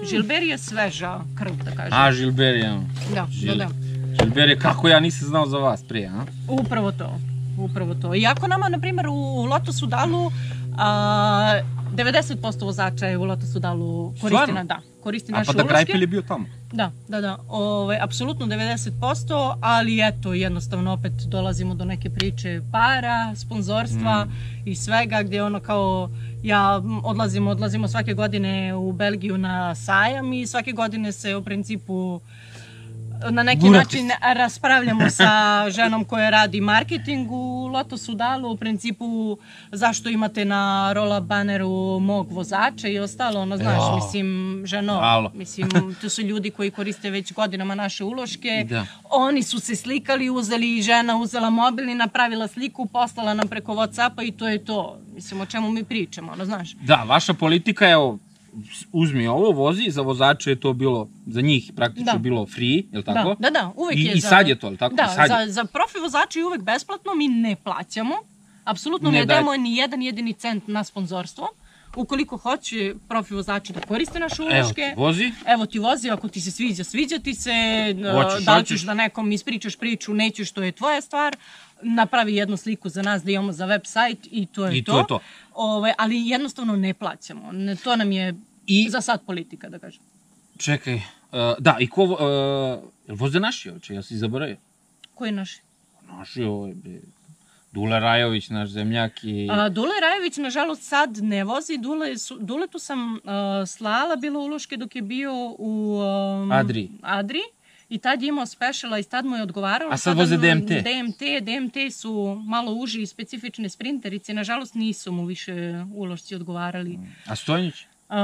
Žilber 0.09 0.43
je 0.43 0.57
sveža 0.57 1.19
krv, 1.37 1.51
da 1.65 1.71
kažem. 1.71 1.99
Mm. 1.99 2.01
A, 2.01 2.11
Žilber 2.11 2.55
je, 2.55 2.79
da, 3.15 3.27
Žil- 3.31 3.57
da, 3.57 3.65
da. 3.65 3.69
Žilber 4.23 4.49
je 4.49 4.59
kako 4.59 4.87
ja 4.87 4.99
nisam 4.99 5.27
znao 5.27 5.45
za 5.45 5.57
vas 5.57 5.83
prije, 5.83 6.07
a? 6.07 6.25
Upravo 6.47 6.91
to. 6.91 7.19
Upravo 7.57 7.95
to. 7.95 8.15
Iako 8.15 8.47
nama, 8.47 8.69
na 8.69 8.79
primjer, 8.79 9.07
u 9.07 9.45
Lotosu 9.45 9.85
Dalu 9.85 10.31
a, 10.77 11.59
90% 11.95 12.63
vozača 12.63 13.05
je 13.05 13.17
u 13.17 13.23
Lotosu 13.23 13.59
Dalu 13.59 14.13
koristi, 14.21 14.51
na, 14.51 14.63
da, 14.63 14.81
koristi 15.03 15.33
A 15.33 15.37
naše 15.37 15.47
pa 15.47 15.53
da 15.53 15.63
uloške. 15.63 15.73
Grajpel 15.73 16.01
je 16.01 16.07
bio 16.07 16.21
tamo. 16.21 16.45
Da, 16.73 16.91
da, 17.07 17.21
da. 17.21 17.37
Ove, 17.47 17.99
apsolutno 18.01 18.45
90%, 18.45 19.55
ali 19.61 20.07
eto, 20.07 20.33
jednostavno 20.33 20.93
opet 20.93 21.13
dolazimo 21.13 21.75
do 21.75 21.85
neke 21.85 22.09
priče 22.09 22.61
para, 22.71 23.35
sponzorstva 23.35 24.27
i 24.65 24.75
svega 24.75 25.23
gdje 25.23 25.43
ono 25.43 25.59
kao 25.59 26.09
ja 26.43 26.81
odlazimo, 27.03 27.51
odlazimo 27.51 27.87
svake 27.87 28.13
godine 28.13 28.75
u 28.75 28.91
Belgiju 28.91 29.37
na 29.37 29.75
sajam 29.75 30.33
i 30.33 30.47
svake 30.47 30.71
godine 30.71 31.11
se 31.11 31.35
u 31.35 31.43
principu 31.43 32.21
na 33.31 33.43
neki 33.43 33.59
Gurate 33.61 33.77
način 33.77 34.11
raspravljamo 34.35 35.09
sa 35.09 35.29
ženom 35.75 36.05
koja 36.05 36.29
radi 36.29 36.61
marketing 36.61 37.31
u 37.31 37.67
Loto 37.67 37.97
Sudalu, 37.97 38.51
u 38.51 38.57
principu 38.57 39.37
zašto 39.71 40.09
imate 40.09 40.45
na 40.45 40.93
rola 40.93 41.19
baneru 41.19 41.99
mog 41.99 42.31
vozača 42.31 42.87
i 42.87 42.99
ostalo, 42.99 43.41
ono 43.41 43.57
znaš, 43.57 43.81
Jao. 43.81 43.95
mislim, 43.95 44.61
ženo, 44.65 44.93
Alo. 44.93 45.31
mislim, 45.33 45.69
to 46.01 46.09
su 46.09 46.21
ljudi 46.21 46.51
koji 46.51 46.71
koriste 46.71 47.09
već 47.09 47.33
godinama 47.33 47.75
naše 47.75 48.03
uloške, 48.03 48.65
Da. 48.69 48.85
oni 49.11 49.43
su 49.43 49.59
se 49.59 49.75
slikali, 49.75 50.29
uzeli 50.29 50.81
žena, 50.81 51.17
uzela 51.17 51.49
mobilni, 51.49 51.95
napravila 51.95 52.47
sliku, 52.47 52.85
poslala 52.85 53.33
nam 53.33 53.47
preko 53.47 53.73
Whatsappa 53.73 54.27
i 54.27 54.31
to 54.31 54.47
je 54.47 54.65
to, 54.65 54.99
mislim, 55.13 55.41
o 55.41 55.45
čemu 55.45 55.71
mi 55.71 55.83
pričamo, 55.83 56.31
ono 56.31 56.45
znaš. 56.45 56.73
Da, 56.73 56.95
vaša 56.95 57.33
politika 57.33 57.85
je, 57.85 57.91
evo, 57.91 58.19
uzmi 58.91 59.27
ovo, 59.27 59.51
vozi, 59.53 59.85
za 59.89 60.01
vozače 60.01 60.49
je 60.49 60.55
to 60.55 60.73
bilo, 60.73 61.09
za 61.27 61.41
njih 61.41 61.71
praktično 61.75 62.13
Da. 62.13 62.17
bilo 62.19 62.45
free, 62.45 62.83
je 62.83 62.97
li 62.97 63.03
tako? 63.03 63.29
Da, 63.29 63.35
da, 63.41 63.49
da, 63.51 63.73
uvek 63.75 63.97
I, 63.97 64.01
je 64.01 64.13
I 64.13 64.19
za... 64.19 64.29
sad 64.29 64.47
je 64.47 64.55
to, 64.55 64.67
je 64.67 64.71
li 64.71 64.77
tako? 64.77 64.95
Da, 64.95 65.07
sad 65.07 65.27
za, 65.29 65.51
za 65.51 65.65
profi 65.65 65.99
vozače 65.99 66.39
je 66.39 66.45
uvek 66.45 66.61
besplatno, 66.61 67.15
mi 67.15 67.27
ne 67.27 67.55
plaćamo. 67.55 68.15
Apsolutno 68.65 69.11
Ne 69.11 69.17
ne, 69.17 69.23
daj- 69.23 69.27
dajemo 69.27 69.57
ni 69.57 69.75
jedan 69.75 70.01
jedini 70.01 70.33
cent 70.33 70.67
na 70.67 70.83
sponzorstvo. 70.83 71.47
Ukoliko 71.95 72.37
hoće 72.37 72.95
profi 73.07 73.33
vozači 73.33 73.73
da 73.73 73.79
koriste 73.79 74.19
naše 74.19 74.35
Evo 74.41 74.51
uloške, 74.51 74.81
ti, 74.83 74.93
vozi. 74.97 75.31
Evo 75.47 75.65
ti 75.65 75.79
vozi, 75.79 76.09
ako 76.09 76.27
ti 76.27 76.41
se 76.41 76.51
sviđa, 76.51 76.83
sviđa 76.83 77.19
ti 77.19 77.33
se, 77.33 77.51
Hoćeš, 78.13 78.45
da 78.45 78.55
li 78.55 78.59
hoćeš. 78.59 78.77
ćeš 78.77 78.85
da 78.85 78.93
nekom 78.93 79.31
ispričaš 79.31 79.75
priču, 79.75 80.13
nećeš, 80.13 80.51
to 80.51 80.63
je 80.63 80.71
tvoja 80.71 81.01
stvar, 81.01 81.35
napravi 81.81 82.35
jednu 82.35 82.57
sliku 82.57 82.89
za 82.89 83.01
nas 83.01 83.23
da 83.23 83.31
imamo 83.31 83.51
za 83.51 83.65
web 83.65 83.81
sajt 83.85 84.27
i 84.31 84.45
to 84.45 84.65
je 84.65 84.77
I 84.77 84.83
to. 84.83 84.91
to 84.91 84.99
je 84.99 85.05
to. 85.07 85.19
Ove, 85.53 85.93
ali 85.97 86.27
jednostavno 86.27 86.75
ne 86.75 86.93
plaćamo. 86.93 87.51
Ne, 87.51 87.75
to 87.75 87.95
nam 87.95 88.11
je 88.11 88.33
I- 88.67 88.89
za 88.89 89.01
sad 89.01 89.25
politika, 89.25 89.69
da 89.69 89.79
kažem. 89.79 90.01
Čekaj, 90.57 90.95
uh, 90.95 91.01
da, 91.59 91.77
i 91.79 91.87
ko, 91.87 92.03
uh, 92.03 92.19
jel 93.07 93.17
voze 93.17 93.39
naši 93.39 93.69
oče, 93.69 93.93
ja 93.95 94.01
si 94.01 94.17
zaboravio? 94.17 94.57
Koji 95.15 95.27
je 95.27 95.31
naš? 95.33 95.51
Naši 96.07 96.43
ovaj, 96.43 96.73
be, 96.73 96.99
Dule 97.71 97.99
Rajović, 97.99 98.49
naš 98.49 98.69
zemljak 98.69 99.23
i... 99.23 99.47
A, 99.51 99.69
Dule 99.69 99.93
Rajević, 100.01 100.37
nažalost, 100.37 100.83
sad 100.83 101.17
ne 101.17 101.43
vozi. 101.43 101.77
Dule, 101.77 102.17
su, 102.17 102.37
Duletu 102.39 102.79
sam 102.79 103.13
uh, 103.13 103.19
slala 103.67 104.15
bilo 104.15 104.39
uloške 104.39 104.77
dok 104.77 104.95
je 104.95 105.01
bio 105.01 105.33
u 105.57 105.99
um, 106.41 106.51
Adri. 106.51 106.89
Adri. 107.01 107.39
I 107.89 107.97
tad 107.97 108.21
je 108.21 108.27
imao 108.27 108.45
speciala 108.45 108.99
i 108.99 109.03
tad 109.03 109.25
mu 109.25 109.35
je 109.35 109.43
odgovaralo. 109.43 109.93
A 109.93 109.97
sad 109.97 110.17
voze 110.17 110.37
DMT. 110.37 110.67
DMT, 110.67 111.21
DMT 111.41 111.93
su 111.93 112.41
malo 112.45 112.73
uži 112.73 113.01
i 113.01 113.05
specifične 113.05 113.69
sprinterice. 113.69 114.33
Nažalost, 114.33 114.75
nisu 114.75 115.11
mu 115.11 115.25
više 115.25 115.53
ulošci 115.93 116.35
odgovarali. 116.35 116.99
A 117.25 117.35
Stojnić? 117.35 117.73
Uh, 118.09 118.15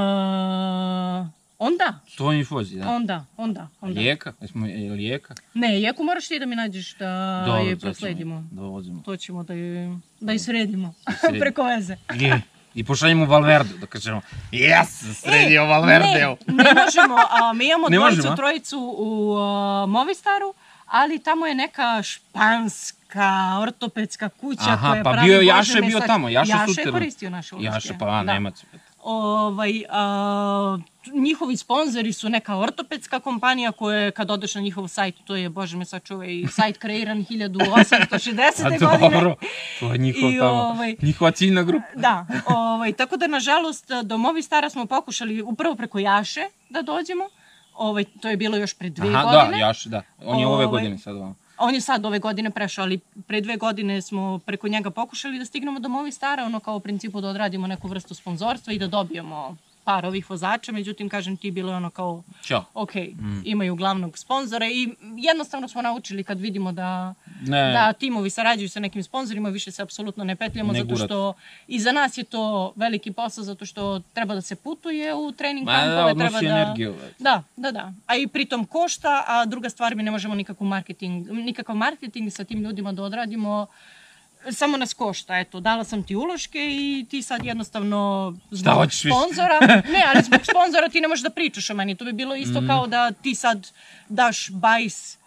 onda, 1.58 2.00
Stojnić 2.08 2.50
vozi, 2.50 2.76
da. 2.76 2.88
onda, 2.88 3.24
onda, 3.36 3.68
onda. 3.80 4.00
Lijeka? 4.00 4.32
Jesmo, 4.40 4.66
je 4.66 4.92
Lijeka? 4.92 5.34
Ne, 5.54 5.80
Jeku 5.80 6.04
moraš 6.04 6.28
ti 6.28 6.38
da 6.38 6.46
mi 6.46 6.56
nađeš 6.56 6.96
da 6.98 7.42
Dobro, 7.46 7.62
je 7.62 7.76
prosledimo. 7.78 8.48
Da 8.50 8.62
vozimo. 8.62 9.02
To 9.02 9.16
ćemo 9.16 9.42
da 9.42 9.54
je, 9.54 9.98
da 10.20 10.32
je 10.32 10.38
sredimo. 10.38 10.94
sredimo. 11.20 11.40
Preko 11.44 11.62
veze. 11.62 11.96
I, 12.74 12.84
pošaljemo 12.84 13.24
Valverde, 13.24 13.78
da 13.78 13.86
kažemo, 13.86 14.20
yes, 14.52 15.14
sredio 15.14 15.64
Valverdeo. 15.64 16.36
Ne, 16.46 16.64
ne 16.64 16.84
možemo. 16.84 17.16
A, 17.30 17.52
mi 17.52 17.66
imamo 17.66 17.88
Ne 17.90 17.96
dvojicu, 17.96 18.16
možemo, 18.16 18.36
trojicu 18.36 18.94
u 18.98 19.36
a, 19.36 19.86
Movistaru, 19.88 20.54
ali 20.86 21.18
tamo 21.18 21.46
je 21.46 21.54
neka 21.54 22.02
španska 22.02 23.58
ortopedska 23.62 24.28
kuća 24.28 24.62
Aha, 24.70 24.90
koja 24.90 25.02
pa 25.02 25.12
pravi 25.12 25.28
bio 25.28 25.40
je 25.40 25.80
me 25.80 25.86
bio 25.86 26.00
tamo, 26.00 26.28
Jaša 26.28 26.52
Jaša 26.52 26.80
je 26.80 26.92
koristio 26.92 27.30
naše 27.30 27.54
uloške. 27.54 27.74
Jaša, 27.74 27.94
pa 27.98 28.06
a, 28.06 28.24
Da. 28.24 28.32
Nemac. 28.32 28.64
Ovaj, 29.02 29.84
a, 29.90 30.78
njihovi 31.14 31.56
sponzori 31.56 32.12
su 32.12 32.28
neka 32.28 32.56
ortopedska 32.56 33.20
kompanija 33.20 33.72
koja 33.72 33.98
je, 33.98 34.10
kad 34.10 34.30
odeš 34.30 34.54
na 34.54 34.60
njihov 34.60 34.88
sajt, 34.88 35.14
to 35.24 35.36
je, 35.36 35.48
bože 35.48 35.76
me 35.76 35.84
sačuvaj, 35.84 36.28
sajt 36.50 36.78
kreiran 36.78 37.24
1860. 37.30 38.66
A 38.66 38.68
godine. 38.90 39.10
dobro, 39.10 39.34
to 39.80 39.92
je 39.92 39.98
njihov 39.98 40.30
I, 40.32 40.38
tamo, 40.38 40.50
ovaj, 40.62 40.96
njihova 41.02 41.30
ciljna 41.30 41.62
grupa. 41.62 41.86
Da, 42.00 42.26
ovaj, 42.46 42.92
tako 42.92 43.16
da 43.16 43.26
nažalost 43.26 43.90
do 44.04 44.18
Movi 44.18 44.42
Stara 44.42 44.70
smo 44.70 44.86
pokušali 44.86 45.42
upravo 45.42 45.74
preko 45.74 45.98
Jaše 45.98 46.42
da 46.70 46.82
dođemo. 46.82 47.24
Ovaj, 47.74 48.04
to 48.20 48.28
je 48.28 48.36
bilo 48.36 48.56
još 48.56 48.74
pre 48.74 48.90
dve 48.90 49.08
Aha, 49.08 49.22
godine. 49.24 49.50
da, 49.50 49.66
Jaš, 49.66 49.84
da. 49.84 50.02
On 50.24 50.38
je 50.38 50.46
ove 50.46 50.54
Ovaj, 50.54 50.66
godine 50.66 50.98
sad 50.98 51.16
vam. 51.16 51.41
On 51.58 51.74
je 51.74 51.80
sad 51.80 52.06
ove 52.06 52.18
godine 52.18 52.50
prešao, 52.50 52.82
ali 52.82 53.00
pre 53.26 53.40
dve 53.40 53.56
godine 53.56 54.02
smo 54.02 54.38
preko 54.38 54.68
njega 54.68 54.90
pokušali 54.90 55.38
da 55.38 55.44
stignemo 55.44 55.80
do 55.80 55.88
Movi 55.88 56.12
Stara, 56.12 56.44
ono 56.44 56.60
kao 56.60 56.76
u 56.76 56.80
principu 56.80 57.20
da 57.20 57.28
odradimo 57.28 57.66
neku 57.66 57.88
vrstu 57.88 58.14
sponzorstva 58.14 58.72
i 58.72 58.78
da 58.78 58.86
dobijemo 58.86 59.56
par 59.84 60.06
ovih 60.06 60.30
vozača, 60.30 60.72
međutim, 60.72 61.08
kažem 61.08 61.36
ti, 61.36 61.50
bilo 61.50 61.72
je 61.72 61.76
ono 61.76 61.90
kao, 61.90 62.22
Ćao. 62.44 62.64
ok, 62.74 62.90
imaju 63.44 63.74
glavnog 63.74 64.18
sponzora 64.18 64.66
i 64.66 64.88
jednostavno 65.16 65.68
smo 65.68 65.82
naučili 65.82 66.24
kad 66.24 66.40
vidimo 66.40 66.72
da, 66.72 67.14
Ne. 67.40 67.72
da 67.72 67.92
timovi 67.92 68.30
sarađuju 68.30 68.68
sa 68.68 68.80
nekim 68.80 69.02
sponzorima, 69.02 69.48
više 69.48 69.70
se 69.70 69.82
apsolutno 69.82 70.24
ne 70.24 70.36
petljamo, 70.36 70.72
Ne 70.72 70.80
zato 70.80 70.96
što 70.96 71.34
i 71.68 71.80
za 71.80 71.92
nas 71.92 72.18
je 72.18 72.24
to 72.24 72.72
veliki 72.76 73.12
posao, 73.12 73.44
zato 73.44 73.66
što 73.66 74.00
treba 74.12 74.34
da 74.34 74.40
se 74.40 74.56
putuje 74.56 75.14
u 75.14 75.32
trening 75.32 75.66
Ma 75.66 75.72
da, 75.72 75.78
kampove, 75.78 76.10
odnosi 76.10 76.38
treba 76.38 76.54
da... 76.54 76.60
energiju. 76.60 76.94
Da, 77.18 77.42
da, 77.56 77.70
da. 77.70 77.92
A 78.06 78.16
i 78.16 78.26
pritom 78.26 78.64
košta, 78.64 79.24
a 79.26 79.44
druga 79.44 79.70
stvar, 79.70 79.94
mi 79.94 80.02
ne 80.02 80.10
možemo 80.10 80.34
nikakav 80.34 80.66
marketing, 80.66 81.30
nikakav 81.30 81.76
marketing 81.76 82.32
sa 82.32 82.44
tim 82.44 82.60
ljudima 82.62 82.92
da 82.92 83.02
odradimo, 83.02 83.66
samo 84.50 84.76
nas 84.76 84.94
košta, 84.94 85.38
eto, 85.38 85.60
dala 85.60 85.84
sam 85.84 86.02
ti 86.02 86.16
uloške 86.16 86.58
i 86.60 87.06
ti 87.10 87.22
sad 87.22 87.44
jednostavno 87.44 88.32
zbog 88.50 88.72
sponzora, 89.12 89.60
ne, 89.88 90.02
ali 90.06 90.22
zbog 90.22 90.40
sponzora 90.42 90.88
ti 90.88 91.00
ne 91.00 91.08
možeš 91.08 91.22
da 91.22 91.30
pričaš 91.30 91.70
o 91.70 91.74
meni, 91.74 91.94
to 91.94 92.04
bi 92.04 92.12
bilo 92.14 92.34
isto 92.36 92.58
Mhm. 92.58 92.66
kao 92.66 92.86
da 92.86 93.10
ti 93.12 93.34
sad 93.34 93.70
daš 94.08 94.50
bajs 94.50 95.18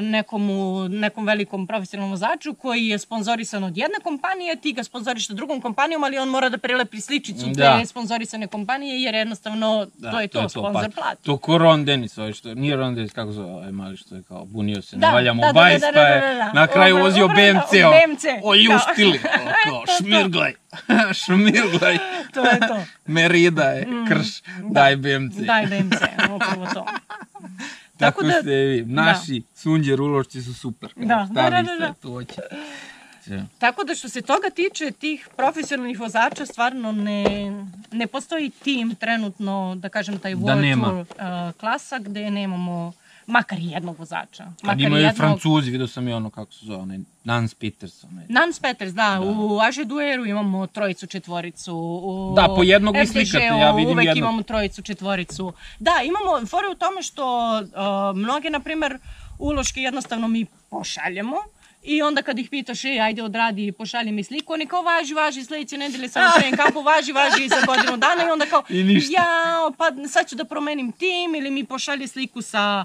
nekomu, 0.00 0.88
nekom 0.88 1.26
velikom 1.26 1.66
profesionalnom 1.66 2.10
vozaču 2.10 2.54
koji 2.54 2.86
je 2.86 2.98
sponzorisan 2.98 3.64
od 3.64 3.76
jedne 3.76 3.98
kompanije, 4.02 4.56
ti 4.56 4.72
ga 4.72 4.84
sponzoriš 4.84 5.28
drugom 5.28 5.60
kompanijom, 5.60 6.04
ali 6.04 6.18
on 6.18 6.28
mora 6.28 6.48
da 6.48 6.58
prelepi 6.58 7.00
sličicu 7.00 7.46
Da. 7.46 7.78
te 7.80 7.86
sponzorisane 7.86 8.46
kompanije 8.46 9.02
jer 9.02 9.14
jednostavno 9.14 9.86
Da, 9.94 10.10
to 10.10 10.20
je 10.20 10.28
to, 10.28 10.48
sponsor 10.48 10.90
pa, 10.94 11.00
plati. 11.00 11.22
To 11.24 11.36
ko 11.36 11.58
Ron 11.58 11.84
Dennis, 11.84 12.18
ovaj 12.18 12.32
što, 12.32 12.54
nije 12.54 12.76
Ron 12.76 12.94
Dennis, 12.94 13.12
kako 13.12 13.32
zove, 13.32 13.52
ovaj 13.52 13.72
mali 13.72 13.96
što 13.96 14.14
je 14.14 14.22
kao 14.22 14.44
bunio 14.44 14.82
se, 14.82 14.96
Da, 14.96 15.06
ne 15.06 15.14
valja 15.14 15.32
mu 15.32 15.40
da, 15.40 15.46
da, 15.46 15.52
bajs, 15.52 15.80
da, 15.80 15.86
da, 15.86 15.92
pa 15.92 16.00
je 16.00 16.20
da, 16.20 16.26
da, 16.26 16.34
da. 16.34 16.52
na 16.52 16.66
kraju 16.66 16.94
Upravo, 16.94 17.08
vozio 17.10 17.28
BMC, 17.28 17.72
da, 17.80 17.88
o, 17.88 17.92
BMC, 17.92 18.24
o 18.42 18.54
o, 18.54 18.54
kao, 19.64 19.82
šmirglaj, 19.98 20.52
šmirglaj, 21.24 21.98
To 22.34 22.44
je 22.44 22.58
to. 22.60 22.76
Merida 23.12 23.64
je, 23.64 23.86
krš, 24.08 24.42
daj 24.70 24.96
BMC. 24.96 25.34
Daj 25.34 25.66
BMC, 25.66 26.00
upravo 26.34 26.66
to. 26.74 26.86
Tako, 27.98 28.20
Tako 28.20 28.24
da- 28.24 28.40
ste 28.40 28.50
vi, 28.52 28.84
naši 28.84 29.42
sunđer 29.54 30.00
ulošci 30.00 30.42
su 30.42 30.54
super. 30.54 30.94
kao, 30.94 31.04
Da, 31.04 31.28
da, 31.32 31.42
da, 31.42 31.62
da, 31.62 31.76
da. 31.78 31.92
tu 31.92 32.10
hoće? 32.10 32.40
Sve. 33.22 33.44
Tako 33.58 33.84
da 33.84 33.94
što 33.94 34.08
se 34.08 34.22
toga 34.22 34.50
tiče 34.50 34.90
tih 34.90 35.28
profesionalnih 35.36 36.00
vozača 36.00 36.46
stvarno 36.46 36.92
ne, 36.92 37.24
ne 37.92 38.06
postoji 38.06 38.50
tim 38.50 38.94
trenutno, 38.94 39.74
da 39.76 39.88
kažem 39.88 40.18
taj 40.18 40.34
Da 40.34 40.40
World 40.40 40.60
nema. 40.60 40.84
Tour 40.84 41.00
uh, 41.00 41.06
klasa 41.54 41.98
gde 41.98 42.30
nemamo 42.30 42.92
makar 43.26 43.58
jednog 43.60 43.98
vozača. 43.98 44.44
Kad 44.44 44.64
Makar 44.64 44.80
imaju 44.80 45.02
jednog. 45.04 45.16
Francuzi, 45.16 45.70
vidio 45.70 45.86
sam 45.86 46.08
i 46.08 46.12
ono 46.12 46.30
kako 46.30 46.52
se 46.52 46.66
zove, 46.66 46.82
onaj 46.82 46.98
Nans 47.24 47.54
Peterson. 47.54 48.10
onaj. 48.12 48.26
Nans 48.28 48.60
Peters, 48.60 48.92
da, 48.92 49.20
u 49.20 49.60
Aže 49.60 49.84
Dueru 49.84 50.26
imamo 50.26 50.66
trojicu, 50.66 51.06
četvoricu. 51.06 51.74
U 52.04 52.32
Da, 52.36 52.48
po 52.56 52.62
jednog 52.62 52.96
vi 52.96 53.06
slikate, 53.06 53.44
ja 53.44 53.74
vidim 53.74 53.92
uvek 53.92 54.06
jednog. 54.06 54.18
imamo 54.18 54.42
trojicu, 54.42 54.82
četvoricu. 54.82 55.52
Da, 55.78 55.92
imamo, 56.04 56.46
fore 56.46 56.68
u 56.68 56.74
tome 56.74 57.02
što 57.02 57.54
uh, 57.58 58.16
mnoge, 58.16 58.50
na 58.50 58.60
primer, 58.60 58.98
uloške 59.38 59.80
jednostavno 59.80 60.28
mi 60.28 60.46
pošaljemo 60.70 61.36
I 61.86 62.02
onda 62.02 62.22
kad 62.22 62.38
ih 62.38 62.50
pitaš, 62.50 62.84
ej, 62.84 63.00
ajde 63.00 63.22
odradi, 63.22 63.72
pošalji 63.72 64.12
mi 64.12 64.24
sliku, 64.24 64.52
oni 64.52 64.66
kao 64.66 64.82
važi, 64.82 65.14
važi, 65.14 65.44
sledeće 65.44 65.78
nedelje 65.78 66.08
sam 66.08 66.32
trening 66.34 66.56
kampu, 66.56 66.82
važi, 66.82 67.12
važi 67.12 67.48
za 67.48 67.66
godinu 67.66 67.96
dana 67.96 68.24
i 68.28 68.30
onda 68.30 68.46
kao, 68.46 68.62
I 68.68 68.82
ništa. 68.84 69.12
ja, 69.12 69.24
pa 69.78 70.08
sad 70.08 70.28
ću 70.28 70.36
da 70.36 70.44
promenim 70.44 70.92
tim 70.92 71.34
ili 71.34 71.50
mi 71.50 71.64
pošalje 71.64 72.08
sliku 72.08 72.42
sa 72.42 72.84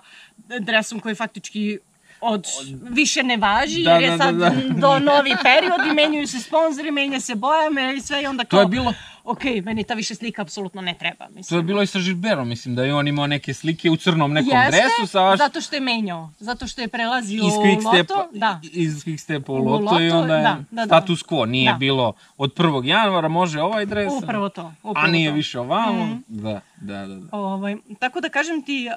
dresom 0.59 0.99
koji 0.99 1.15
faktički 1.15 1.77
od 2.21 2.45
više 2.81 3.23
ne 3.23 3.37
važi, 3.37 3.83
Da, 3.83 3.91
jer 3.91 4.03
je 4.03 4.09
da, 4.09 4.17
sad 4.17 4.35
da, 4.35 4.49
da. 4.49 4.55
do 4.71 4.99
novi 5.01 5.35
period 5.43 5.87
i 5.87 5.95
menjaju 5.95 6.27
se 6.27 6.39
sponzori, 6.39 6.91
menja 6.91 7.19
se 7.19 7.35
boja 7.35 7.61
i 7.97 8.01
sve 8.01 8.23
i 8.23 8.27
onda 8.27 8.43
To 8.43 8.49
kao, 8.49 8.59
je 8.59 8.67
bilo- 8.67 8.93
ok, 9.23 9.43
meni 9.63 9.83
ta 9.83 9.93
više 9.93 10.15
slika 10.15 10.41
apsolutno 10.41 10.81
ne 10.81 10.93
treba. 10.93 11.25
To 11.25 11.31
Mislim. 11.31 11.59
je 11.59 11.63
bilo 11.63 11.81
i 11.81 11.87
sa 11.87 11.99
Žilberom, 11.99 12.47
mislim 12.47 12.75
da 12.75 12.83
je 12.83 12.93
on 12.93 13.07
imao 13.07 13.27
neke 13.27 13.53
slike 13.53 13.89
u 13.89 13.97
crnom 13.97 14.33
nekom 14.33 14.51
Jeste, 14.51 14.71
dresu 14.71 15.07
sa 15.07 15.21
vaš... 15.21 15.37
zato 15.37 15.61
što 15.61 15.75
je 15.75 15.81
menjao, 15.81 16.29
zato 16.39 16.67
što 16.67 16.81
je 16.81 16.87
prelazio 16.87 17.37
iz 17.37 17.53
u 17.53 17.57
Quickstepa, 17.57 17.97
loto. 18.11 18.27
Da. 18.33 18.59
iz 18.63 18.93
Quickstepa 18.95 19.49
u 19.49 19.53
U 19.55 19.57
loto 19.59 19.99
i 19.99 20.09
loto, 20.09 20.21
onda 20.21 20.35
je 20.35 20.43
da, 20.43 20.57
da, 20.71 20.75
da. 20.75 20.85
status 20.85 21.19
quo. 21.21 21.45
Nije 21.45 21.71
Da. 21.71 21.77
bilo 21.77 22.13
od 22.37 22.53
1. 22.53 22.85
januara 22.85 23.27
može 23.27 23.61
ovaj 23.61 23.85
dres, 23.85 24.13
Upravo 24.13 24.49
to. 24.49 24.73
Upravo 24.79 25.07
a 25.07 25.11
nije 25.11 25.29
to. 25.29 25.35
više 25.35 25.59
ovamo. 25.59 26.05
Mhm. 26.05 26.15
Da, 26.27 26.61
da, 26.77 26.93
da. 26.97 27.15
da. 27.15 27.27
Ovaj, 27.31 27.75
tako 27.99 28.21
da 28.21 28.29
kažem 28.29 28.61
ti, 28.61 28.87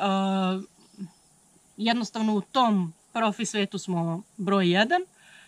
uh, 0.56 0.64
jednostavno 1.76 2.34
u 2.34 2.40
tom 2.42 2.92
profi 3.12 3.44
svetu 3.44 3.78
smo 3.78 4.22
broj 4.36 4.70
jedan. 4.70 5.00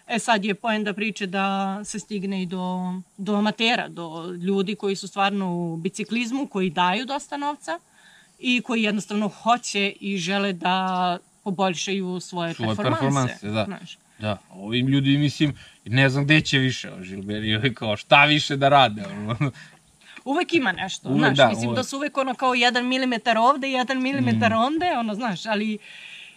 E 0.07 0.19
sad 0.19 0.45
je 0.45 0.55
poenta 0.55 0.93
priče 0.93 1.27
da 1.27 1.45
se 1.85 1.99
stigne 1.99 2.43
i 2.43 2.47
do, 2.47 2.83
do 3.17 3.35
amatera, 3.35 3.89
do 3.89 4.07
ljudi 4.37 4.75
koji 4.75 4.97
su 4.97 5.09
stvarno 5.09 5.53
u 5.53 5.77
biciklizmu, 5.77 6.47
koji 6.47 6.71
daju 6.71 7.07
dosta 7.07 7.37
novca 7.37 7.79
i 8.39 8.61
koji 8.61 8.83
jednostavno 8.83 9.29
hoće 9.29 9.89
i 9.91 10.17
žele 10.19 10.53
da 10.53 11.19
poboljšaju 11.45 12.21
svoje, 12.21 12.55
Svoje 12.55 12.69
performanse. 12.69 13.01
performanse, 13.01 13.47
da. 13.47 13.65
Znaš. 13.65 13.99
Da, 14.19 14.39
ovim 14.51 14.89
ljudi, 14.89 15.19
mislim, 15.19 15.55
ne 15.85 16.09
znam 16.09 16.25
gde 16.25 16.41
će 16.41 16.59
više, 16.59 16.93
o, 16.93 17.03
Žilber 17.03 17.45
i 17.45 17.57
ovi 17.57 17.75
kao 17.75 17.97
šta 17.97 18.25
više 18.25 18.57
da 18.57 18.69
rade. 18.69 19.03
Uvek 20.25 20.55
ima 20.55 20.73
nešto, 20.73 21.09
Uvek, 21.09 21.19
znaš, 21.21 21.37
da, 21.37 21.49
mislim 21.49 21.69
uvek. 21.69 21.77
da 21.77 21.85
su 21.85 21.97
uvek 21.97 22.17
ono 22.17 22.35
kao 22.35 22.55
jedan 22.55 22.87
milimetar 22.87 23.39
ovde, 23.39 23.71
jedan 23.71 24.03
milimetar 24.03 24.51
Mm. 24.51 24.57
onde, 24.57 24.87
ono, 24.91 25.15
znaš, 25.15 25.47
ali 25.47 25.79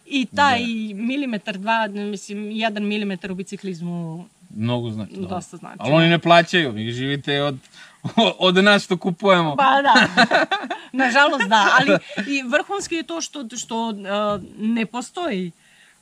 i 0.10 0.28
taj 0.36 0.60
milimetar, 0.94 1.58
dva, 1.58 1.88
mislim, 1.88 2.52
jedan 2.52 2.84
milimetar 2.84 3.32
u 3.32 3.36
biciklizmu, 3.36 4.26
Mnogo 4.56 4.92
znači. 4.92 5.12
da. 5.16 5.28
Dosta 5.28 5.58
znači, 5.58 5.78
Ali 5.80 5.94
oni 5.94 6.10
ne 6.10 6.20
plaćaju, 6.20 6.72
vi 6.72 6.92
živite 6.92 7.42
od, 7.42 7.58
od 8.48 8.56
nas 8.56 8.84
što 8.84 8.98
kupujemo. 8.98 9.56
pa 9.56 9.82
da, 9.82 10.26
nažalost 11.04 11.48
da, 11.48 11.68
ali 11.80 11.98
i 12.28 12.44
vrhunski 12.44 12.96
je 12.96 13.04
to 13.04 13.22
što, 13.22 13.46
što 13.58 13.90
uh, 13.90 13.96
ne 14.60 14.86
postoji 14.86 15.52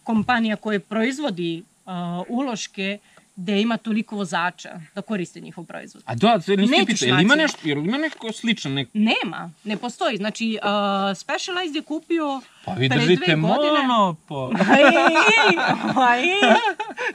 kompanija 0.03 0.55
koja 0.55 0.79
proizvodi 0.79 1.63
uh, 1.85 1.93
uloške 2.29 2.97
gde 3.37 3.61
ima 3.61 3.77
toliko 3.77 4.15
vozača 4.15 4.69
da 4.95 5.01
koriste 5.01 5.39
njihov 5.39 5.65
proizvod. 5.65 6.03
A 6.05 6.15
da, 6.15 6.35
nisi 6.37 6.71
Nećeš 6.71 6.85
pitao, 6.85 7.07
jel 7.07 7.21
ima 7.21 7.35
nešto, 7.35 7.59
jel 7.63 7.77
ima 7.77 7.97
nešto 7.97 8.31
slično 8.31 8.71
neko? 8.71 8.91
Nema, 8.93 9.51
ne 9.63 9.77
postoji. 9.77 10.17
Znači, 10.17 10.59
uh, 10.63 11.17
Specialized 11.17 11.75
je 11.75 11.81
kupio 11.81 12.41
Pa 12.65 12.73
vi 12.73 12.89
držite 12.89 13.35
monopol. 13.35 14.51
Aj, 14.51 14.83
aj, 16.07 16.21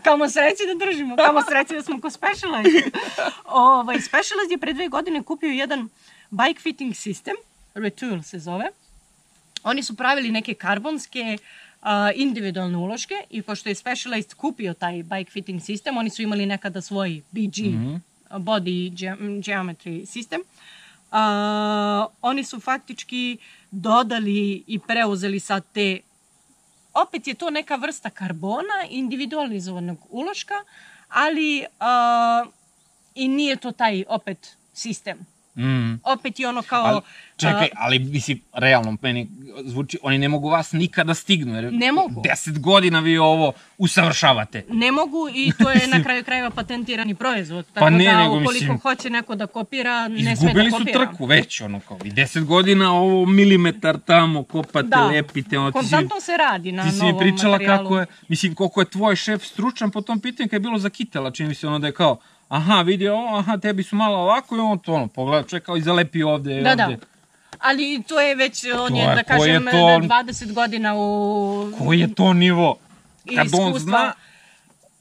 kamo 0.03 0.29
sreće 0.29 0.63
da 0.67 0.87
držimo, 0.87 1.17
kamo 1.17 1.43
sreće 1.43 1.75
da 1.75 1.83
smo 1.83 2.01
ko 2.01 2.11
Specialized. 2.11 2.93
Ovaj, 3.45 4.01
Specialized 4.01 4.51
je 4.51 4.59
pre 4.59 4.73
dve 4.73 4.89
godine 4.89 5.23
kupio 5.23 5.51
jedan 5.51 5.89
bike 6.31 6.61
fitting 6.61 6.95
sistem, 6.95 7.35
Retool 7.75 8.23
se 8.23 8.39
zove. 8.39 8.65
Oni 9.65 9.83
su 9.83 9.97
pravili 9.97 10.31
neke 10.31 10.55
karbonske 10.55 11.39
a, 11.39 11.72
individualne 12.15 12.79
uloške 12.79 13.15
i 13.31 13.43
pošto 13.43 13.69
je 13.69 13.75
Specialized 13.75 14.35
kupio 14.35 14.75
taj 14.75 15.03
bike 15.03 15.31
fitting 15.31 15.63
sistem, 15.63 15.97
oni 15.97 16.11
su 16.11 16.23
imali 16.23 16.47
nekada 16.47 16.81
svoj 16.81 17.23
BG, 17.31 17.59
Mhm. 17.59 17.95
body 18.33 18.91
ge- 18.93 19.17
geometry 19.41 20.07
sistem. 20.07 20.41
A, 21.11 22.07
oni 22.23 22.45
su 22.45 22.61
faktički 22.61 23.37
dodali 23.71 24.65
i 24.67 24.79
preuzeli 24.79 25.41
sad 25.41 25.65
te 25.73 26.01
opet 26.95 27.27
je 27.27 27.35
to 27.35 27.51
neka 27.51 27.77
vrsta 27.77 28.11
karbona, 28.11 28.87
individualizovanog 28.91 29.99
uloška, 30.11 30.55
ali 31.09 31.65
a, 31.81 32.45
i 33.15 33.29
nije 33.29 33.57
to 33.57 33.73
taj 33.73 34.05
opet 34.09 34.39
sistem. 34.75 35.27
Mm. 35.57 36.01
Opet 36.05 36.41
je 36.41 36.49
ono 36.49 36.63
kao... 36.63 36.85
Ali, 36.85 37.01
čekaj, 37.37 37.65
a, 37.65 37.69
ali 37.77 37.99
mislim, 37.99 38.41
realno, 38.53 38.97
meni 39.03 39.29
zvuči, 39.65 39.99
oni 40.03 40.19
ne 40.19 40.29
mogu 40.29 40.49
vas 40.49 40.73
nikada 40.73 41.15
stignu, 41.15 41.55
jer 41.55 41.73
Ne 41.73 41.93
mogu. 41.93 42.21
deset 42.23 42.61
godina 42.61 43.01
vi 43.01 43.19
ovo 43.19 43.53
usavršavate. 43.79 44.65
ne 44.71 44.93
mogu 44.93 45.29
i 45.31 45.53
to 45.59 45.71
je 45.71 45.87
na 45.89 46.03
kraju 46.03 46.25
krajeva 46.25 46.51
patentirani 46.51 47.15
proizvod. 47.15 47.67
Tako 47.67 47.81
Pa 47.81 47.91
ne, 47.91 48.05
da 48.05 48.19
nego, 48.19 48.33
ukoliko 48.33 48.53
mislim, 48.53 48.79
hoće 48.79 49.11
neko 49.11 49.35
da 49.35 49.47
kopira, 49.47 50.09
ne 50.09 50.19
sme 50.19 50.33
Izgubili 50.33 50.65
da 50.65 50.71
su 50.71 50.77
kopira. 50.79 50.99
trku 51.01 51.25
već, 51.27 51.61
ono 51.61 51.81
kao, 51.81 51.99
i 52.05 52.11
deset 52.11 52.45
godina 52.45 52.93
ovo 52.93 53.27
milimetar 53.27 53.99
tamo 53.99 54.43
kopate, 54.45 54.89
Da. 54.89 55.07
lepite, 55.07 55.59
ono, 55.59 55.71
ti 55.71 55.73
si, 55.73 55.79
Konstantno 55.81 56.21
se 56.21 56.33
radi 56.39 56.73
na 56.73 56.83
ti 56.83 56.91
si 56.91 56.97
mi 56.97 57.03
novom 57.03 57.21
pričala 57.21 57.53
materijalu. 57.53 57.79
kako 57.79 57.99
je, 57.99 58.07
mislim, 58.29 58.55
koliko 58.55 58.81
je 58.81 58.87
tvoj 58.87 59.17
šef 59.17 59.45
stručan 59.45 59.91
po 59.91 60.01
tom 60.01 60.21
pitanju, 60.21 60.49
kad 60.49 60.55
je 60.55 60.61
bilo 60.61 60.79
za 60.79 60.91
kitela, 60.91 61.31
čini 61.31 61.49
mi 61.49 61.55
se 61.55 61.67
ono 61.67 61.79
da 61.79 61.87
je 61.87 61.93
kao, 61.95 62.17
aha, 62.53 62.83
vidi 62.83 63.09
ovo, 63.09 63.37
aha, 63.37 63.57
tebi 63.57 63.83
su 63.83 63.97
malo 63.97 64.17
ovako 64.19 64.57
i 64.57 64.61
on 64.61 64.79
to 64.79 64.93
ono, 64.95 65.07
pogleda, 65.09 65.49
čekao 65.49 65.77
i 65.77 65.83
zalepi 65.83 66.23
ovde 66.25 66.53
i 66.53 66.63
Da, 66.63 66.71
ovde. 66.71 66.97
da. 66.97 67.07
Ali 67.59 68.03
to 68.03 68.21
je 68.21 68.35
već, 68.35 68.65
on 68.67 68.89
To 68.89 68.97
je, 68.97 69.01
je- 69.01 69.07
da 69.09 69.23
ko 69.29 69.45
je 69.45 69.61
kažem, 69.61 69.65
to- 69.65 70.07
20 70.07 70.53
godina 70.53 70.95
u... 70.95 71.73
Koji 71.79 72.01
je 72.01 72.15
to 72.15 72.33
nivo? 72.35 72.77
Kad 73.37 73.47
on 73.55 73.79
zna 73.79 74.13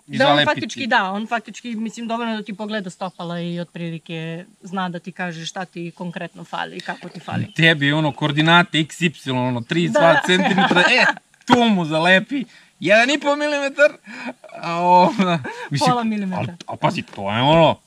i 0.08 0.18
Da, 0.18 0.28
on 0.30 0.45
faktički, 0.45 0.80
ti. 0.80 0.88
da, 0.88 1.04
on 1.06 1.28
faktički, 1.28 1.76
mislim, 1.76 2.08
dovoljno 2.08 2.36
da 2.36 2.43
ti 2.43 2.54
pogleda 2.54 2.89
stopala 2.89 3.39
i 3.39 3.60
otprilike 3.60 4.45
zna 4.62 4.89
da 4.89 4.99
ti 4.99 5.12
kaže 5.12 5.45
šta 5.45 5.66
ti 5.66 5.91
konkretno 5.91 6.43
fali 6.43 6.78
i 6.78 6.82
kako 6.82 7.10
ti 7.10 7.20
fali. 7.20 7.54
Tebi 7.54 7.91
ono 7.93 8.12
koordinate 8.12 8.78
XY, 8.80 9.08
ono 9.32 9.62
3 9.62 9.89
Da. 9.89 9.99
da. 9.99 10.22
centimetra, 10.26 10.82
e, 10.82 11.06
tu 11.45 11.60
mu 11.66 11.86
zalepi, 11.86 12.45
1,5 12.82 13.00
milimetar, 13.38 13.92
a 14.54 14.76
ovo, 14.76 15.14
mislim, 15.70 15.90
Pola 15.90 16.04
milimetra. 16.04 16.38
Ali, 16.40 16.48
a 16.68 16.76
pazi, 16.78 17.02
to 17.06 17.32
je 17.32 17.42
ono, 17.42 17.80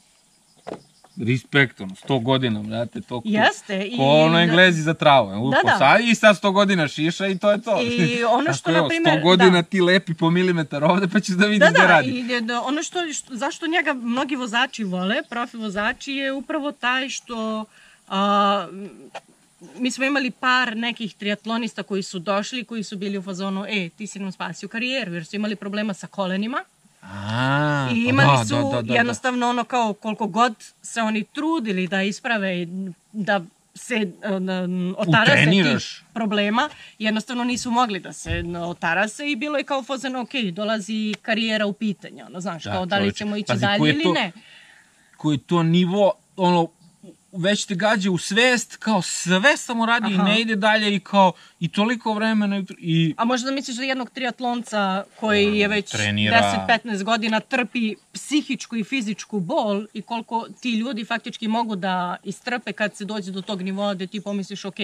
respekt, 1.18 1.80
ono, 1.80 1.94
100 1.98 2.18
godina, 2.20 2.60
brate, 2.60 3.00
to 3.00 3.16
ko- 3.16 3.22
Jeste, 3.26 3.82
i- 3.82 3.96
Ko 3.96 4.02
ono 4.04 4.38
englezi 4.40 4.82
za 4.82 4.94
travu, 4.94 5.30
je, 5.30 5.36
lupo, 5.36 5.58
da. 5.64 5.78
sad 5.78 6.00
i 6.02 6.14
sad 6.14 6.36
100 6.36 6.50
godina 6.52 6.88
šiša 6.88 7.26
i 7.26 7.38
to 7.38 7.50
je 7.50 7.62
to. 7.62 7.80
I 7.82 8.24
ono 8.24 8.52
što, 8.52 8.72
na 8.72 8.88
primer, 8.88 9.12
100 9.12 9.22
godina 9.22 9.50
da. 9.52 9.62
ti 9.62 9.80
lepi 9.80 10.14
po 10.14 10.30
milimetar 10.30 10.84
ovde, 10.84 11.08
pa 11.08 11.20
ćeš 11.20 11.28
da 11.30 11.46
vidiš 11.46 11.58
Da, 11.60 11.70
da, 11.70 11.78
da, 11.78 11.86
radi. 11.86 12.10
i 12.10 12.40
da, 12.40 12.60
ono 12.60 12.82
što, 12.82 13.12
što, 13.12 13.36
zašto 13.36 13.66
njega 13.68 13.92
mnogi 13.94 14.36
vozači 14.36 14.84
vole, 14.84 15.16
profi 15.24 15.56
vozači, 15.56 16.12
je 16.12 16.32
upravo 16.32 16.72
taj 16.72 17.08
što 17.08 17.64
a, 18.08 18.66
mi 19.78 19.90
smo 19.90 20.04
imali 20.04 20.30
par 20.30 20.76
nekih 20.76 21.14
triatlonista 21.14 21.82
koji 21.82 22.02
su 22.02 22.18
došli, 22.18 22.64
koji 22.64 22.82
su 22.82 22.96
bili 22.96 23.18
u 23.18 23.22
fazonu, 23.22 23.64
e, 23.68 23.88
ti 23.88 24.06
si 24.06 24.18
nam 24.18 24.32
spasio 24.32 24.68
karijeru, 24.68 25.14
jer 25.14 25.24
su 25.24 25.36
imali 25.36 25.56
problema 25.56 25.94
sa 25.94 26.06
kolenima 26.06 26.64
A, 27.02 27.88
i 27.92 28.04
pa 28.04 28.10
imali 28.10 28.38
da, 28.38 28.44
su 28.44 28.54
da, 28.54 28.62
da, 28.72 28.82
da, 28.82 28.94
jednostavno 28.94 29.48
ono 29.48 29.64
kao 29.64 29.92
koliko 29.92 30.26
god 30.26 30.54
se 30.82 31.02
oni 31.02 31.24
trudili 31.24 31.88
da 31.88 32.02
isprave 32.02 32.62
i 32.62 32.68
da 33.12 33.44
se 33.74 33.94
um, 34.30 34.94
otarase 34.98 35.50
tih 35.50 36.02
problema, 36.14 36.68
jednostavno 36.98 37.44
nisu 37.44 37.70
mogli 37.70 38.00
da 38.00 38.12
se 38.12 38.42
no, 38.42 38.66
otarase 38.66 39.30
i 39.30 39.36
bilo 39.36 39.58
je 39.58 39.64
kao 39.64 39.82
fazano, 39.82 40.20
ok, 40.20 40.30
dolazi 40.52 41.14
karijera 41.22 41.66
u 41.66 41.72
pitanje, 41.72 42.24
ono, 42.24 42.40
znaš, 42.40 42.64
Da, 42.64 42.72
kao 42.72 42.86
da 42.86 42.96
li 42.96 43.02
čoveče. 43.02 43.18
ćemo 43.18 43.36
ići 43.36 43.46
Pazi, 43.46 43.60
dalje 43.60 43.90
ili 43.90 44.02
to- 44.02 44.12
ne. 44.12 44.32
koji 45.16 45.34
je 45.34 45.38
to 45.38 45.62
nivo, 45.62 46.12
ono, 46.36 46.68
već 47.36 47.64
te 47.64 47.74
gađa 47.74 48.10
u 48.10 48.18
svest, 48.18 48.76
kao 48.76 49.02
sve 49.02 49.56
samo 49.56 49.86
radi 49.86 50.14
Aha. 50.14 50.22
i 50.22 50.30
ne 50.30 50.40
ide 50.40 50.56
dalje 50.56 50.94
i 50.94 51.00
kao, 51.00 51.32
i 51.60 51.68
toliko 51.68 52.14
vremena 52.14 52.62
i, 52.78 53.14
A 53.16 53.24
možda 53.24 53.50
misliš 53.50 53.76
da 53.76 53.82
jednog 53.82 54.10
triatlonca 54.10 55.04
koji 55.20 55.58
je 55.58 55.68
već 55.68 55.90
Trenira. 55.90 56.66
10-15 56.68 57.02
godina 57.02 57.40
trpi 57.40 57.94
psihičku 58.12 58.76
i 58.76 58.84
fizičku 58.84 59.40
bol 59.40 59.86
i 59.92 60.02
koliko 60.02 60.46
ti 60.60 60.70
ljudi 60.70 61.04
faktički 61.04 61.48
mogu 61.48 61.76
da 61.76 62.16
istrpe 62.24 62.72
kad 62.72 62.96
se 62.96 63.04
dođe 63.04 63.32
do 63.32 63.42
tog 63.42 63.62
nivoa 63.62 63.94
gde 63.94 64.06
ti 64.06 64.20
pomisliš 64.20 64.64
ok, 64.64 64.76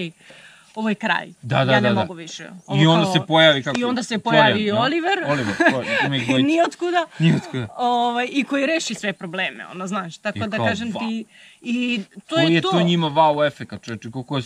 ovo 0.74 0.88
je 0.88 0.94
kraj, 0.94 1.32
Da, 1.42 1.64
da, 1.64 1.72
ja 1.72 1.80
ne 1.80 1.88
da, 1.88 1.94
da. 1.94 2.00
mogu 2.00 2.14
više. 2.14 2.50
Ovo 2.66 2.82
I 2.82 2.86
onda 2.86 3.04
kao- 3.04 3.12
se 3.12 3.20
pojavi 3.20 3.62
kako... 3.62 3.80
I 3.80 3.84
onda 3.84 4.02
se 4.02 4.18
Florian, 4.18 4.42
pojavi 4.44 4.66
no? 4.66 4.80
Oliver, 4.80 5.18
Oliver, 5.32 5.54
Florian, 5.56 6.44
nijotkuda, 6.46 7.06
Nijotkuda. 7.18 7.68
ovaj, 7.76 8.28
i 8.30 8.44
koji 8.44 8.66
reši 8.66 8.94
sve 8.94 9.12
probleme, 9.12 9.66
ono, 9.66 9.86
znaš, 9.86 10.18
tako 10.18 10.38
I 10.38 10.40
da 10.40 10.56
kao, 10.56 10.66
kažem 10.66 10.88
wow. 10.88 10.98
ti, 11.00 11.24
i 11.62 12.00
to 12.26 12.34
Koji 12.34 12.44
je, 12.44 12.54
je 12.54 12.60
to 12.62 12.82
njima 12.82 13.06
wow 13.08 13.46
efekat, 13.46 13.82
čovječe, 13.82 14.10
koliko 14.10 14.36
je 14.36 14.42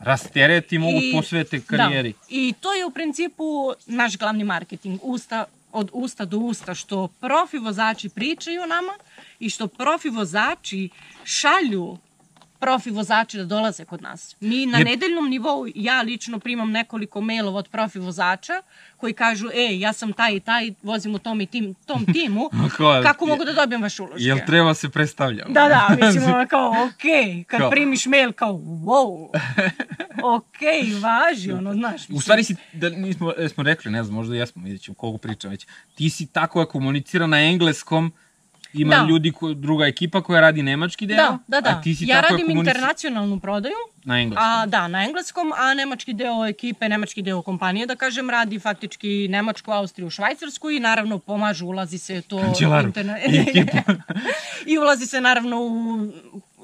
rastereti 0.00 0.78
mogu 0.78 0.98
I- 0.98 1.12
posvete 1.12 1.60
karijeri. 1.60 2.12
Da. 2.12 2.18
I 2.28 2.54
to 2.60 2.72
je 2.72 2.84
u 2.84 2.90
principu 2.90 3.44
naš 3.86 4.16
glavni 4.16 4.44
marketing, 4.44 5.00
usta, 5.02 5.44
od 5.72 5.90
usta 5.92 6.24
do 6.24 6.38
usta, 6.38 6.74
što 6.74 7.08
profi 7.10 7.58
vozači 7.58 8.08
pričaju 8.08 8.60
nama 8.60 8.92
i 9.38 9.50
što 9.50 9.66
profi 9.66 10.08
vozači 10.10 10.88
šalju 11.24 11.98
profi 12.62 12.90
vozači 12.90 13.36
da 13.36 13.44
dolaze 13.46 13.84
kod 13.84 14.02
nas. 14.02 14.36
Mi 14.40 14.66
na 14.66 14.78
Je- 14.78 14.84
nedeljnom 14.84 15.28
nivou, 15.28 15.66
ja 15.76 16.02
lično 16.02 16.38
primam 16.38 16.70
nekoliko 16.70 17.20
mailova 17.20 17.58
od 17.58 17.68
profi 17.68 17.98
vozača 17.98 18.62
koji 18.96 19.12
kažu, 19.14 19.48
ej, 19.50 19.80
ja 19.80 19.92
sam 19.92 20.12
taj 20.12 20.34
i 20.34 20.40
taj, 20.40 20.72
vozim 20.82 21.14
u 21.14 21.18
tom 21.18 21.40
i 21.40 21.46
tim, 21.46 21.74
tom 21.76 22.06
timu, 22.06 22.50
kao, 22.76 23.00
kako 23.02 23.26
mogu 23.26 23.44
da 23.44 23.52
dobijem 23.52 23.82
vaš 23.82 23.98
uloške? 24.00 24.16
Jel 24.18 24.38
treba 24.46 24.74
se 24.74 24.88
predstavljamo? 24.88 25.50
Da, 25.50 25.68
da, 25.68 25.96
mislim, 26.06 26.24
kao, 26.48 26.72
okej, 26.86 27.44
kad 27.44 27.60
Kao- 27.60 27.70
primiš 27.70 28.06
mail, 28.06 28.32
kao, 28.32 28.52
wow, 28.52 29.28
okej, 30.36 30.94
važi, 30.94 31.52
ono, 31.52 31.74
znaš. 31.74 31.92
U 31.92 32.02
mislim. 32.02 32.20
stvari 32.20 32.44
si, 32.44 32.56
da 32.72 32.88
nismo 32.90 33.32
e, 33.38 33.48
smo 33.48 33.62
rekli, 33.62 33.90
ne 33.90 34.04
znam, 34.04 34.14
možda 34.14 34.36
jesmo, 34.36 34.62
vidjet 34.62 34.82
ćemo 34.82 34.94
koliko 34.94 35.18
pričam 35.18 35.50
već. 35.50 35.66
Ti 35.94 36.10
si 36.10 36.26
tako 36.26 36.66
komunicira 36.66 37.26
na 37.26 37.40
engleskom, 37.40 38.12
ima 38.72 38.96
Da. 38.96 39.06
ljudi, 39.08 39.32
ko, 39.32 39.54
druga 39.54 39.86
ekipa 39.86 40.22
koja 40.22 40.40
radi 40.40 40.62
nemački 40.62 41.06
deo, 41.06 41.16
Da, 41.16 41.38
da, 41.48 41.60
da. 41.60 41.70
a 41.70 41.82
ti 41.82 41.94
si 41.94 42.04
ja 42.06 42.20
radim 42.20 42.50
internacionalnu 42.50 43.40
prodaju, 43.40 43.74
na 44.04 44.20
engleskom. 44.20 44.48
a 44.48 44.66
da, 44.66 44.88
na 44.88 45.04
engleskom, 45.04 45.52
a 45.56 45.74
nemački 45.74 46.12
deo 46.12 46.46
ekipe, 46.46 46.88
nemački 46.88 47.22
deo 47.22 47.42
kompanije, 47.42 47.86
da 47.86 47.96
kažem, 47.96 48.30
radi 48.30 48.58
faktički 48.58 49.28
Nemačku, 49.28 49.70
Austriju, 49.70 50.10
Švajcarsku 50.10 50.70
i 50.70 50.80
naravno 50.80 51.18
pomažu, 51.18 51.66
ulazi 51.66 51.98
se 51.98 52.20
to... 52.22 52.38
Kanđelaru 52.38 52.92
i 53.28 53.36
ekipu. 53.36 53.76
I 54.72 54.78
ulazi 54.78 55.06
se 55.06 55.20
naravno 55.20 55.60
u 55.60 56.12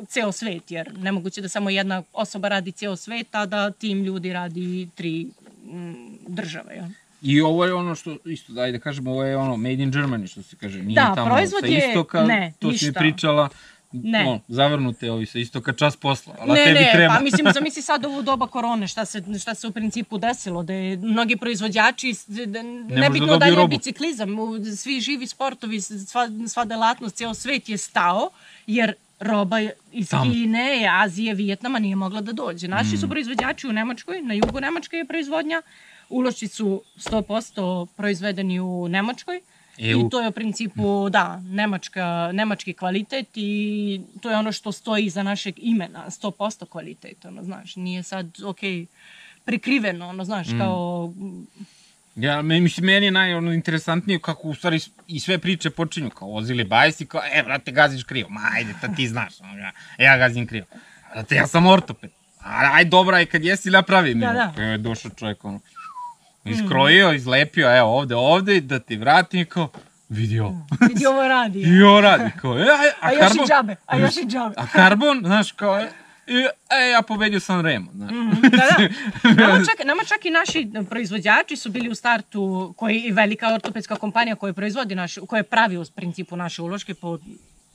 ceo 0.07 0.33
svet, 0.33 0.71
jer 0.71 0.99
nemoguće 0.99 1.41
da 1.41 1.49
samo 1.49 1.71
jedna 1.71 2.03
osoba 2.13 2.49
radi 2.49 2.73
ceo 2.73 2.97
svet, 2.97 3.35
a 3.35 3.47
da 3.47 3.71
tim 3.71 4.03
ljudi 4.05 4.33
radi 4.33 4.89
tri 4.95 5.27
mm, 5.65 5.95
države. 6.29 6.77
Ja. 6.77 6.89
I 7.23 7.41
ovo 7.41 7.65
je 7.65 7.75
ono 7.75 7.95
što, 7.95 8.17
isto, 8.27 8.53
daj 8.53 8.73
da 8.73 8.79
kažemo, 8.81 9.11
ovo 9.11 9.25
je 9.25 9.37
ono 9.37 9.57
made 9.57 9.73
in 9.75 9.93
Germany, 9.93 10.27
što 10.27 10.43
se 10.43 10.57
kaže. 10.57 10.79
Nije 10.81 10.95
Da, 10.97 11.15
tamo 11.15 11.27
proizvod 11.27 11.61
sa 11.61 11.67
je- 11.67 11.89
istoka, 11.89 12.25
ne, 12.25 12.53
to 12.53 12.69
si 12.69 12.85
mi 12.85 12.89
ništa. 12.89 13.01
pričala. 13.01 13.49
Ne. 13.93 14.21
Ono, 14.21 14.41
zavrnute 14.49 15.11
ovi 15.11 15.27
sa 15.27 15.39
istoka 15.39 15.73
čas 15.73 15.97
posla, 15.97 16.35
ali 16.41 16.53
ne, 16.53 16.65
tebi 16.65 16.79
ne, 16.79 16.93
krema. 16.93 17.15
pa 17.15 17.21
mislim, 17.21 17.47
zamisli 17.53 17.83
sad 17.83 18.05
ovu 18.05 18.23
doba 18.23 18.47
korone, 18.47 18.89
šta 18.89 19.05
se, 19.05 19.23
šta 19.41 19.55
se 19.55 19.67
u 19.67 19.73
principu 19.73 20.19
desilo, 20.19 20.63
da 20.63 20.73
je 20.73 20.97
mnogi 20.99 21.37
proizvođači, 21.37 22.15
da, 22.27 22.63
nebitno 22.63 23.27
da, 23.29 23.47
li 23.47 23.53
je 23.53 23.57
robu. 23.57 23.69
biciklizam, 23.69 24.29
svi 24.77 25.01
živi 25.01 25.27
sportovi, 25.27 25.81
sva, 25.81 26.29
sva 26.49 26.65
delatnost, 26.65 27.17
ceo 27.17 27.35
svet 27.35 27.69
je 27.69 27.77
stao, 27.79 28.31
jer 28.67 28.93
roba 29.21 29.59
je 29.59 29.73
iz 29.93 30.11
Tamo. 30.11 30.33
Kine, 30.33 30.69
Azije, 30.93 31.35
Vijetnama 31.35 31.79
nije 31.79 31.97
mogla 31.97 32.21
da 32.21 32.33
dođe. 32.35 32.69
Naši 32.69 32.95
Mm. 32.95 32.99
su 32.99 33.09
proizvođači 33.09 33.67
u 33.67 33.73
Nemačkoj, 33.73 34.23
na 34.23 34.35
jugu 34.35 34.61
Nemačke 34.61 34.97
je 34.97 35.05
proizvodnja, 35.05 35.63
ulošci 36.09 36.49
su 36.49 36.83
100% 36.97 37.87
proizvedeni 37.97 38.61
u 38.61 38.89
Nemačkoj, 38.89 39.41
EU. 39.79 40.07
I 40.07 40.11
to 40.11 40.21
je 40.21 40.29
u 40.29 40.33
principu, 40.33 41.09
da, 41.11 41.41
nemačka, 41.45 42.31
nemački 42.33 42.73
kvalitet 42.73 43.29
i 43.35 44.01
to 44.21 44.31
je 44.31 44.37
ono 44.37 44.53
što 44.53 44.73
stoji 44.73 45.05
iza 45.05 45.23
našeg 45.23 45.55
imena, 45.59 46.05
100% 46.09 46.67
kvalitet, 46.67 47.25
ono, 47.25 47.43
znaš, 47.43 47.77
nije 47.77 48.03
sad, 48.03 48.27
ok, 48.45 48.59
prikriveno, 49.45 50.09
ono, 50.09 50.25
znaš, 50.25 50.49
Mm. 50.49 50.59
kao, 50.59 51.13
Ja, 52.17 52.43
me, 52.43 52.61
mislim, 52.61 52.87
meni 52.87 53.07
je 53.07 53.11
naj, 53.11 53.35
ono, 53.35 53.53
interesantnije 53.53 54.19
kako 54.19 54.49
u 54.49 54.55
stvari 54.55 54.81
i 55.09 55.21
sve 55.21 55.39
priče 55.39 55.71
počinju, 55.71 56.11
kao 56.11 56.29
vozili 56.29 56.65
bajs 56.65 57.01
i 57.01 57.07
kao, 57.07 57.21
e, 57.33 57.43
brate, 57.43 57.73
gaziš 57.73 58.03
krivo. 58.05 58.29
Ma, 58.29 58.41
ajde, 58.55 58.75
ta 58.81 58.95
ti 58.95 59.09
znaš, 59.09 59.41
ono, 59.41 59.59
ja, 59.59 59.73
ja 59.99 60.19
gazim 60.19 60.47
krivo. 60.47 60.67
Brate, 61.13 61.35
ja 61.35 61.47
sam 61.47 61.67
ortoped. 61.67 62.11
A, 62.41 62.71
aj, 62.73 62.85
dobro, 62.85 63.17
aj, 63.17 63.27
kad 63.27 63.45
jesi, 63.45 63.71
napravim. 63.71 64.21
Da, 64.21 64.33
da. 64.33 64.63
Evo 64.63 64.73
je 64.73 64.79
došao 64.79 65.11
čovjek, 65.11 65.45
ono, 65.45 65.61
iskrojio, 66.51 67.13
izlepio, 67.13 67.77
evo, 67.79 67.99
ovde, 67.99 68.15
ovde, 68.15 68.61
da 68.61 68.79
ti 68.79 68.97
vratim, 68.97 69.47
kao, 69.47 69.69
vidi 70.09 70.41
ovo. 70.41 70.67
vidi 70.89 71.07
ovo 71.07 71.29
radi. 71.29 71.61
I 71.77 71.83
ovo 71.83 72.01
radi, 72.01 72.31
kao, 72.41 72.59
e, 72.59 72.63
a, 72.63 73.07
A 73.07 73.13
još 73.13 73.21
karbon, 73.21 73.45
i 73.45 73.49
džabe, 73.49 73.77
a 73.87 73.97
još 73.99 74.17
i 74.17 74.27
džabe. 74.27 74.55
a 74.57 74.67
karbon, 74.67 75.23
znaš, 75.25 75.53
kao, 75.53 75.81
e, 75.81 75.89
e, 76.71 76.91
ja 76.93 77.03
pobedio 77.03 77.41
sam 77.41 77.61
Remo, 77.61 77.91
znaš. 77.95 78.11
Da, 78.43 78.89
da. 79.35 79.47
Nama 79.47 79.59
čak, 79.59 79.87
nama 79.87 80.05
čak 80.05 80.25
i 80.25 80.31
naši 80.31 80.71
proizvođači 80.91 81.57
su 81.57 81.71
bili 81.71 81.89
u 81.89 81.95
startu, 81.95 82.75
koji 82.77 83.01
i 83.01 83.13
velika 83.13 83.55
ortopedska 83.55 83.97
kompanija 83.97 84.37
koja 84.37 84.53
proizvodi 84.53 84.95
naše, 84.95 85.21
koja 85.21 85.43
pravi 85.43 85.77
u 85.77 85.85
principu 85.95 86.37
naše 86.37 86.63
uloške 86.63 86.95
po 86.95 87.19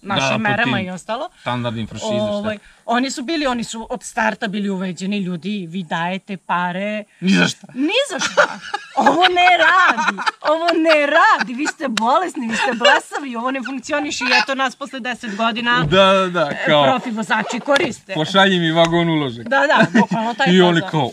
našim 0.03 0.31
po 0.33 0.37
merama 0.37 0.81
i 0.81 0.89
ostalo. 0.89 1.29
Standardnim 1.41 1.87
franšize, 1.87 2.11
Ovaj, 2.11 2.57
oni 2.85 3.11
su 3.11 3.23
bili, 3.23 3.47
oni 3.47 3.63
su 3.63 3.87
od 3.89 4.03
starta 4.03 4.47
bili 4.47 4.69
uveđeni 4.69 5.17
ljudi, 5.17 5.67
vi 5.69 5.83
dajete 5.83 6.37
pare, 6.37 7.03
Ni 7.19 7.31
za 7.31 7.47
šta. 7.47 7.67
Ni 7.73 7.99
za 8.11 8.19
šta. 8.19 8.59
Ovo 8.95 9.21
ne 9.21 9.57
radi. 9.57 10.17
Ovo 10.41 10.65
ne 10.65 11.05
radi. 11.07 11.53
Vi 11.53 11.67
ste 11.67 11.87
bolesni, 11.87 12.47
vi 12.47 12.55
ste 12.55 12.71
blesavi, 12.73 13.35
ovo 13.35 13.51
ne 13.51 13.61
funkcioniše 13.63 14.23
i 14.23 14.41
eto 14.43 14.55
nas 14.55 14.75
posle 14.75 14.99
10 14.99 15.35
godina 15.35 15.83
Da, 15.89 16.13
da, 16.13 16.27
da, 16.29 16.49
kao, 16.65 16.83
profi 16.83 17.11
vozači 17.11 17.59
koriste. 17.59 18.13
pošalji 18.13 18.59
mi 18.59 18.71
vagon 18.71 19.09
uložek. 19.09 19.47
Da, 19.47 19.59
da, 19.67 19.99
bukvalno 19.99 20.33
taj 20.33 20.53
I 20.53 20.61
oni 20.61 20.81
kao, 20.91 21.11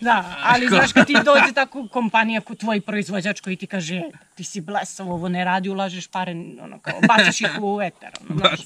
Da, 0.00 0.36
ali 0.42 0.68
znaš 0.68 0.92
kad 0.92 1.06
ti 1.06 1.12
dođe 1.24 1.52
tako 1.54 1.88
kompanija 1.88 2.40
ko 2.40 2.54
tvoj 2.54 2.80
proizvođač 2.80 3.40
koji 3.40 3.56
ti 3.56 3.66
kaže 3.66 3.96
"E, 3.96 4.10
ti 4.34 4.44
si 4.44 4.60
blesav, 4.60 5.12
ovo 5.12 5.28
ne 5.28 5.44
radi, 5.44 5.68
ulažeš 5.68 6.06
pare, 6.06 6.32
ono 6.60 6.78
kao, 6.78 7.00
baciš 7.08 7.40
ih 7.40 7.50
u 7.60 7.82
eter. 7.82 8.10
Ono. 8.30 8.40
Baš, 8.40 8.60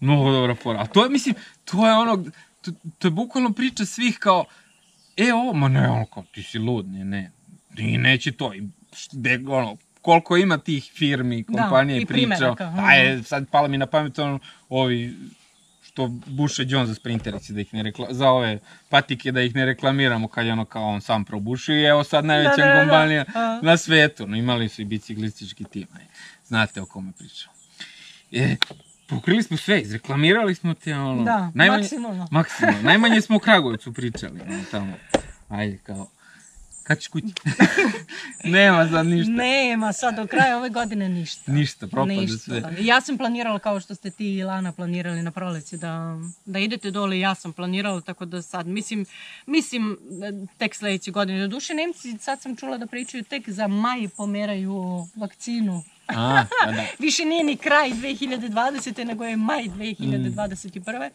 mnogo 0.00 0.30
dobra 0.30 0.54
fora. 0.54 0.80
A 0.80 0.86
to 0.86 1.04
je, 1.04 1.10
mislim, 1.10 1.34
to 1.64 1.86
je 1.86 1.92
ono, 1.92 2.24
to, 2.60 2.70
to 2.98 3.08
je 3.08 3.12
bukvalno 3.12 3.52
priča 3.52 3.84
svih 3.84 4.18
kao, 4.18 4.44
e, 5.16 5.32
ovo, 5.32 5.52
ma 5.52 5.68
ne, 5.68 5.88
ono, 5.90 6.06
kao, 6.06 6.24
ti 6.34 6.42
si 6.42 6.58
lud, 6.58 6.88
ne, 6.88 7.04
ne, 7.04 7.30
i 7.78 7.98
neće 7.98 8.32
to, 8.32 8.54
i, 8.54 8.62
de, 9.12 9.40
ono, 9.48 9.76
koliko 10.02 10.36
ima 10.36 10.58
tih 10.58 10.90
firmi, 10.94 11.44
kompanija 11.44 11.98
i 11.98 12.02
i 12.02 12.06
priča, 12.06 12.26
primeraka, 12.28 12.70
mhm. 12.70 12.84
a 12.84 12.92
je, 12.92 13.22
sad 13.22 13.48
pala 13.50 13.68
mi 13.68 13.78
na 13.78 13.86
pamet, 13.86 14.18
ono, 14.18 14.38
ovi, 14.68 15.16
što 15.96 16.08
buše 16.26 16.64
John 16.68 16.86
za 16.86 16.94
sprinterice, 16.94 17.52
da 17.52 17.60
ih 17.60 17.74
ne 17.74 17.82
rekla, 17.82 18.06
za 18.10 18.30
ove 18.30 18.58
patike 18.88 19.32
da 19.32 19.42
ih 19.42 19.54
ne 19.54 19.64
reklamiramo 19.64 20.28
kad 20.28 20.46
je 20.46 20.52
ono 20.52 20.64
kao 20.64 20.84
on 20.84 21.00
sam 21.00 21.24
probušio 21.24 21.76
i 21.76 21.84
evo 21.84 22.04
sad 22.04 22.24
najveća 22.24 22.56
Da, 22.56 22.84
da, 22.84 23.06
da, 23.06 23.24
da. 23.32 23.60
na 23.62 23.76
svetu, 23.76 24.26
no 24.26 24.36
imali 24.36 24.68
su 24.68 24.82
i 24.82 24.84
biciklistički 24.84 25.64
tim, 25.64 25.86
aj, 25.96 26.04
znate 26.46 26.82
o 26.82 26.86
kome 26.86 27.12
pričam. 27.18 27.52
E, 28.32 28.56
pokrili 29.06 29.42
smo 29.42 29.56
sve, 29.56 29.80
izreklamirali 29.80 30.54
smo 30.54 30.74
te, 30.74 30.94
ono... 30.94 31.24
Da, 31.24 31.52
maksimalno. 31.54 32.28
Maksimalno. 32.30 32.82
Najmanje 32.82 33.20
smo 33.20 33.36
o 33.36 33.40
Kragujevcu 33.40 33.92
pričali, 33.92 34.40
ono, 34.40 34.64
tamo. 34.70 34.92
Ajde, 35.48 35.78
kao... 35.78 36.08
Kad 36.86 36.98
ćeš 36.98 37.08
kući? 37.08 37.26
Nema 38.44 38.88
sad 38.88 39.06
ništa. 39.06 39.32
Nema 39.32 39.92
sad 39.92 40.16
do 40.16 40.26
kraja 40.26 40.58
ove 40.58 40.68
godine 40.68 41.08
ništa. 41.08 41.52
Ništa, 41.52 41.86
propade 41.86 42.14
Ništa. 42.20 42.38
sve. 42.38 42.62
Ja 42.80 43.00
sam 43.00 43.18
planirala 43.18 43.58
kao 43.58 43.80
što 43.80 43.94
ste 43.94 44.10
ti 44.10 44.34
i 44.34 44.42
Lana 44.42 44.72
planirali 44.72 45.22
na 45.22 45.30
proleće 45.30 45.76
da, 45.76 46.18
da 46.44 46.58
idete 46.58 46.90
dole 46.90 47.18
ja 47.18 47.34
sam 47.34 47.52
planirala 47.52 48.00
tako 48.00 48.24
da 48.24 48.42
sad 48.42 48.66
mislim, 48.66 49.06
mislim 49.46 49.98
da 50.10 50.26
tek 50.58 50.74
sledeće 50.74 51.10
godine. 51.10 51.40
Do 51.40 51.48
duše 51.48 51.74
Nemci 51.74 52.18
sad 52.18 52.42
sam 52.42 52.56
čula 52.56 52.78
da 52.78 52.86
pričaju 52.86 53.24
tek 53.24 53.48
za 53.48 53.66
maj 53.68 54.08
pomeraju 54.16 55.06
vakcinu. 55.16 55.84
A, 56.08 56.44
da, 56.66 56.72
da. 56.72 56.84
Više 56.98 57.24
nije 57.24 57.44
ni 57.44 57.56
kraj 57.56 57.90
2020. 57.90 59.04
nego 59.04 59.24
je 59.24 59.36
maj 59.36 59.62
2021. 59.62 61.10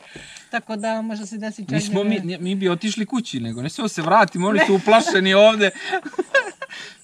Tako 0.49 0.75
da 0.75 1.01
možda 1.01 1.25
se 1.25 1.37
desi 1.37 1.61
čak... 1.61 1.71
Nismo 1.71 2.03
da- 2.03 2.09
mi, 2.09 2.19
ne- 2.19 2.37
mi 2.37 2.55
bi 2.55 2.69
otišli 2.69 3.05
kući, 3.05 3.39
nego 3.39 3.61
ne 3.61 3.69
smemo 3.69 3.87
se 3.87 4.01
vratimo, 4.01 4.47
oni 4.47 4.59
su 4.67 4.75
uplašeni 4.75 5.33
ovde. 5.33 5.71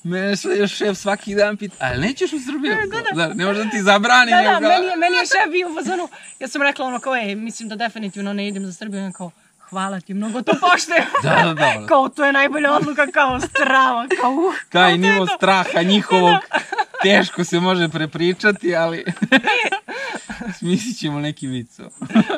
Mene 0.04 0.36
sve 0.36 0.58
još 0.58 0.72
šef 0.72 0.98
svaki 0.98 1.36
dan 1.36 1.58
pita, 1.58 1.76
ali 1.80 2.02
nećeš 2.02 2.34
u 2.34 2.40
Srbiju? 2.42 2.74
Da, 3.16 3.34
ne 3.34 3.46
može 3.46 3.64
da 3.64 3.70
ti 3.70 3.82
zabrani. 3.82 4.32
Da, 4.32 4.60
da, 4.62 4.68
meni 4.70 4.86
je, 4.86 4.96
meni 4.98 5.16
je 5.16 5.26
šef 5.26 5.52
bio 5.52 5.72
u 5.72 5.76
fazonu, 5.76 6.10
ja 6.40 6.48
sam 6.48 6.62
rekla 6.62 6.86
ono 6.86 7.00
kao, 7.00 7.16
ej, 7.16 7.36
mislim 7.36 7.70
da 7.70 7.76
definitivno 7.76 8.34
ne 8.34 8.48
idem 8.48 8.66
za 8.66 8.74
Srbiju, 8.74 9.04
on 9.04 9.12
kao, 9.12 9.32
hvala 9.70 10.00
ti, 10.00 10.14
mnogo 10.14 10.42
to 10.42 10.52
poštujem. 10.52 11.04
Da, 11.24 11.36
da, 11.46 11.54
da. 11.54 11.86
kao, 11.86 12.10
to 12.10 12.26
je 12.26 12.34
najbolja 12.34 12.74
odluka, 12.74 13.08
kao 13.08 13.40
strava, 13.40 14.08
kao 14.22 14.32
uh. 14.32 14.56
Taj 14.70 14.92
kao 14.92 14.92
to 14.92 14.98
nivo 14.98 15.28
straha 15.28 15.82
njihovog 15.82 16.38
teško 17.04 17.44
se 17.44 17.60
može 17.60 17.90
prepričati, 17.90 18.76
ali 18.76 19.06
smislit 20.60 20.98
ćemo 20.98 21.20
neki 21.20 21.48
vic. 21.48 21.80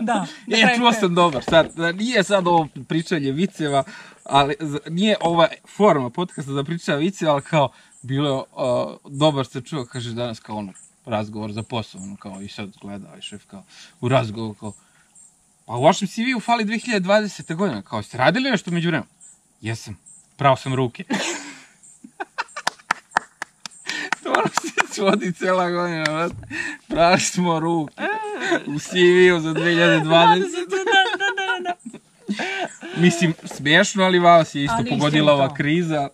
Da. 0.02 0.26
E, 0.48 0.78
čuo 0.78 0.94
sam 0.94 1.16
dobar, 1.16 1.44
sad, 1.44 1.76
da 1.76 1.92
nije 1.92 2.24
sad 2.24 2.48
ovo 2.48 2.68
pričanje 2.88 3.32
viceva, 3.32 3.84
ali 4.24 4.56
nije 4.90 5.18
ova 5.22 5.48
forma 5.78 6.10
podcasta 6.10 6.52
da 6.52 6.64
priča 6.64 6.96
viceva, 6.96 7.32
ali 7.32 7.42
kao, 7.42 7.70
bilo 8.02 8.30
je, 8.30 8.36
uh, 8.36 9.18
dobar 9.20 9.46
se 9.46 9.62
čuo, 9.62 9.86
kaže 9.86 10.14
danas 10.14 10.40
kao 10.40 10.58
ono, 10.58 10.74
razgovor 11.06 11.52
za 11.52 11.64
posao, 11.64 12.02
ono 12.02 12.16
kao, 12.16 12.42
i 12.42 12.48
sad 12.48 12.70
gleda, 12.82 13.16
i 13.18 13.22
šef 13.22 13.46
kao, 13.46 13.64
u 14.02 14.10
razgovoru 14.10 14.54
kao, 14.54 14.74
pa 15.70 15.76
u 15.76 15.84
vašem 15.84 16.08
CV-u 16.08 16.40
fali 16.40 16.66
2020. 16.66 17.56
godina, 17.56 17.82
kao, 17.82 18.04
ste 18.04 18.18
radili 18.18 18.52
nešto 18.52 18.72
među 18.72 18.90
vremenu? 18.90 19.10
Jesam, 19.62 19.98
prao 20.36 20.56
sam 20.56 20.76
ruke. 20.76 21.04
to 24.24 24.30
ono 24.32 24.48
se 24.62 24.94
svodi 24.94 25.34
cela 25.34 25.70
godina, 25.70 26.04
brate. 26.04 26.36
Prali 26.88 27.20
smo 27.20 27.60
ruke. 27.60 27.94
U 28.66 28.80
CV-u 28.80 29.40
za 29.40 29.50
2020. 29.50 30.04
Da, 30.04 30.06
da, 30.06 30.40
da, 31.20 31.30
da, 31.38 31.60
da. 31.64 31.74
Mislim, 33.02 33.34
smiješno, 33.58 34.04
ali 34.04 34.20
vas 34.20 34.56
je 34.56 34.64
isto 34.64 34.76
Ali 34.78 34.90
pogodila 34.90 35.34
ova 35.34 35.54
kriza. 35.54 36.10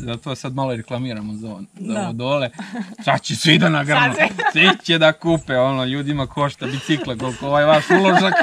Zato 0.00 0.34
sad 0.34 0.54
malo 0.54 0.72
reklamiramo 0.72 1.34
za, 1.34 1.48
ovo- 1.48 1.64
za 1.74 1.94
Da. 1.94 2.00
ovo 2.00 2.12
dole. 2.12 2.50
Sad 3.04 3.22
će 3.22 3.36
svi 3.36 3.58
da 3.58 3.68
nagrnu. 3.68 4.14
Sad 4.14 4.28
Svi 4.52 4.68
će 4.82 4.98
da 4.98 5.12
kupe, 5.12 5.56
ono, 5.56 5.84
ljudima 5.84 6.26
košta 6.26 6.66
bicikla 6.66 7.16
koliko 7.16 7.46
ovaj 7.46 7.64
vaš 7.64 7.84
uložak. 7.92 8.34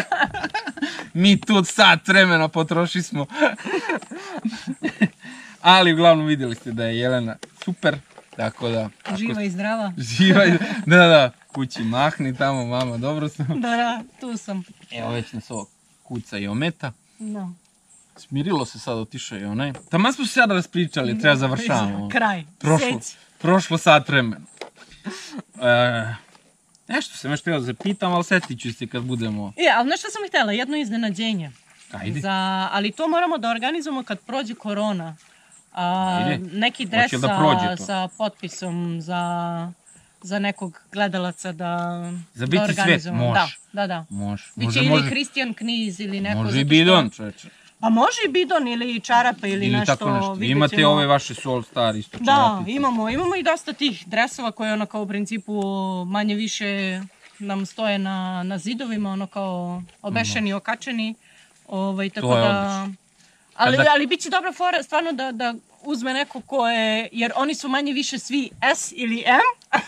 Mi 1.13 1.41
tu 1.41 1.63
sat 1.65 2.07
vremena 2.07 2.47
potroši 2.47 3.01
smo. 3.01 3.25
ali 5.61 5.93
uglavnom 5.93 6.25
vidjeli 6.25 6.55
ste 6.55 6.71
da 6.71 6.83
je 6.83 6.97
Jelena 6.97 7.35
super. 7.65 7.97
Tako 8.35 8.69
da... 8.69 8.89
ako 9.03 9.17
Živa 9.17 9.43
i 9.43 9.49
zdrava. 9.49 9.93
Živa 9.99 10.45
i- 10.45 10.51
Da, 10.85 10.97
da, 10.97 11.31
kući 11.47 11.81
mahni 11.81 12.35
tamo, 12.35 12.65
mama, 12.65 12.97
dobro 12.97 13.29
sam. 13.29 13.47
Da, 13.47 13.69
da, 13.69 14.03
tu 14.19 14.37
sam. 14.37 14.63
Evo 14.91 15.11
već 15.11 15.33
nas 15.33 15.51
ovo 15.51 15.67
kuca 16.03 16.37
i 16.37 16.47
ometa. 16.47 16.91
Da. 17.19 17.49
Smirilo 18.17 18.65
se 18.65 18.79
sad, 18.79 18.97
otišao 18.97 19.37
je 19.37 19.47
onaj. 19.47 19.73
Taman 19.89 20.13
smo 20.13 20.25
se 20.25 20.33
sada 20.33 20.53
raspričali, 20.53 21.19
treba 21.19 21.35
završavamo. 21.35 22.09
Kraj. 22.09 22.43
Prošlo, 22.59 23.01
Seć. 23.01 23.15
prošlo 23.37 23.77
sat 23.77 24.09
vremena. 24.09 24.45
E, 25.61 26.13
nešto 26.87 27.17
sam 27.17 27.31
još 27.31 27.41
htio 27.41 27.59
da 27.59 27.65
se 27.65 27.73
pitam, 27.73 28.13
ali 28.13 28.23
setit 28.23 28.61
ću 28.61 28.73
se 28.73 28.87
kad 28.87 29.03
budemo... 29.03 29.53
Je, 29.57 29.71
ali 29.75 29.89
nešto 29.89 30.07
sam 30.09 30.21
htjela, 30.27 30.51
jedno 30.51 30.77
iznenađenje. 30.77 31.51
Ajde. 31.91 32.19
Za, 32.19 32.69
ali 32.71 32.91
to 32.91 33.07
moramo 33.07 33.37
da 33.37 33.49
organizujemo 33.49 34.03
kad 34.03 34.19
prođe 34.19 34.55
korona. 34.55 35.15
A, 35.73 36.17
Ajde. 36.25 36.57
neki 36.57 36.85
dres 36.85 37.11
da 37.11 37.75
sa, 37.77 38.07
potpisom 38.17 39.01
za, 39.01 39.71
za 40.21 40.39
nekog 40.39 40.81
gledalaca 40.91 41.51
da, 41.51 42.01
Za 42.33 42.45
da 42.45 42.49
biti 42.49 42.63
svet, 42.65 42.79
organizujemo. 42.79 43.25
može. 43.27 43.57
Da, 43.73 43.81
da, 43.81 43.87
da. 43.87 44.05
Može, 44.09 44.43
Biće 44.55 44.65
može, 44.65 44.79
ili 44.79 44.89
može, 44.89 45.09
Kristijan 45.09 45.53
Kniz 45.53 45.99
ili 45.99 46.21
neko. 46.21 46.43
može 46.43 46.61
i 46.61 46.63
bidon, 46.63 47.09
čoveče. 47.09 47.47
Pa 47.79 47.89
može 47.89 48.17
i 48.25 48.29
bidon 48.29 48.67
ili 48.67 48.99
čarape 48.99 49.49
ili, 49.49 49.65
Ili 49.65 49.69
nešto. 49.69 49.95
tako 49.95 50.09
nešto. 50.09 50.33
Vi 50.33 50.47
imate 50.47 50.75
ćemo. 50.75 50.89
ove 50.89 51.05
vaše 51.05 51.33
Soul 51.35 51.63
Star 51.63 51.95
isto 51.95 52.17
Da, 52.17 52.25
čarapice. 52.25 52.71
imamo, 52.71 53.09
imamo 53.09 53.35
i 53.35 53.43
dosta 53.43 53.73
tih 53.73 54.03
dresova 54.07 54.51
koje 54.51 54.73
ono 54.73 54.85
kao 54.85 55.01
u 55.01 55.07
principu 55.07 55.61
manje 56.05 56.35
više 56.35 56.99
nam 57.39 57.65
stoje 57.65 57.97
na, 57.99 58.43
na 58.43 58.57
zidovima, 58.57 59.09
ono 59.09 59.27
kao 59.27 59.81
obešeni, 60.01 60.53
okačeni. 60.53 61.15
Ovaj, 61.67 62.09
tako 62.09 62.27
To 62.27 62.35
je 62.35 62.41
da... 62.43 62.49
odlično. 62.51 62.93
Ali, 63.55 63.77
Kada- 63.77 63.89
ali 63.91 64.07
bit 64.07 64.21
će 64.21 64.29
dobra 64.29 64.53
fora 64.53 64.83
stvarno 64.83 65.11
da, 65.11 65.31
da 65.31 65.53
uzme 65.81 66.13
neko 66.13 66.41
ko 66.41 66.69
je, 66.69 67.09
jer 67.11 67.31
oni 67.35 67.55
su 67.55 67.67
manje 67.69 67.93
više 67.93 68.19
svi 68.19 68.49
S 68.75 68.93
ili 68.93 69.23
M, 69.25 69.81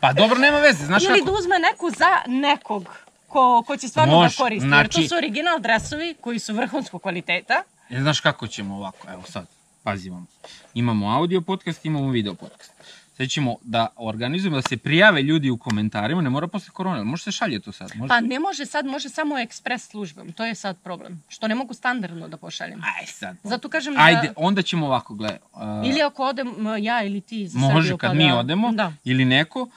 Pa 0.00 0.12
dobro, 0.12 0.38
nema 0.38 0.58
veze, 0.58 0.86
znaš 0.86 1.04
ili 1.04 1.12
kako? 1.14 1.24
da 1.26 1.32
uzme 1.32 1.58
neku 1.60 1.90
za 1.90 2.06
nekog 2.26 2.88
ko, 3.34 3.62
ko 3.62 3.76
će 3.76 3.88
stvarno 3.88 4.14
Može, 4.14 4.36
da 4.36 4.42
koristi. 4.44 4.66
Jer 4.66 4.86
to 4.86 4.92
znači- 4.92 5.08
su 5.08 5.14
original 5.16 5.60
dresovi 5.60 6.14
koji 6.20 6.38
su 6.38 6.54
vrhunskog 6.54 7.02
kvaliteta. 7.02 7.62
E, 7.90 8.00
znaš 8.00 8.20
kako 8.20 8.46
ćemo 8.46 8.76
ovako, 8.76 9.08
evo 9.10 9.22
sad, 9.24 9.46
pazi 9.82 10.08
imamo. 10.08 10.26
Imamo 10.74 11.10
audio 11.10 11.40
podcast, 11.40 11.84
imamo 11.84 12.10
video 12.10 12.34
podcast. 12.34 12.72
Sad 13.16 13.28
ćemo 13.28 13.56
da 13.62 13.86
organizujemo, 13.98 14.56
da 14.56 14.62
se 14.62 14.76
prijave 14.76 15.22
ljudi 15.22 15.50
u 15.50 15.56
komentarima, 15.58 16.22
ne 16.22 16.30
mora 16.30 16.46
posle 16.46 16.70
korone, 16.72 16.96
ali 16.96 17.06
može 17.06 17.22
se 17.22 17.32
šalje 17.32 17.60
to 17.60 17.72
sad. 17.72 17.90
Može... 17.94 18.08
Pa 18.08 18.20
ne 18.20 18.38
može 18.40 18.66
sad, 18.66 18.86
može 18.86 19.08
samo 19.08 19.38
ekspres 19.38 19.88
službom. 19.88 20.32
To 20.32 20.44
je 20.44 20.54
sad 20.54 20.76
problem. 20.78 21.22
Što 21.28 21.48
ne 21.48 21.54
mogu 21.54 21.74
standardno 21.74 22.28
da 22.28 22.36
pošaljem. 22.36 22.82
Aj 22.82 23.06
sad. 23.06 23.36
Zato 23.44 23.68
kažem 23.68 23.94
Ajde, 23.98 24.26
da... 24.26 24.32
onda 24.36 24.62
ćemo 24.62 24.86
ovako, 24.86 25.14
gledaj. 25.14 25.38
Uh, 25.52 25.60
Ili 25.84 26.02
ako 26.02 26.24
odem 26.24 26.48
ja 26.80 27.02
ili 27.02 27.20
ti 27.20 27.48
za 27.48 27.58
može 27.58 27.74
Srbiju, 27.74 27.98
kad 27.98 28.10
pa 28.10 28.14
mi 28.14 28.28
da- 28.28 28.36
odemo, 28.36 28.72
Da. 28.72 28.92
ili 29.04 29.24
neko, 29.26 29.60
uh, 29.60 29.68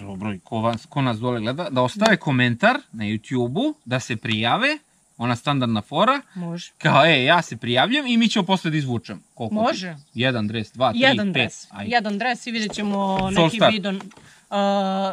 dobro, 0.00 0.34
ko, 0.44 0.58
vas, 0.58 0.86
ko 0.86 1.02
nas 1.02 1.18
dole 1.18 1.40
gleda, 1.40 1.70
da 1.70 1.82
ostave 1.82 2.16
komentar 2.16 2.78
na 2.92 3.04
YouTube-u, 3.04 3.74
da 3.84 4.00
se 4.00 4.16
prijave, 4.16 4.78
ona 5.16 5.36
standardna 5.36 5.82
fora, 5.82 6.20
Može. 6.34 6.72
kao, 6.78 7.04
e, 7.04 7.24
ja 7.24 7.42
se 7.42 7.56
prijavljam 7.56 8.06
i 8.06 8.16
mi 8.16 8.28
ćemo 8.28 8.44
posle 8.46 8.70
da 8.70 8.76
izvučem. 8.76 9.22
Koliko 9.34 9.54
ti- 9.54 9.60
Može. 9.60 9.96
Jedan 10.14 10.48
dres, 10.48 10.72
dva, 10.72 10.90
tri, 10.92 11.00
Jedan 11.00 11.26
pet. 11.26 11.32
dres. 11.34 11.66
Ajde. 11.70 11.90
Jedan 11.90 12.18
dres 12.18 12.46
i 12.46 12.50
vidjet 12.50 12.72
ćemo 12.72 13.18
Soul 13.18 13.44
neki 13.44 13.56
Star. 13.56 13.72
bidon. 13.72 13.96
Uh, 13.96 14.02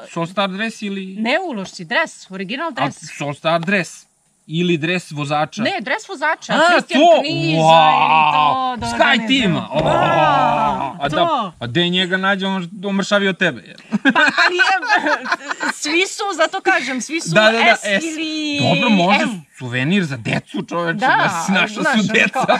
Soul 0.09 0.27
Star 0.27 0.49
dres 0.49 0.81
ili... 0.81 1.15
ne 1.15 1.37
ulošci, 1.47 1.85
dres, 1.85 2.31
original 2.31 2.67
A, 2.67 2.71
dres. 2.71 2.99
Soul 3.17 3.33
Star 3.33 3.61
dres. 3.61 4.05
Ili 4.47 4.77
dres 4.77 5.11
vozača. 5.11 5.63
Ne, 5.63 5.71
dres 5.81 6.09
vozača, 6.09 6.53
A, 6.53 6.59
Kristijan 6.69 7.01
to! 7.01 7.21
Kniza 7.21 7.81
ili 7.93 8.31
to. 8.33 8.75
da 8.77 8.87
Sky 8.87 8.93
organizujemo. 8.93 9.59
Teama! 9.59 9.67
O, 9.71 9.83
Da, 9.83 10.95
a, 10.99 11.09
to. 11.09 11.15
da, 11.15 11.51
a 11.59 11.67
gde 11.67 11.89
njega 11.89 12.17
nađe, 12.17 12.47
on 12.47 12.69
omršavi 12.85 13.27
od 13.27 13.37
tebe. 13.37 13.75
Pa, 14.03 14.09
ali 14.19 14.55
je, 14.57 15.25
svi 15.73 16.07
su, 16.07 16.23
zato 16.35 16.61
kažem, 16.61 17.01
svi 17.01 17.21
su 17.21 17.29
Da, 17.29 17.41
da, 17.41 17.51
da, 17.51 17.75
S 17.75 17.79
S. 17.81 18.03
ili 18.05 18.59
Dobro, 18.75 18.89
može 18.89 19.19
M. 19.21 19.45
suvenir 19.57 20.03
za 20.03 20.17
decu, 20.17 20.63
čoveče, 20.63 20.97
Da, 20.97 21.07
da, 21.07 21.43
si 21.45 21.51
našao 21.51 21.83
znaš, 21.83 22.01
su 22.01 22.13
deca. 22.13 22.59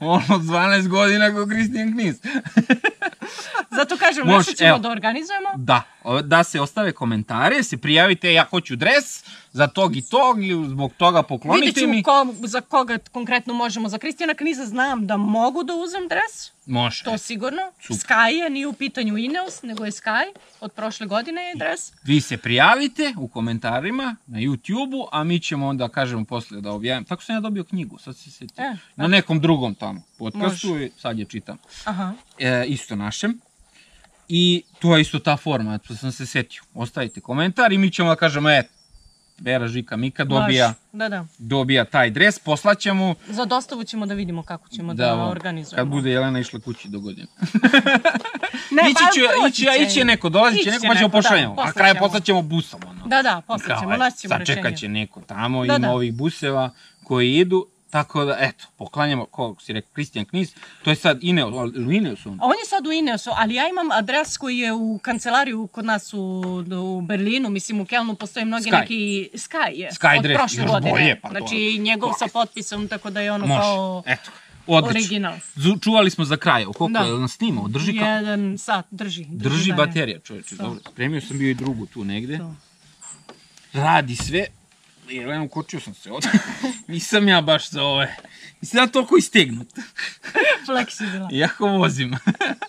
on 0.00 0.22
od 0.28 0.40
12 0.40 0.88
godina 0.88 1.30
kao 1.30 1.46
Kristijan 1.46 1.92
Kniz. 1.92 2.20
Zato 3.70 3.96
kažem, 3.96 4.26
nešto 4.28 4.52
ćemo 4.52 4.68
evo. 4.68 4.78
da 4.78 4.90
organizujemo. 4.90 5.48
Da, 5.56 5.82
da 6.22 6.44
se 6.44 6.60
ostave 6.60 6.92
komentare, 6.92 7.62
se 7.62 7.76
prijavite, 7.76 8.32
ja 8.32 8.44
hoću 8.44 8.76
dres 8.76 9.24
za 9.52 9.66
tog 9.66 9.96
i 9.96 10.02
tog, 10.02 10.44
ili 10.44 10.68
zbog 10.68 10.92
toga 10.96 11.18
Vidjet 11.18 11.28
poklonite 11.28 11.80
ćemo 11.80 11.92
mi. 11.92 12.02
ko, 12.02 12.26
za 12.40 12.60
koga 12.60 12.98
konkretno 13.12 13.54
možemo. 13.54 13.88
Za 13.88 13.98
Kristijana 13.98 14.34
Kniza 14.34 14.66
znam 14.66 15.06
da 15.06 15.16
mogu 15.16 15.64
da 15.64 15.74
uzem 15.74 16.08
dres, 16.08 16.52
Može. 16.66 17.04
to 17.04 17.18
sigurno. 17.18 17.62
Super. 17.80 17.96
Sky 17.96 18.28
je, 18.28 18.50
nije 18.50 18.66
u 18.66 18.72
pitanju 18.72 19.16
Ineos, 19.16 19.62
nego 19.62 19.84
je 19.84 19.90
Sky. 19.90 20.24
Od 20.60 20.72
prošle 20.72 21.06
godine 21.06 21.42
je 21.42 21.54
dres. 21.54 21.92
Vi 22.04 22.20
se 22.20 22.36
prijavite 22.36 23.14
u 23.18 23.28
komentarima 23.28 24.16
na 24.26 24.38
YouTube-u, 24.38 25.08
a 25.12 25.24
mi 25.24 25.40
ćemo 25.40 25.66
onda 25.66 25.88
kažemo 25.88 26.24
posle 26.24 26.60
da 26.60 26.70
objavim. 26.70 27.04
Tako 27.04 27.22
sam 27.22 27.36
ja 27.36 27.40
dobio 27.40 27.64
knjigu, 27.64 27.98
sad 27.98 28.16
se 28.16 28.30
sjetio. 28.30 28.64
E, 28.64 28.76
na 28.96 29.08
nekom 29.08 29.40
drugom 29.40 29.74
tamo 29.74 30.02
podcastu 30.18 30.78
i 30.78 30.90
sad 30.98 31.18
je 31.18 31.24
čitam. 31.24 31.58
Aha. 31.84 32.12
E, 32.38 32.64
isto 32.66 32.96
našem. 32.96 33.40
I 34.28 34.62
to 34.78 34.96
je 34.96 35.00
isto 35.00 35.18
ta 35.18 35.36
forma, 35.36 35.78
to 35.78 35.94
sam 35.96 36.12
se 36.12 36.26
setio. 36.26 36.62
Ostavite 36.74 37.20
komentar 37.20 37.72
i 37.72 37.78
mi 37.78 37.90
ćemo 37.90 38.08
da 38.08 38.16
kažemo, 38.16 38.50
e, 38.50 38.68
Vera 39.42 39.68
Žika 39.68 39.96
Mika 39.96 40.24
dobija, 40.26 40.74
Da, 40.92 41.08
da. 41.08 41.26
dobija 41.38 41.84
taj 41.84 42.10
dres, 42.10 42.38
poslaćemo 42.38 43.14
Za 43.28 43.44
dostavu 43.44 43.84
ćemo 43.84 44.06
da 44.06 44.14
vidimo 44.14 44.42
kako 44.42 44.68
ćemo 44.68 44.94
da, 44.94 45.14
vam- 45.14 45.30
organizujemo. 45.30 45.76
kad 45.78 45.88
bude 45.90 46.10
Jelena 46.10 46.38
išla 46.40 46.60
kući 46.60 46.88
do 46.88 47.00
godine. 47.00 47.26
Ne, 48.72 48.82
ići, 48.84 48.94
pa 48.96 49.12
će, 49.12 49.20
proći 49.30 49.48
ići, 49.52 49.62
će. 49.68 49.82
ići 49.82 49.92
će 49.92 50.04
neko, 50.04 50.28
dolazit 50.28 50.60
će 50.60 50.70
neko, 50.70 50.82
pa 50.82 50.94
ćemo 50.94 51.08
neko, 51.08 51.22
da. 51.22 51.38
A 51.42 51.54
poslaćemo. 51.56 51.72
kraj 51.74 51.94
poslaćemo 51.96 52.42
busom. 52.42 52.80
Ono. 52.86 53.06
Da, 53.06 53.22
da, 53.22 53.42
posle 53.42 53.66
ćemo, 53.70 53.80
Kao, 53.80 53.96
naći 53.98 54.16
ćemo 54.18 54.28
sad 54.30 54.46
čekat 54.46 54.64
rešenje. 54.64 54.76
će 54.76 54.88
neko 54.90 55.20
tamo, 55.22 55.58
Da, 55.60 55.64
ima 55.66 55.78
da. 55.78 55.92
ovih 55.92 56.14
buseva 56.14 56.70
koji 57.04 57.34
idu, 57.34 57.66
tako 57.92 58.24
da, 58.24 58.36
eto, 58.40 58.64
poklanjamo, 58.76 59.24
kako 59.26 59.56
si 59.60 59.72
rekao, 59.72 59.90
Kristijan 59.90 60.24
Knis, 60.26 60.52
to 60.82 60.90
je 60.90 60.96
sad 60.96 61.18
Ineos, 61.22 61.54
ali 61.54 61.84
u 61.84 61.92
Ineosu 61.92 62.28
on. 62.30 62.34
Je 62.52 62.66
sad 62.66 62.86
u 62.86 62.92
Ineosu, 62.92 63.30
ali 63.32 63.54
ja 63.54 63.68
imam 63.68 63.90
adres 63.92 64.36
koji 64.36 64.58
je 64.58 64.72
u 64.72 64.98
kancelariju 64.98 65.66
kod 65.66 65.84
nas 65.84 66.14
u, 66.14 66.42
u 66.74 67.00
Berlinu, 67.00 67.50
mislim 67.50 67.80
u 67.80 67.86
Kelnu 67.86 68.14
postoje 68.14 68.44
mnogi 68.44 68.64
Sky. 68.64 68.80
neki 68.80 68.98
Sky 69.34 69.70
je. 69.70 69.90
Sky 69.92 70.16
od 70.16 70.22
dres, 70.22 70.38
prošle 70.38 70.58
još 70.58 70.70
godine. 70.70 70.90
bolje, 70.90 71.20
pa 71.20 71.28
to- 71.28 71.34
znači 71.34 71.78
njegov 71.80 72.10
sa 72.18 72.26
potpisom, 72.28 72.88
tako 72.88 73.10
da 73.10 73.20
je 73.20 73.32
ono 73.32 73.46
Može, 73.46 73.60
kao 73.60 74.02
eto, 74.06 74.30
odlično. 74.66 74.98
original. 74.98 75.34
Čuvali 75.80 76.10
smo 76.10 76.24
za 76.24 76.36
kraj, 76.36 76.64
o 76.64 76.72
koliko 76.72 76.98
Da. 76.98 77.04
je 77.04 77.12
nas 77.12 77.32
snimao, 77.32 77.68
drži 77.68 77.98
kao... 77.98 78.08
Jedan 78.08 78.58
sat, 78.58 78.86
drži. 78.90 79.24
Drži 79.24 79.70
dalje. 79.70 79.86
baterija, 79.86 80.18
čovječe, 80.20 80.56
To. 80.56 80.62
dobro. 80.62 80.80
Spremio 80.82 81.20
sam 81.20 81.38
bio 81.38 81.50
i 81.50 81.54
drugu 81.54 81.86
tu 81.86 82.04
negde. 82.04 82.38
To. 82.38 82.54
Radi 83.74 84.16
sve. 84.16 84.46
Jelena, 85.08 85.42
ukočio 85.42 85.80
sam 85.80 85.94
se 85.94 86.12
ovdje. 86.12 86.30
Nisam 86.88 87.28
ja 87.28 87.40
baš 87.40 87.70
za 87.70 87.82
ove. 87.82 88.16
Nisam 88.60 88.78
ja 88.78 88.86
toliko 88.86 89.16
istegnut. 89.16 89.68
Fleksibilan. 90.66 91.28
Iako 91.32 91.66
vozim. 91.68 92.14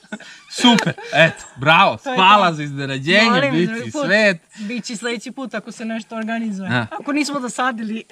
Super, 0.61 0.93
eto, 1.13 1.43
bravo, 1.55 1.97
hvala 2.05 2.53
za 2.53 2.63
iznenađenje, 2.63 3.29
Molim, 3.29 3.51
bici 3.53 3.67
drugi 3.67 3.91
put. 3.91 4.05
svet. 4.05 4.41
Bići 4.57 4.95
sljedeći 4.95 5.31
put 5.31 5.53
ako 5.53 5.71
se 5.71 5.85
nešto 5.85 6.15
organizuje. 6.15 6.69
A. 6.69 6.87
Ako 6.91 7.11
nismo 7.13 7.39
dosadili. 7.39 8.03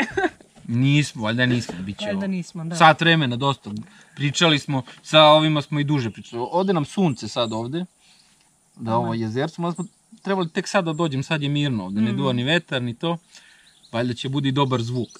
Nismo, 0.67 1.23
valjda 1.23 1.45
nismo, 1.45 1.75
bit 1.79 1.99
će 1.99 2.05
Valjda 2.05 2.27
nismo, 2.27 2.63
da. 2.63 2.75
Sat 2.75 3.01
vremena 3.01 3.35
dosta, 3.35 3.71
pričali 4.15 4.59
smo, 4.59 4.83
sa 5.03 5.23
ovima 5.23 5.61
smo 5.61 5.79
i 5.79 5.83
duže 5.83 6.09
pričali. 6.09 6.47
Ode 6.51 6.73
nam 6.73 6.85
sunce 6.85 7.27
sad 7.27 7.53
ovde, 7.53 7.85
da 8.75 8.95
ovo 8.95 9.13
jezercu, 9.13 9.61
možda 9.61 9.75
smo 9.75 9.85
trebali 10.21 10.49
tek 10.49 10.67
sad 10.67 10.85
da 10.85 10.93
dođem, 10.93 11.23
sad 11.23 11.41
je 11.43 11.49
mirno 11.49 11.85
ovde, 11.85 12.01
ne 12.01 12.11
Mm. 12.13 12.17
duva 12.17 12.33
ni 12.33 12.43
vetar, 12.43 12.81
ni 12.81 12.93
to. 12.93 13.17
Valjda 13.91 14.13
će 14.13 14.29
budi 14.29 14.51
dobar 14.51 14.81
zvuk. 14.81 15.09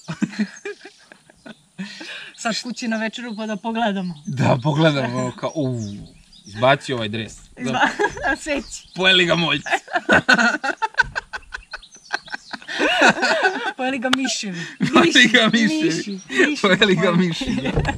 Sad 2.36 2.62
kući 2.62 2.88
na 2.88 2.96
večeru 2.96 3.36
pa 3.36 3.46
da 3.46 3.56
pogledamo. 3.56 4.14
da, 4.26 4.58
pogledam, 4.62 5.14
ono 5.16 5.32
kao, 5.36 5.52
uuu, 5.54 6.06
izbaci 6.44 6.92
ovaj 6.92 7.08
dres. 7.08 7.36
Da, 7.56 7.60
Izba... 7.62 7.80
Seći. 8.36 8.88
pojeli 8.94 9.26
ga 9.26 9.34
moljci. 9.34 9.68
Pojeli 13.76 13.98
ga 13.98 14.10
miševi. 14.16 14.60
Pojeli 14.92 15.28
ga 15.28 15.50
miševi. 15.52 16.20
Pojeli 16.62 16.94
ga 16.96 17.12
miši. 17.12 17.56
da. 17.62 17.92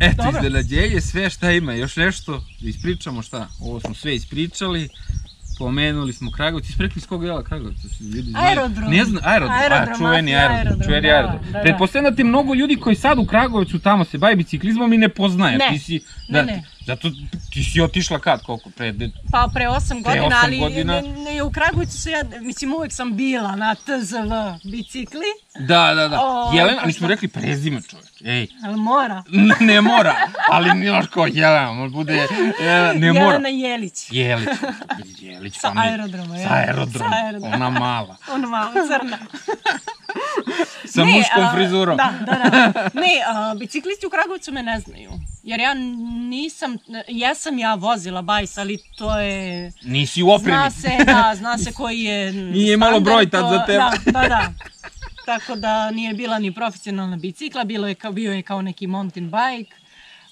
Eto, 0.06 0.22
iznenađenje, 0.36 1.00
sve 1.00 1.30
šta 1.30 1.50
ima, 1.50 1.74
još 1.74 1.96
nešto, 1.96 2.44
da 2.60 2.68
ispričamo 2.68 3.22
šta, 3.22 3.48
ovo 3.60 3.80
smo 3.80 3.94
sve 3.94 4.14
ispričali, 4.14 4.88
pomenuli 5.58 6.12
smo 6.12 6.30
Kragovic, 6.30 6.68
isprekli 6.68 7.00
s 7.00 7.06
kog 7.06 7.24
dela 7.24 7.42
Kragovica, 7.42 7.88
se 7.88 8.04
ljudi 8.04 8.30
znaju. 8.30 8.46
Aerodrom. 8.46 8.90
Ne 8.90 9.04
znam, 9.04 9.22
aerodrom, 9.24 9.56
Aerodrom, 9.58 9.94
a, 9.94 9.96
čuveni 9.98 10.34
aerodrom, 10.34 10.56
aerodrom, 10.58 10.86
čuveni 10.86 11.08
da, 11.08 11.14
aerodrom. 11.14 11.40
da, 11.44 11.50
da. 11.52 11.60
Pretpostavljam 11.62 12.10
da 12.12 12.16
ti 12.16 12.24
mnogo 12.24 12.54
ljudi 12.54 12.76
koji 12.76 12.96
sad 12.96 13.18
u 13.18 13.26
Kragovicu 13.26 13.78
tamo 13.78 14.04
se 14.04 14.18
bavi 14.18 14.36
biciklizmom 14.36 14.92
i 14.92 14.98
ne 14.98 15.08
poznaje, 15.08 15.58
Ne, 15.58 15.68
ti 15.70 15.78
si, 15.78 15.92
ne, 16.28 16.38
da, 16.38 16.42
ne. 16.42 16.62
Zato 16.86 17.10
ti 17.50 17.64
si 17.64 17.80
otišla 17.80 18.18
kad, 18.18 18.42
koliko, 18.42 18.70
pre, 18.70 18.92
de- 18.92 19.10
Pa 19.30 19.48
pre 19.54 19.64
8 19.64 20.02
godina, 20.02 20.26
osam 20.26 20.38
ali 20.42 20.58
godina. 20.58 21.00
Ne, 21.00 21.08
ne, 21.24 21.42
u 21.42 21.50
Kragujevcu 21.50 21.98
su 21.98 22.10
ja, 22.10 22.22
mislim 22.40 22.74
uvek 22.74 22.92
sam 22.92 23.16
bila 23.16 23.56
na 23.56 23.74
TZV 23.76 24.32
bicikli, 24.64 25.26
da, 25.58 25.94
da, 25.94 26.08
da, 26.08 26.20
O, 26.20 26.52
Jelena, 26.54 26.80
pa 26.80 26.86
mi 26.86 26.92
smo 26.92 27.08
rekli 27.08 27.28
prezime 27.28 27.80
čovječ, 27.82 28.22
ej, 28.22 28.46
ali 28.64 28.76
mora. 28.76 29.22
ne, 29.28 29.54
ne 29.62 29.80
mora, 29.80 30.14
ali 30.50 30.70
nije 30.70 31.02
kao 31.06 31.26
Jelena, 31.26 31.72
može 31.72 31.92
bude, 31.92 32.26
Jelena, 32.60 32.92
ne 32.94 33.12
mora. 33.12 33.24
Jelena 33.26 33.48
Jelić. 33.48 34.06
Jelić, 34.10 34.48
Jelić, 35.18 35.54
Sa 35.54 35.72
pa 35.72 35.80
aerodroma, 35.80 36.34
Sa 36.36 36.40
ja. 36.40 36.52
aerodroma, 36.52 37.10
Sa 37.10 37.16
aerodroma. 37.16 37.56
ona 37.56 37.70
mala, 37.70 38.16
Ono 38.34 38.48
malo 38.48 38.72
crna. 38.72 39.18
sa 40.86 41.04
Ne, 41.04 41.12
muškom 41.12 41.42
a, 41.42 41.52
frizurom. 41.54 41.96
Da, 41.96 42.12
da, 42.20 42.32
da. 42.34 42.90
Ne, 42.94 43.22
a, 43.26 43.54
biciklisti 43.54 44.06
u 44.06 44.10
Kragujevcu 44.10 44.52
me 44.52 44.62
ne 44.62 44.80
znaju. 44.80 45.10
Jer 45.42 45.60
ja 45.60 45.74
nisam, 46.28 46.73
jesam 47.08 47.58
ja 47.58 47.74
vozila 47.74 48.22
bajs, 48.22 48.58
ali 48.58 48.78
to 48.96 49.18
je... 49.18 49.72
Nisi 49.82 50.22
u 50.22 50.30
opremi. 50.30 50.58
Zna 50.58 50.70
se, 50.70 50.90
da, 51.06 51.32
zna 51.36 51.58
se 51.58 51.72
koji 51.78 52.00
je 52.00 52.32
Nije 52.32 52.76
standard, 52.76 53.04
broj 53.04 53.30
tad 53.30 53.44
za 53.52 53.66
tebe. 53.66 53.78
Da, 53.78 53.92
da, 54.12 54.28
da. 54.28 54.52
Tako 55.26 55.54
da 55.56 55.90
nije 55.90 56.14
bila 56.14 56.38
ni 56.38 56.54
profesionalna 56.54 57.16
bicikla, 57.16 57.64
bilo 57.64 57.88
je 57.88 57.94
kao, 57.94 58.12
bio 58.12 58.32
je 58.32 58.42
kao 58.42 58.62
neki 58.62 58.86
mountain 58.86 59.30
bike 59.30 59.74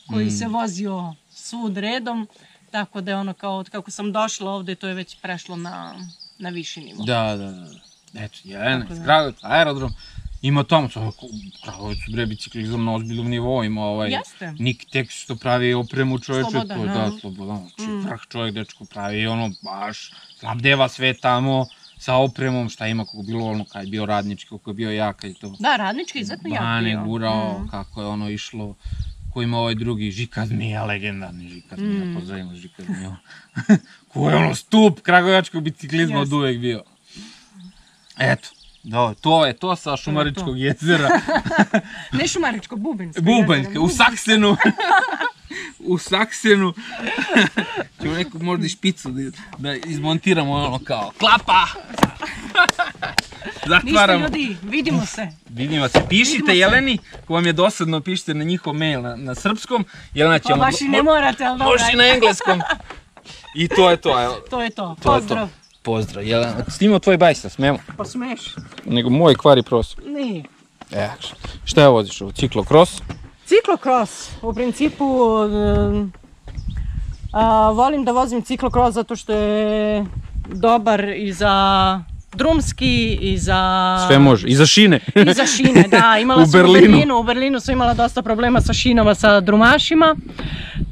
koji 0.06 0.30
se 0.30 0.48
Mm. 0.48 0.52
vozio 0.52 1.14
svud 1.30 1.76
redom. 1.76 2.28
Tako 2.70 3.00
da 3.00 3.10
je 3.10 3.16
ono 3.16 3.32
kao, 3.34 3.56
od 3.56 3.70
kako 3.70 3.90
sam 3.90 4.12
došla 4.12 4.50
ovde, 4.50 4.74
to 4.74 4.88
je 4.88 4.94
već 4.94 5.16
prešlo 5.22 5.56
na, 5.56 5.94
na 6.38 6.48
viši 6.48 6.80
nivo. 6.80 7.04
Da, 7.04 7.36
da, 7.36 7.50
da. 7.50 7.66
Eto, 8.24 8.38
Jelena, 8.44 8.80
Tako 8.80 8.92
iz 8.92 8.98
da. 8.98 9.32
Aerodrom. 9.42 9.92
Ima 10.42 10.64
tamo, 10.64 10.88
u 10.96 11.12
Kragujevcu 11.60 12.10
bre 12.10 12.26
biciklizam 12.26 12.84
na 12.84 12.94
ozbiljnom 12.94 13.28
nivou, 13.28 13.64
ima 13.64 13.82
ovaj... 13.82 14.10
Jeste. 14.10 14.54
Nik 14.58 14.84
tek 14.84 15.10
što 15.10 15.36
pravi 15.36 15.74
opremu 15.74 16.18
čoveče, 16.18 16.50
Slobodan, 16.50 16.78
to 16.78 16.84
je, 16.84 16.90
a? 16.92 16.94
da, 16.94 17.10
slobodan, 17.12 17.56
znači 17.58 17.82
Mm. 17.82 18.00
vrh 18.00 18.20
čovjek, 18.28 18.54
dečko, 18.54 18.84
pravi 18.84 19.26
ono, 19.26 19.50
baš, 19.62 20.10
snabdeva 20.38 20.88
sve 20.88 21.14
tamo, 21.14 21.66
sa 21.98 22.14
opremom, 22.16 22.68
šta 22.68 22.86
ima, 22.86 23.04
kako 23.04 23.22
bilo 23.22 23.46
ono, 23.46 23.64
kad 23.64 23.84
je 23.84 23.90
bio 23.90 24.06
radnički, 24.06 24.48
kako 24.48 24.70
je 24.70 24.74
bio 24.74 24.90
jak, 24.92 25.16
kad 25.16 25.30
je 25.30 25.36
to 25.36 25.54
Da, 25.58 25.76
radnički 25.76 26.18
izuzetno 26.18 26.48
jak 26.48 26.60
bane 26.60 26.90
bio. 26.90 27.04
gurao, 27.04 27.58
Mm. 27.58 27.68
kako 27.68 28.00
je 28.00 28.06
ono 28.06 28.30
išlo, 28.30 28.74
ko 29.32 29.42
ima 29.42 29.58
ovaj 29.58 29.74
drugi, 29.74 30.10
Žika 30.10 30.46
Zmija, 30.46 30.84
legendarni 30.84 31.48
Žika 31.48 31.76
Zmija, 31.76 32.04
Mm. 32.04 32.14
pozdravimo 32.14 32.54
Žika 32.54 32.82
Zmija. 32.84 33.16
ko 34.08 34.30
je 34.30 34.36
ono 34.36 34.54
stup 34.54 35.00
kragujevačkog 35.00 35.62
biciklizma 35.62 36.16
od 36.16 36.22
Jeste. 36.22 36.34
uvek 36.34 36.58
bio. 36.58 36.82
Eto, 38.18 38.48
da, 38.82 39.14
to 39.14 39.46
je 39.46 39.52
to 39.52 39.76
sa 39.76 39.96
Šumaričkog 39.96 40.58
jezera. 40.58 41.08
Ne 42.12 42.28
šumaričko, 42.28 42.76
bubanjsko. 42.76 43.22
Bubanjska, 43.22 43.68
jezero, 43.68 43.84
u 43.84 43.88
Saksenu. 43.88 44.56
u 45.78 45.98
Saksenu. 46.10 46.72
Ćemo 48.02 48.14
neku 48.14 48.38
možda 48.38 48.66
i 48.66 48.68
špicu 48.68 49.08
da, 49.10 49.30
da 49.58 49.74
izmontiramo 49.74 50.52
ono 50.52 50.78
kao 50.78 51.10
klapa. 51.18 51.66
Ništa 53.44 53.66
Zatvaramo. 53.66 54.24
ljudi, 54.24 54.56
vidimo 54.62 55.06
se. 55.06 55.28
Vidimo 55.48 55.88
se. 55.88 56.02
Pišite 56.08 56.32
Vidimo 56.32 56.46
se. 56.46 56.58
Jeleni, 56.58 56.98
ko 57.26 57.34
vam 57.34 57.46
je 57.46 57.52
dosadno, 57.52 58.00
pišite 58.00 58.34
na 58.34 58.44
njihov 58.44 58.74
mail 58.74 59.02
na, 59.02 59.16
na 59.16 59.34
srpskom. 59.34 59.84
Jelena 60.14 60.38
će 60.38 60.42
Pa 60.42 60.50
vam 60.50 60.60
baš 60.60 60.80
i 60.80 60.84
ne 60.84 61.02
morate, 61.02 61.44
ali 61.44 61.58
dobro. 61.58 61.72
Može 61.72 61.84
i 61.92 61.96
na 61.96 62.04
engleskom. 62.06 62.60
I 63.54 63.68
to 63.68 63.90
je 63.90 63.96
to, 63.96 64.22
evo. 64.24 64.34
To 64.50 64.62
je 64.62 64.70
to. 64.70 64.96
To 65.02 65.14
je 65.14 65.20
Pozdrav. 65.20 65.48
to. 65.48 65.61
Pozdrav, 65.82 66.24
Jelena. 66.24 66.64
Snimao 66.68 66.98
tvoj 66.98 67.16
bajsa, 67.16 67.48
smemo. 67.48 67.78
Pa 67.96 68.04
smeš. 68.04 68.54
Nego 68.84 69.10
moj 69.10 69.34
kvari 69.34 69.62
prostor. 69.62 70.04
Nije. 70.06 70.44
E, 70.92 71.10
šta 71.64 71.82
je 71.82 71.88
voziš 71.88 72.20
ovo? 72.20 72.32
Ciklokros? 72.32 73.02
Ciklokros, 73.46 74.30
u 74.42 74.54
principu 74.54 75.04
um, 75.04 76.12
a, 77.32 77.70
volim 77.70 78.04
da 78.04 78.12
vozim 78.12 78.42
ciklokros 78.42 78.94
zato 78.94 79.16
što 79.16 79.32
je 79.32 80.04
dobar 80.46 81.04
i 81.08 81.32
za 81.32 81.54
drumski 82.34 83.18
i 83.22 83.38
za... 83.38 83.96
Sve 84.06 84.18
može. 84.18 84.48
I 84.48 84.54
za 84.54 84.66
šine. 84.66 85.00
I 85.28 85.32
za 85.32 85.46
šine, 85.46 85.84
da. 85.88 86.18
Imala 86.22 86.42
U 86.42 86.46
sam 86.46 86.52
Berlinu. 86.52 86.78
u 86.78 86.82
Berlinu. 86.82 87.16
U 87.16 87.22
Berlinu 87.22 87.60
sam 87.60 87.72
imala 87.72 87.94
dosta 87.94 88.22
problema 88.22 88.60
sa 88.60 88.72
šinama, 88.72 89.14
sa 89.14 89.40
drumašima. 89.40 90.16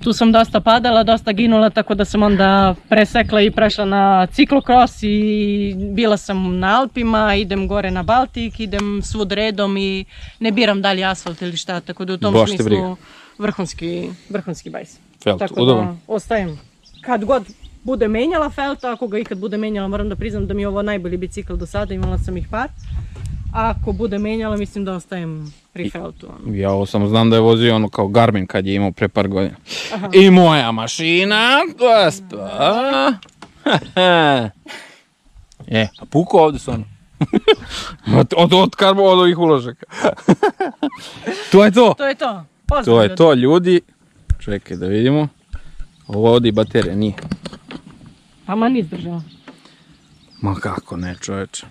Tu 0.04 0.12
sam 0.12 0.32
dosta 0.32 0.60
padala, 0.60 1.02
dosta 1.02 1.32
ginula, 1.32 1.70
tako 1.70 1.94
da 1.94 2.04
sam 2.04 2.22
onda 2.22 2.74
presekla 2.88 3.40
i 3.40 3.50
prešla 3.50 3.84
na 3.84 4.26
ciklokros 4.26 5.02
i 5.02 5.74
bila 5.88 6.16
sam 6.16 6.58
na 6.58 6.80
Alpima, 6.80 7.34
idem 7.34 7.68
gore 7.68 7.90
na 7.90 8.02
Baltik, 8.02 8.60
idem 8.60 9.02
svud 9.02 9.32
redom 9.32 9.76
i 9.76 10.04
ne 10.38 10.50
biram 10.52 10.82
dalje 10.82 11.04
asfalt 11.04 11.42
ili 11.42 11.56
šta, 11.56 11.80
tako 11.80 12.04
da 12.04 12.12
u 12.12 12.18
tom 12.18 12.46
smislu 12.46 12.64
briga. 12.64 12.96
vrhunski, 13.38 14.10
vrhunski 14.30 14.70
bajs. 14.70 14.98
Felt, 15.22 15.38
Tako 15.38 15.62
udoban. 15.62 15.86
da 15.86 15.94
ostajem. 16.06 16.58
Kad 17.00 17.24
god 17.24 17.44
bude 17.84 18.08
menjala 18.08 18.50
felta, 18.50 18.92
ako 18.92 19.08
ga 19.08 19.18
ikad 19.18 19.38
bude 19.38 19.56
menjala, 19.56 19.88
moram 19.88 20.08
da 20.08 20.16
priznam 20.16 20.46
da 20.46 20.54
mi 20.54 20.62
je 20.62 20.68
ovo 20.68 20.82
najbolji 20.82 21.16
bicikl 21.16 21.54
do 21.54 21.66
sada, 21.66 21.94
imala 21.94 22.18
sam 22.18 22.36
ih 22.36 22.48
par. 22.50 22.68
Ako 23.52 23.92
bude 23.92 24.18
menjala, 24.18 24.56
mislim 24.56 24.84
da 24.84 24.92
ostajem 24.92 25.52
pri 25.72 25.90
feltu. 25.90 26.26
ono. 26.26 26.56
Ja 26.56 26.70
ovo 26.70 26.86
samo 26.86 27.08
znam 27.08 27.30
da 27.30 27.36
je 27.36 27.42
vozio 27.42 27.76
ono 27.76 27.88
kao 27.88 28.08
Garmin 28.08 28.46
kad 28.46 28.66
je 28.66 28.74
imao 28.74 28.92
pre 28.92 29.08
par 29.08 29.28
godina. 29.28 29.56
I 30.12 30.30
moja 30.30 30.72
mašina, 30.72 31.58
gospa. 31.78 33.12
e, 35.66 35.88
a 35.98 36.04
puko 36.10 36.38
ovde 36.38 36.58
su 36.58 36.70
ono. 36.70 36.84
od, 38.20 38.32
od, 38.36 38.52
od, 38.52 38.74
karbo, 38.76 39.02
od 39.02 39.18
ovih 39.18 39.38
uložaka. 39.38 39.86
to 41.52 41.64
je 41.64 41.70
to. 41.70 41.94
To 41.98 42.06
je 42.06 42.14
to. 42.14 42.44
Pozdrav, 42.66 42.84
To 42.96 43.02
je 43.02 43.16
to, 43.16 43.34
ljudi. 43.34 43.80
Čekaj 44.38 44.76
da 44.76 44.86
vidimo. 44.86 45.28
Ovo 46.06 46.32
ovdje 46.32 46.48
i 46.48 46.52
baterija 46.52 46.94
nije. 46.94 47.14
Man 48.56 48.76
izdržala. 48.76 49.22
Ma 50.40 50.54
kako 50.54 50.96
ne, 50.96 51.16
čoveče. 51.20 51.66